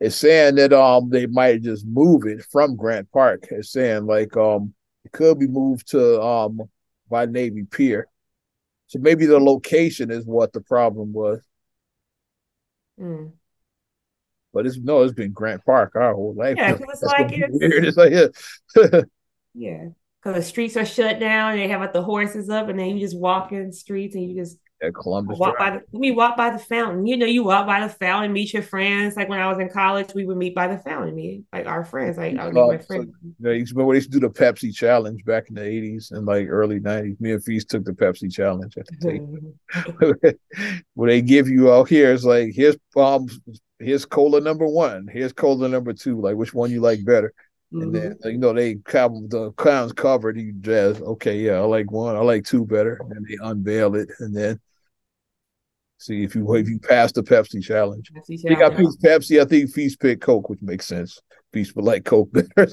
it's 0.01 0.17
saying 0.17 0.57
that 0.57 0.73
um 0.73 1.09
they 1.11 1.27
might 1.27 1.63
just 1.63 1.87
move 1.87 2.27
it 2.27 2.45
from 2.51 2.77
Grant 2.77 3.11
Park. 3.11 3.49
It's 3.51 3.71
saying 3.71 4.07
like 4.07 4.37
um 4.37 4.75
it 5.05 5.13
could 5.13 5.39
be 5.39 5.47
moved 5.47 5.89
to 5.89 6.21
um 6.21 6.61
by 7.09 7.27
Navy 7.27 7.65
Pier. 7.65 8.09
So 8.89 8.99
maybe 8.99 9.27
the 9.27 9.41
location 9.41 10.11
is 10.11 10.27
what 10.27 10.53
the 10.53 10.61
problem 10.61 11.13
was. 11.13 11.41
Mm. 13.01 13.33
But 14.53 14.67
it's 14.67 14.79
no, 14.79 15.03
it's 15.03 15.13
been 15.13 15.33
Grant 15.33 15.65
Park 15.65 15.97
our 15.97 16.15
whole 16.15 16.35
life. 16.35 16.57
Yeah, 16.57 16.73
because 16.73 17.03
it's 17.03 17.13
like 17.13 17.33
it's 17.33 17.49
weird. 17.51 17.85
It's 17.85 17.97
like 17.97 18.13
yeah. 18.13 19.01
yeah. 19.55 19.89
Because 20.23 20.43
the 20.43 20.49
streets 20.49 20.77
are 20.77 20.85
shut 20.85 21.21
down, 21.21 21.57
they 21.57 21.69
have 21.69 21.81
like 21.81 21.93
the 21.93 22.03
horses 22.03 22.51
up, 22.51 22.69
and 22.69 22.79
then 22.79 22.97
you 22.97 23.01
just 23.01 23.19
walk 23.19 23.53
in 23.53 23.67
the 23.69 23.73
streets 23.73 24.15
and 24.17 24.29
you 24.29 24.35
just 24.35 24.59
at 24.83 24.95
Columbus. 24.95 25.39
Walk 25.39 25.59
by 25.59 25.71
the, 25.71 25.83
we 25.91 26.11
walk 26.11 26.37
by 26.37 26.51
the 26.51 26.59
fountain. 26.59 27.07
You 27.07 27.17
know, 27.17 27.27
you 27.27 27.43
walk 27.45 27.67
by 27.67 27.81
the 27.81 27.89
fountain, 27.89 28.33
meet 28.33 28.53
your 28.53 28.63
friends. 28.63 29.17
Like 29.17 29.29
when 29.29 29.41
I 29.41 29.49
was 29.51 29.59
in 29.59 29.69
college, 29.69 30.13
we 30.15 30.27
would 30.27 30.37
meet 30.37 30.55
by 30.55 30.67
the 30.69 30.79
fountain, 30.79 31.15
meet 31.15 31.45
like 31.53 31.67
our 31.67 31.85
friends. 31.85 32.19
Like 32.19 32.37
I 32.37 32.47
would 32.47 32.55
meet 32.55 32.67
my 32.67 32.79
friends. 32.79 33.07
So, 33.11 33.17
you 33.23 33.35
know, 33.41 33.51
you 33.53 33.65
remember 33.71 33.93
they 33.93 33.97
used 33.97 34.13
to 34.13 34.21
do 34.21 34.27
the 34.27 34.33
Pepsi 34.33 34.75
challenge 34.75 35.25
back 35.25 35.49
in 35.49 35.55
the 35.55 35.65
eighties 35.65 36.11
and 36.11 36.27
like 36.27 36.49
early 36.49 36.81
nineties. 36.81 37.19
Me 37.21 37.33
and 37.33 37.43
Feast 37.43 37.71
took 37.71 37.85
the 37.85 37.93
Pepsi 37.93 38.33
challenge 38.33 38.77
at 38.77 38.87
the 38.87 40.39
Where 40.95 41.11
they 41.11 41.23
give 41.23 41.49
you 41.49 41.73
out 41.73 41.89
here, 41.89 42.13
it's 42.13 42.25
like 42.25 42.53
here's 42.55 42.77
um 42.97 43.29
here's 43.79 44.05
cola 44.05 44.41
number 44.41 44.67
one, 44.67 45.09
here's 45.11 45.33
cola 45.33 45.69
number 45.69 45.93
two. 45.93 46.21
Like 46.21 46.37
which 46.37 46.55
one 46.55 46.71
you 46.71 46.81
like 46.81 47.05
better. 47.05 47.33
And 47.73 47.95
then 47.95 48.13
mm-hmm. 48.15 48.29
you 48.29 48.39
know 48.39 48.53
they 48.53 48.79
have 48.93 49.13
the 49.29 49.53
clowns 49.57 49.93
covered. 49.93 50.39
You 50.39 50.53
just 50.61 51.01
okay, 51.01 51.39
yeah, 51.39 51.55
I 51.55 51.61
like 51.61 51.91
one, 51.91 52.15
I 52.15 52.21
like 52.21 52.45
two 52.45 52.65
better. 52.65 53.01
And 53.11 53.27
they 53.27 53.37
unveil 53.43 53.97
it, 53.97 54.09
and 54.21 54.35
then 54.35 54.61
See 55.99 56.25
if 56.25 56.35
you 56.35 56.55
if 56.55 56.69
you 56.69 56.79
pass 56.79 57.11
the 57.13 57.23
Pepsi 57.23 57.63
challenge. 57.63 58.13
Pepsi 58.15 58.45
you 58.45 58.57
got 58.57 58.77
Feast 58.77 59.01
Pepsi. 59.03 59.41
I 59.41 59.47
think 59.47 59.71
Feast 59.71 59.99
pick 59.99 60.21
Coke, 60.21 60.51
which 60.51 60.61
makes 60.63 60.87
sense. 60.87 61.19
Feast 61.53 61.75
would 61.75 61.87
like 61.87 62.05
Coke 62.05 62.31
better. 62.33 62.49
I 62.55 62.67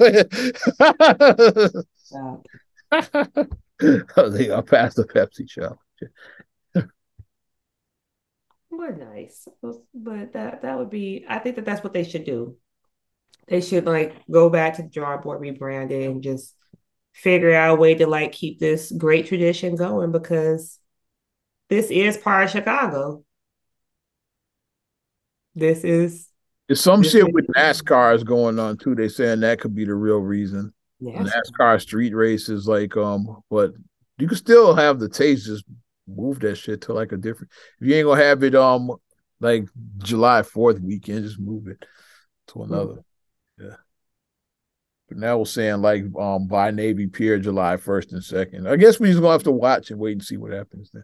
think 4.30 4.52
I'll 4.52 4.62
pass 4.62 4.94
the 4.96 5.08
Pepsi 5.08 5.48
challenge. 5.48 5.80
Nice, 8.72 9.48
but 9.94 10.34
that 10.34 10.64
that 10.64 10.78
would 10.78 10.90
be. 10.90 11.24
I 11.28 11.40
think 11.40 11.56
that 11.56 11.64
that's 11.66 11.84
what 11.84 11.94
they 11.94 12.04
should 12.04 12.26
do. 12.26 12.58
They 13.48 13.62
should 13.62 13.86
like 13.86 14.16
go 14.30 14.50
back 14.50 14.76
to 14.76 14.84
the 14.84 14.90
drawing 14.90 15.22
board, 15.22 15.42
rebrand 15.42 15.92
it, 15.92 16.10
and 16.10 16.22
just 16.22 16.56
figure 17.14 17.54
out 17.54 17.78
a 17.78 17.80
way 17.80 17.96
to 17.96 18.08
like 18.08 18.32
keep 18.32 18.60
this 18.60 18.92
great 18.92 19.28
tradition 19.28 19.76
going 19.76 20.12
because 20.12 20.80
this 21.70 21.90
is 21.90 22.18
part 22.18 22.46
of 22.46 22.50
Chicago. 22.52 23.24
This 25.56 25.84
is. 25.84 26.30
There's 26.68 26.82
some 26.82 27.04
shit 27.04 27.32
with 27.34 27.46
NASCAR 27.56 28.16
is 28.16 28.24
going 28.24 28.58
on 28.58 28.78
too. 28.78 28.96
They 28.96 29.10
saying 29.10 29.42
that 29.42 29.60
could 29.60 29.76
be 29.76 29.86
the 29.86 29.96
real 29.96 30.20
reason. 30.20 30.74
Yes. 31.00 31.32
NASCAR 31.34 31.82
street 31.82 32.16
races, 32.16 32.68
like 32.68 32.96
um, 32.96 33.44
but 33.50 33.74
you 34.18 34.28
can 34.28 34.38
still 34.38 34.74
have 34.74 35.00
the 35.00 35.10
taste. 35.10 35.46
Just 35.46 35.66
move 36.08 36.40
that 36.40 36.56
shit 36.56 36.82
to 36.82 36.94
like 36.94 37.12
a 37.12 37.18
different. 37.18 37.52
If 37.80 37.88
you 37.88 37.96
ain't 37.96 38.08
gonna 38.08 38.24
have 38.24 38.44
it 38.44 38.56
um 38.56 38.92
like 39.40 39.68
July 39.98 40.44
Fourth 40.44 40.80
weekend, 40.80 41.26
just 41.26 41.40
move 41.40 41.68
it 41.68 41.84
to 42.48 42.54
hmm. 42.54 42.74
another. 42.74 42.94
Mm-hmm. 42.94 43.66
Yeah. 43.66 43.76
But 45.10 45.18
now 45.18 45.38
we're 45.38 45.46
saying 45.46 45.82
like 45.82 46.06
um 46.18 46.48
by 46.48 46.72
Navy 46.72 47.08
Pier 47.08 47.40
July 47.40 47.78
first 47.78 48.14
and 48.14 48.24
second. 48.24 48.68
I 48.68 48.78
guess 48.78 49.00
we 49.00 49.10
just 49.10 49.20
gonna 49.20 49.34
have 49.34 49.44
to 49.44 49.52
watch 49.52 49.92
and 49.92 50.00
wait 50.00 50.14
and 50.14 50.24
see 50.24 50.38
what 50.38 50.54
happens 50.54 50.92
then. 50.94 51.04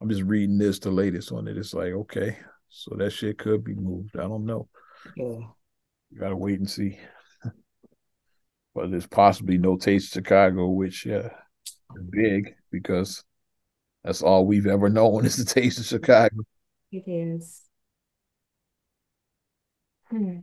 I'm 0.00 0.08
just 0.08 0.22
reading 0.22 0.58
this, 0.58 0.78
the 0.78 0.90
latest 0.90 1.32
on 1.32 1.48
it. 1.48 1.56
It's 1.56 1.74
like, 1.74 1.92
okay, 1.92 2.36
so 2.68 2.94
that 2.96 3.10
shit 3.10 3.38
could 3.38 3.64
be 3.64 3.74
moved. 3.74 4.16
I 4.16 4.22
don't 4.22 4.44
know. 4.44 4.68
Yeah. 5.16 5.38
You 6.10 6.20
gotta 6.20 6.36
wait 6.36 6.58
and 6.58 6.68
see. 6.68 6.98
but 8.74 8.90
there's 8.90 9.06
possibly 9.06 9.58
no 9.58 9.76
taste 9.76 10.12
Chicago, 10.12 10.68
which 10.68 11.06
yeah. 11.06 11.28
big 12.10 12.54
because 12.70 13.24
that's 14.04 14.22
all 14.22 14.46
we've 14.46 14.66
ever 14.66 14.88
known 14.90 15.24
is 15.24 15.36
the 15.36 15.44
taste 15.44 15.78
of 15.78 15.86
Chicago. 15.86 16.36
It 16.92 17.04
is. 17.06 17.62
Hmm. 20.10 20.40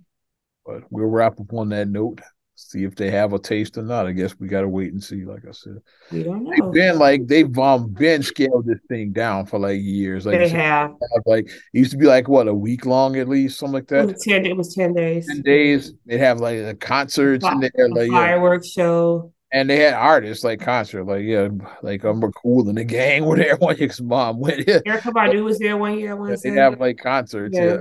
But 0.66 0.84
we'll 0.90 1.08
wrap 1.08 1.40
up 1.40 1.54
on 1.54 1.70
that 1.70 1.88
note. 1.88 2.22
See 2.56 2.84
if 2.84 2.96
they 2.96 3.10
have 3.10 3.34
a 3.34 3.40
taste 3.40 3.78
or 3.80 3.82
not. 3.82 4.06
I 4.06 4.12
guess 4.12 4.40
we 4.40 4.48
gotta 4.48 4.70
wait 4.70 4.94
and 4.94 5.04
see. 5.04 5.26
Like 5.26 5.44
I 5.48 5.52
said, 5.52 5.80
we 6.12 6.24
don't 6.24 6.44
know. 6.44 6.52
They've 6.52 6.72
been 6.72 7.00
like 7.00 7.26
they've 7.26 7.58
um 7.58 7.90
been 7.90 8.22
scaled 8.22 8.68
this 8.68 8.80
thing 8.88 9.12
down 9.12 9.48
for 9.48 9.58
like 9.58 9.82
years. 9.82 10.28
Like 10.28 10.38
they 10.38 10.50
have. 10.50 10.92
Like 11.26 11.48
it 11.48 11.54
used 11.72 11.92
to 11.92 11.98
be 11.98 12.06
like 12.06 12.28
what 12.28 12.48
a 12.48 12.54
week 12.54 12.86
long 12.86 13.16
at 13.16 13.28
least, 13.28 13.58
something 13.58 13.74
like 13.74 13.88
that. 13.88 14.02
It 14.02 14.14
was 14.14 14.24
ten. 14.24 14.46
It 14.46 14.56
was 14.56 14.76
ten 14.76 14.94
days. 14.94 15.26
Ten 15.28 15.42
days. 15.42 15.94
They 16.06 16.20
have 16.20 16.40
like 16.40 16.58
a 16.60 16.76
concerts 16.76 17.46
in 17.46 17.60
there, 17.60 17.90
like 17.90 18.12
fireworks 18.12 18.76
yeah. 18.78 18.84
show. 18.84 19.34
And 19.52 19.70
they 19.70 19.78
had 19.78 19.94
artists 19.94 20.44
like 20.44 20.60
concert, 20.60 21.06
like 21.06 21.24
yeah, 21.24 21.48
like 21.82 22.04
I'm 22.04 22.22
Kool 22.34 22.70
and 22.70 22.78
the 22.78 22.84
gang 22.84 23.26
were 23.26 23.38
there 23.38 23.56
one 23.58 23.78
year's 23.78 24.02
mom 24.02 24.40
went. 24.40 24.68
Yeah. 24.68 24.80
Erykah 24.80 25.12
Badu 25.12 25.44
was 25.44 25.60
there 25.60 25.78
one 25.78 26.00
year. 26.00 26.18
Yeah, 26.30 26.36
they 26.44 26.52
have 26.52 26.80
like 26.80 26.98
concerts. 26.98 27.56
Yeah. 27.56 27.78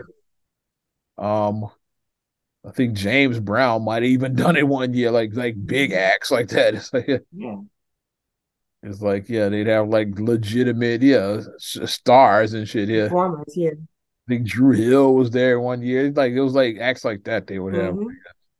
yeah. 1.18 1.46
Um, 1.46 1.70
I 2.64 2.70
think 2.70 2.94
James 2.94 3.40
Brown 3.40 3.84
might 3.84 4.02
have 4.02 4.10
even 4.10 4.34
done 4.36 4.56
it 4.56 4.66
one 4.66 4.94
year, 4.94 5.10
like 5.10 5.34
like 5.34 5.54
big 5.64 5.90
mm-hmm. 5.90 5.98
acts 5.98 6.30
like 6.30 6.48
that. 6.48 6.74
It's 6.82 6.92
like 6.92 7.08
yeah. 7.32 7.56
It's 8.84 9.00
like 9.00 9.28
yeah, 9.28 9.48
they'd 9.48 9.68
have 9.68 9.88
like 9.88 10.18
legitimate 10.18 11.02
yeah 11.02 11.40
stars 11.58 12.52
and 12.52 12.68
shit. 12.68 12.88
Yeah, 12.88 13.04
performers. 13.04 13.56
Yeah, 13.56 13.70
I 13.70 14.28
think 14.28 14.46
Drew 14.46 14.72
Hill 14.72 15.14
was 15.14 15.30
there 15.30 15.60
one 15.60 15.82
year. 15.82 16.10
Like 16.10 16.32
it 16.32 16.40
was 16.40 16.54
like 16.54 16.78
acts 16.78 17.04
like 17.04 17.24
that 17.24 17.46
they 17.46 17.58
would 17.58 17.74
have. 17.74 17.94
Mm-hmm. 17.94 18.08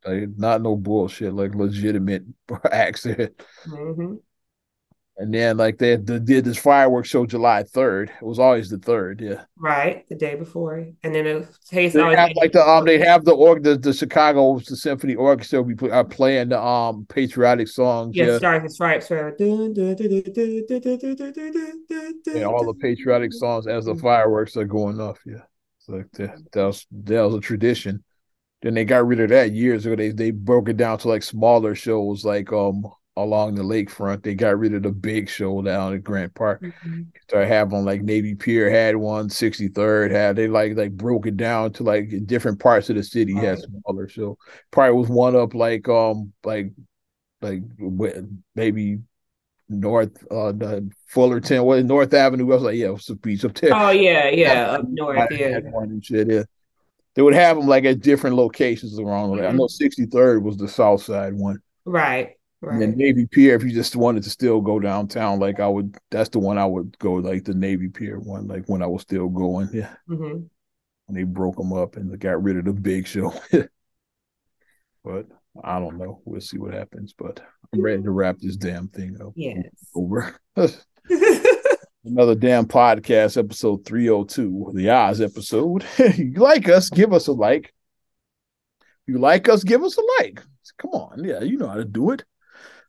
Like, 0.05 0.28
not 0.36 0.62
no 0.62 0.74
bullshit, 0.74 1.32
like 1.32 1.55
legitimate 1.55 2.24
acts 2.72 3.05
there. 3.05 3.30
Mm-hmm. 3.66 4.14
And 5.18 5.32
then 5.32 5.58
like 5.58 5.76
they, 5.76 5.96
they 5.96 6.18
did 6.18 6.46
this 6.46 6.56
fireworks 6.56 7.10
show 7.10 7.26
July 7.26 7.64
third. 7.64 8.10
It 8.10 8.24
was 8.24 8.38
always 8.38 8.70
the 8.70 8.78
third, 8.78 9.20
yeah. 9.20 9.44
Right, 9.58 10.08
the 10.08 10.14
day 10.14 10.36
before, 10.36 10.86
and 11.02 11.14
then 11.14 11.26
it 11.26 11.46
takes 11.68 11.92
they 11.92 12.00
have, 12.00 12.30
like 12.36 12.52
the 12.52 12.66
um 12.66 12.86
they 12.86 12.98
have 12.98 13.26
the 13.26 13.34
org 13.34 13.62
the, 13.62 13.76
the 13.76 13.92
Chicago 13.92 14.58
the 14.58 14.74
Symphony 14.74 15.14
Orchestra 15.14 15.60
we 15.60 15.76
are 15.90 16.02
playing 16.02 16.48
the 16.48 16.60
um 16.60 17.04
patriotic 17.10 17.68
songs. 17.68 18.16
Yeah, 18.16 18.24
yeah. 18.24 18.38
Stars 18.38 18.62
and 18.62 18.72
Stripes. 18.72 19.10
And 19.10 19.38
all 22.44 22.64
the 22.64 22.74
patriotic 22.80 23.34
songs 23.34 23.66
as 23.66 23.84
the 23.84 23.94
fireworks 23.94 24.56
are 24.56 24.64
going 24.64 24.98
off. 24.98 25.20
Yeah, 25.26 25.42
so 25.80 25.92
like 25.92 26.10
that, 26.12 26.42
that 26.52 26.64
was 26.64 26.86
that 26.90 27.20
was 27.20 27.34
a 27.34 27.40
tradition. 27.40 28.02
Then 28.62 28.72
they 28.74 28.86
got 28.86 29.06
rid 29.06 29.20
of 29.20 29.28
that 29.28 29.52
years 29.52 29.84
ago. 29.84 29.94
They 29.94 30.08
they 30.10 30.30
broke 30.30 30.70
it 30.70 30.78
down 30.78 30.96
to 30.98 31.08
like 31.08 31.22
smaller 31.22 31.74
shows, 31.74 32.24
like 32.24 32.50
um 32.50 32.86
along 33.16 33.54
the 33.54 33.62
lakefront. 33.62 34.22
They 34.22 34.34
got 34.34 34.58
rid 34.58 34.74
of 34.74 34.82
the 34.82 34.90
big 34.90 35.28
show 35.28 35.60
down 35.62 35.94
at 35.94 36.02
Grant 36.02 36.34
Park. 36.34 36.62
Mm-hmm. 36.62 37.02
Started 37.22 37.48
having 37.48 37.84
like 37.84 38.02
Navy 38.02 38.34
Pier 38.34 38.70
had 38.70 38.96
one, 38.96 39.28
63rd 39.28 40.10
had 40.10 40.36
they 40.36 40.48
like 40.48 40.76
like 40.76 40.92
broke 40.92 41.26
it 41.26 41.36
down 41.36 41.72
to 41.74 41.82
like 41.82 42.26
different 42.26 42.60
parts 42.60 42.90
of 42.90 42.96
the 42.96 43.02
city 43.02 43.34
right. 43.34 43.44
had 43.44 43.58
smaller 43.58 44.08
show. 44.08 44.38
Probably 44.70 44.98
was 44.98 45.08
one 45.08 45.36
up 45.36 45.54
like 45.54 45.88
um 45.88 46.32
like 46.44 46.72
like 47.40 47.62
maybe 48.54 49.00
North 49.68 50.16
uh 50.30 50.52
the 50.52 50.90
Fullerton, 51.06 51.64
what 51.64 51.84
North 51.84 52.14
Avenue. 52.14 52.50
I 52.50 52.54
was 52.54 52.62
like, 52.62 52.76
yeah, 52.76 52.86
it 52.86 52.92
was 52.94 53.10
a 53.10 53.16
beach 53.16 53.44
up 53.44 53.54
there. 53.54 53.74
Oh 53.74 53.90
yeah, 53.90 54.28
yeah, 54.30 54.70
up 54.70 54.84
north, 54.88 55.30
yeah. 55.32 55.58
One 55.58 55.90
and 55.90 56.04
shit, 56.04 56.30
yeah. 56.30 56.44
They 57.14 57.20
would 57.20 57.34
have 57.34 57.58
them 57.58 57.66
like 57.66 57.84
at 57.84 58.00
different 58.00 58.36
locations 58.36 58.98
around. 58.98 59.32
Mm-hmm. 59.32 59.46
I 59.46 59.52
know 59.52 59.66
63rd 59.66 60.42
was 60.42 60.56
the 60.56 60.66
south 60.66 61.02
side 61.02 61.34
one. 61.34 61.58
Right. 61.84 62.36
Right. 62.62 62.80
And 62.80 62.96
Navy 62.96 63.26
Pier, 63.26 63.56
if 63.56 63.64
you 63.64 63.72
just 63.72 63.96
wanted 63.96 64.22
to 64.22 64.30
still 64.30 64.60
go 64.60 64.78
downtown, 64.78 65.40
like 65.40 65.58
I 65.58 65.66
would, 65.66 65.98
that's 66.12 66.28
the 66.28 66.38
one 66.38 66.58
I 66.58 66.64
would 66.64 66.96
go, 67.00 67.14
like 67.14 67.44
the 67.44 67.54
Navy 67.54 67.88
Pier 67.88 68.20
one, 68.20 68.46
like 68.46 68.66
when 68.66 68.82
I 68.82 68.86
was 68.86 69.02
still 69.02 69.28
going. 69.28 69.68
Yeah. 69.72 69.92
Mm-hmm. 70.08 70.44
And 71.08 71.16
they 71.16 71.24
broke 71.24 71.56
them 71.56 71.72
up 71.72 71.96
and 71.96 72.16
got 72.20 72.40
rid 72.40 72.56
of 72.56 72.64
the 72.64 72.72
big 72.72 73.08
show. 73.08 73.34
but 75.04 75.26
I 75.62 75.80
don't 75.80 75.98
know. 75.98 76.22
We'll 76.24 76.40
see 76.40 76.58
what 76.58 76.72
happens. 76.72 77.12
But 77.18 77.40
I'm 77.74 77.82
ready 77.82 78.00
to 78.00 78.10
wrap 78.12 78.38
this 78.38 78.56
damn 78.56 78.86
thing 78.86 79.20
up. 79.20 79.32
Yes. 79.34 79.64
Over. 79.96 80.36
Another 82.04 82.36
damn 82.36 82.66
podcast, 82.66 83.36
episode 83.36 83.84
302, 83.84 84.70
the 84.74 84.88
Oz 84.90 85.20
episode. 85.20 85.84
you 86.16 86.34
like 86.34 86.68
us, 86.68 86.90
give 86.90 87.12
us 87.12 87.26
a 87.26 87.32
like. 87.32 87.74
you 89.06 89.18
like 89.18 89.48
us, 89.48 89.64
give 89.64 89.82
us 89.82 89.96
a 89.96 90.02
like. 90.20 90.42
Come 90.78 90.92
on. 90.92 91.24
Yeah, 91.24 91.40
you 91.40 91.58
know 91.58 91.68
how 91.68 91.74
to 91.74 91.84
do 91.84 92.12
it. 92.12 92.24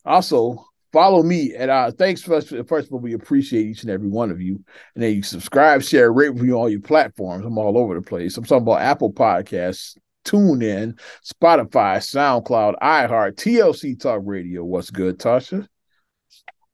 Also, 0.05 0.65
follow 0.93 1.23
me 1.23 1.55
at 1.55 1.69
uh 1.69 1.91
thanks 1.91 2.21
first 2.21 2.49
first 2.67 2.87
of 2.87 2.93
all 2.93 2.99
we 2.99 3.13
appreciate 3.13 3.65
each 3.65 3.81
and 3.81 3.91
every 3.91 4.07
one 4.07 4.31
of 4.31 4.39
you. 4.39 4.63
And 4.93 5.03
then 5.03 5.15
you 5.15 5.23
subscribe 5.23 5.81
share 5.81 6.13
rate 6.13 6.29
review 6.29 6.53
on 6.53 6.59
all 6.59 6.69
your 6.69 6.81
platforms. 6.81 7.45
I'm 7.45 7.57
all 7.57 7.77
over 7.77 7.95
the 7.95 8.01
place. 8.01 8.37
I'm 8.37 8.45
talking 8.45 8.63
about 8.63 8.81
apple 8.81 9.11
podcasts 9.11 9.97
tune 10.23 10.61
in 10.61 10.95
spotify 11.25 11.97
soundcloud 11.97 12.75
iheart 12.81 13.35
tlc 13.35 13.99
talk 13.99 14.21
radio. 14.23 14.63
What's 14.63 14.89
good 14.89 15.19
tasha? 15.19 15.67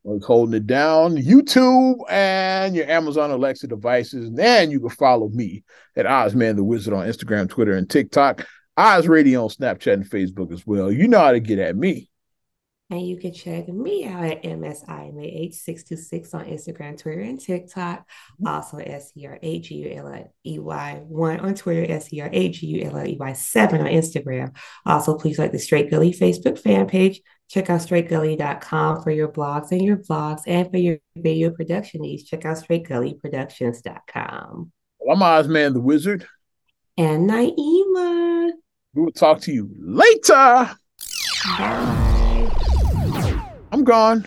Was 0.04 0.24
holding 0.24 0.56
it 0.56 0.68
down. 0.68 1.18
Youtube 1.18 1.98
and 2.10 2.76
your 2.76 2.90
amazon 2.90 3.32
alexa 3.32 3.68
devices. 3.68 4.28
And 4.28 4.38
then 4.38 4.70
you 4.70 4.80
can 4.80 4.90
follow 4.90 5.30
me 5.30 5.64
at 5.96 6.06
ozman 6.06 6.58
the 6.58 6.64
wizard 6.64 6.94
on 6.94 7.08
instagram 7.08 7.50
twitter 7.50 7.74
and 7.74 7.90
tiktok. 7.90 8.46
Oz 8.78 9.08
radio 9.08 9.44
on 9.44 9.50
snapchat 9.50 9.94
and 9.94 10.10
facebook 10.10 10.54
as 10.54 10.66
well. 10.66 10.92
You 10.92 11.08
know 11.08 11.20
how 11.20 11.32
to 11.32 11.40
get 11.40 11.60
at 11.60 11.76
me 11.76 12.09
and 12.90 13.06
you 13.06 13.18
can 13.18 13.34
check 13.34 13.68
me 13.68 14.06
out 14.06 14.24
at 14.24 14.44
MSIMAH626 14.44 16.34
on 16.34 16.46
Instagram, 16.46 16.98
Twitter, 16.98 17.20
and 17.22 17.38
TikTok. 17.40 18.08
Also, 18.46 18.78
S 18.78 19.12
E 19.16 19.28
R 19.28 19.38
A 19.42 19.60
G 19.60 19.76
U 19.76 19.94
L 19.96 20.32
E 20.46 20.58
Y 20.58 21.02
1 21.08 21.40
on 21.40 21.54
Twitter, 21.54 21.86
S 21.92 22.12
E 22.12 22.22
R 22.22 22.30
A 22.32 22.50
G 22.50 22.66
U 22.68 22.86
L 22.86 22.98
L 22.98 23.08
E 23.08 23.18
Y 23.20 23.34
7 23.34 23.82
on 23.82 23.88
Instagram. 23.88 24.56
Also, 24.86 25.18
please 25.18 25.38
like 25.38 25.52
the 25.52 25.60
Straight 25.60 25.92
Gully 25.92 26.12
Facebook 26.12 26.58
fan 26.58 26.88
page. 26.88 27.22
Check 27.48 27.70
out 27.70 27.82
straightgully.com 27.82 29.04
for 29.04 29.12
your 29.12 29.28
blogs 29.28 29.72
and 29.72 29.84
your 29.84 29.98
vlogs. 29.98 30.42
And 30.48 30.72
for 30.72 30.78
your 30.78 30.98
video 31.16 31.52
production 31.52 32.02
needs, 32.02 32.24
check 32.24 32.46
out 32.46 32.58
straightgullyproductions.com. 32.58 34.72
Well, 35.00 35.16
I'm 35.16 35.22
Ozman 35.22 35.74
the 35.74 35.80
Wizard. 35.80 36.28
And 36.98 37.30
Naima. 37.30 38.50
We 38.94 39.04
will 39.04 39.12
talk 39.12 39.42
to 39.42 39.52
you 39.52 39.70
later. 39.80 40.72
Bye. 41.58 42.09
I'm 43.72 43.84
gone. 43.84 44.26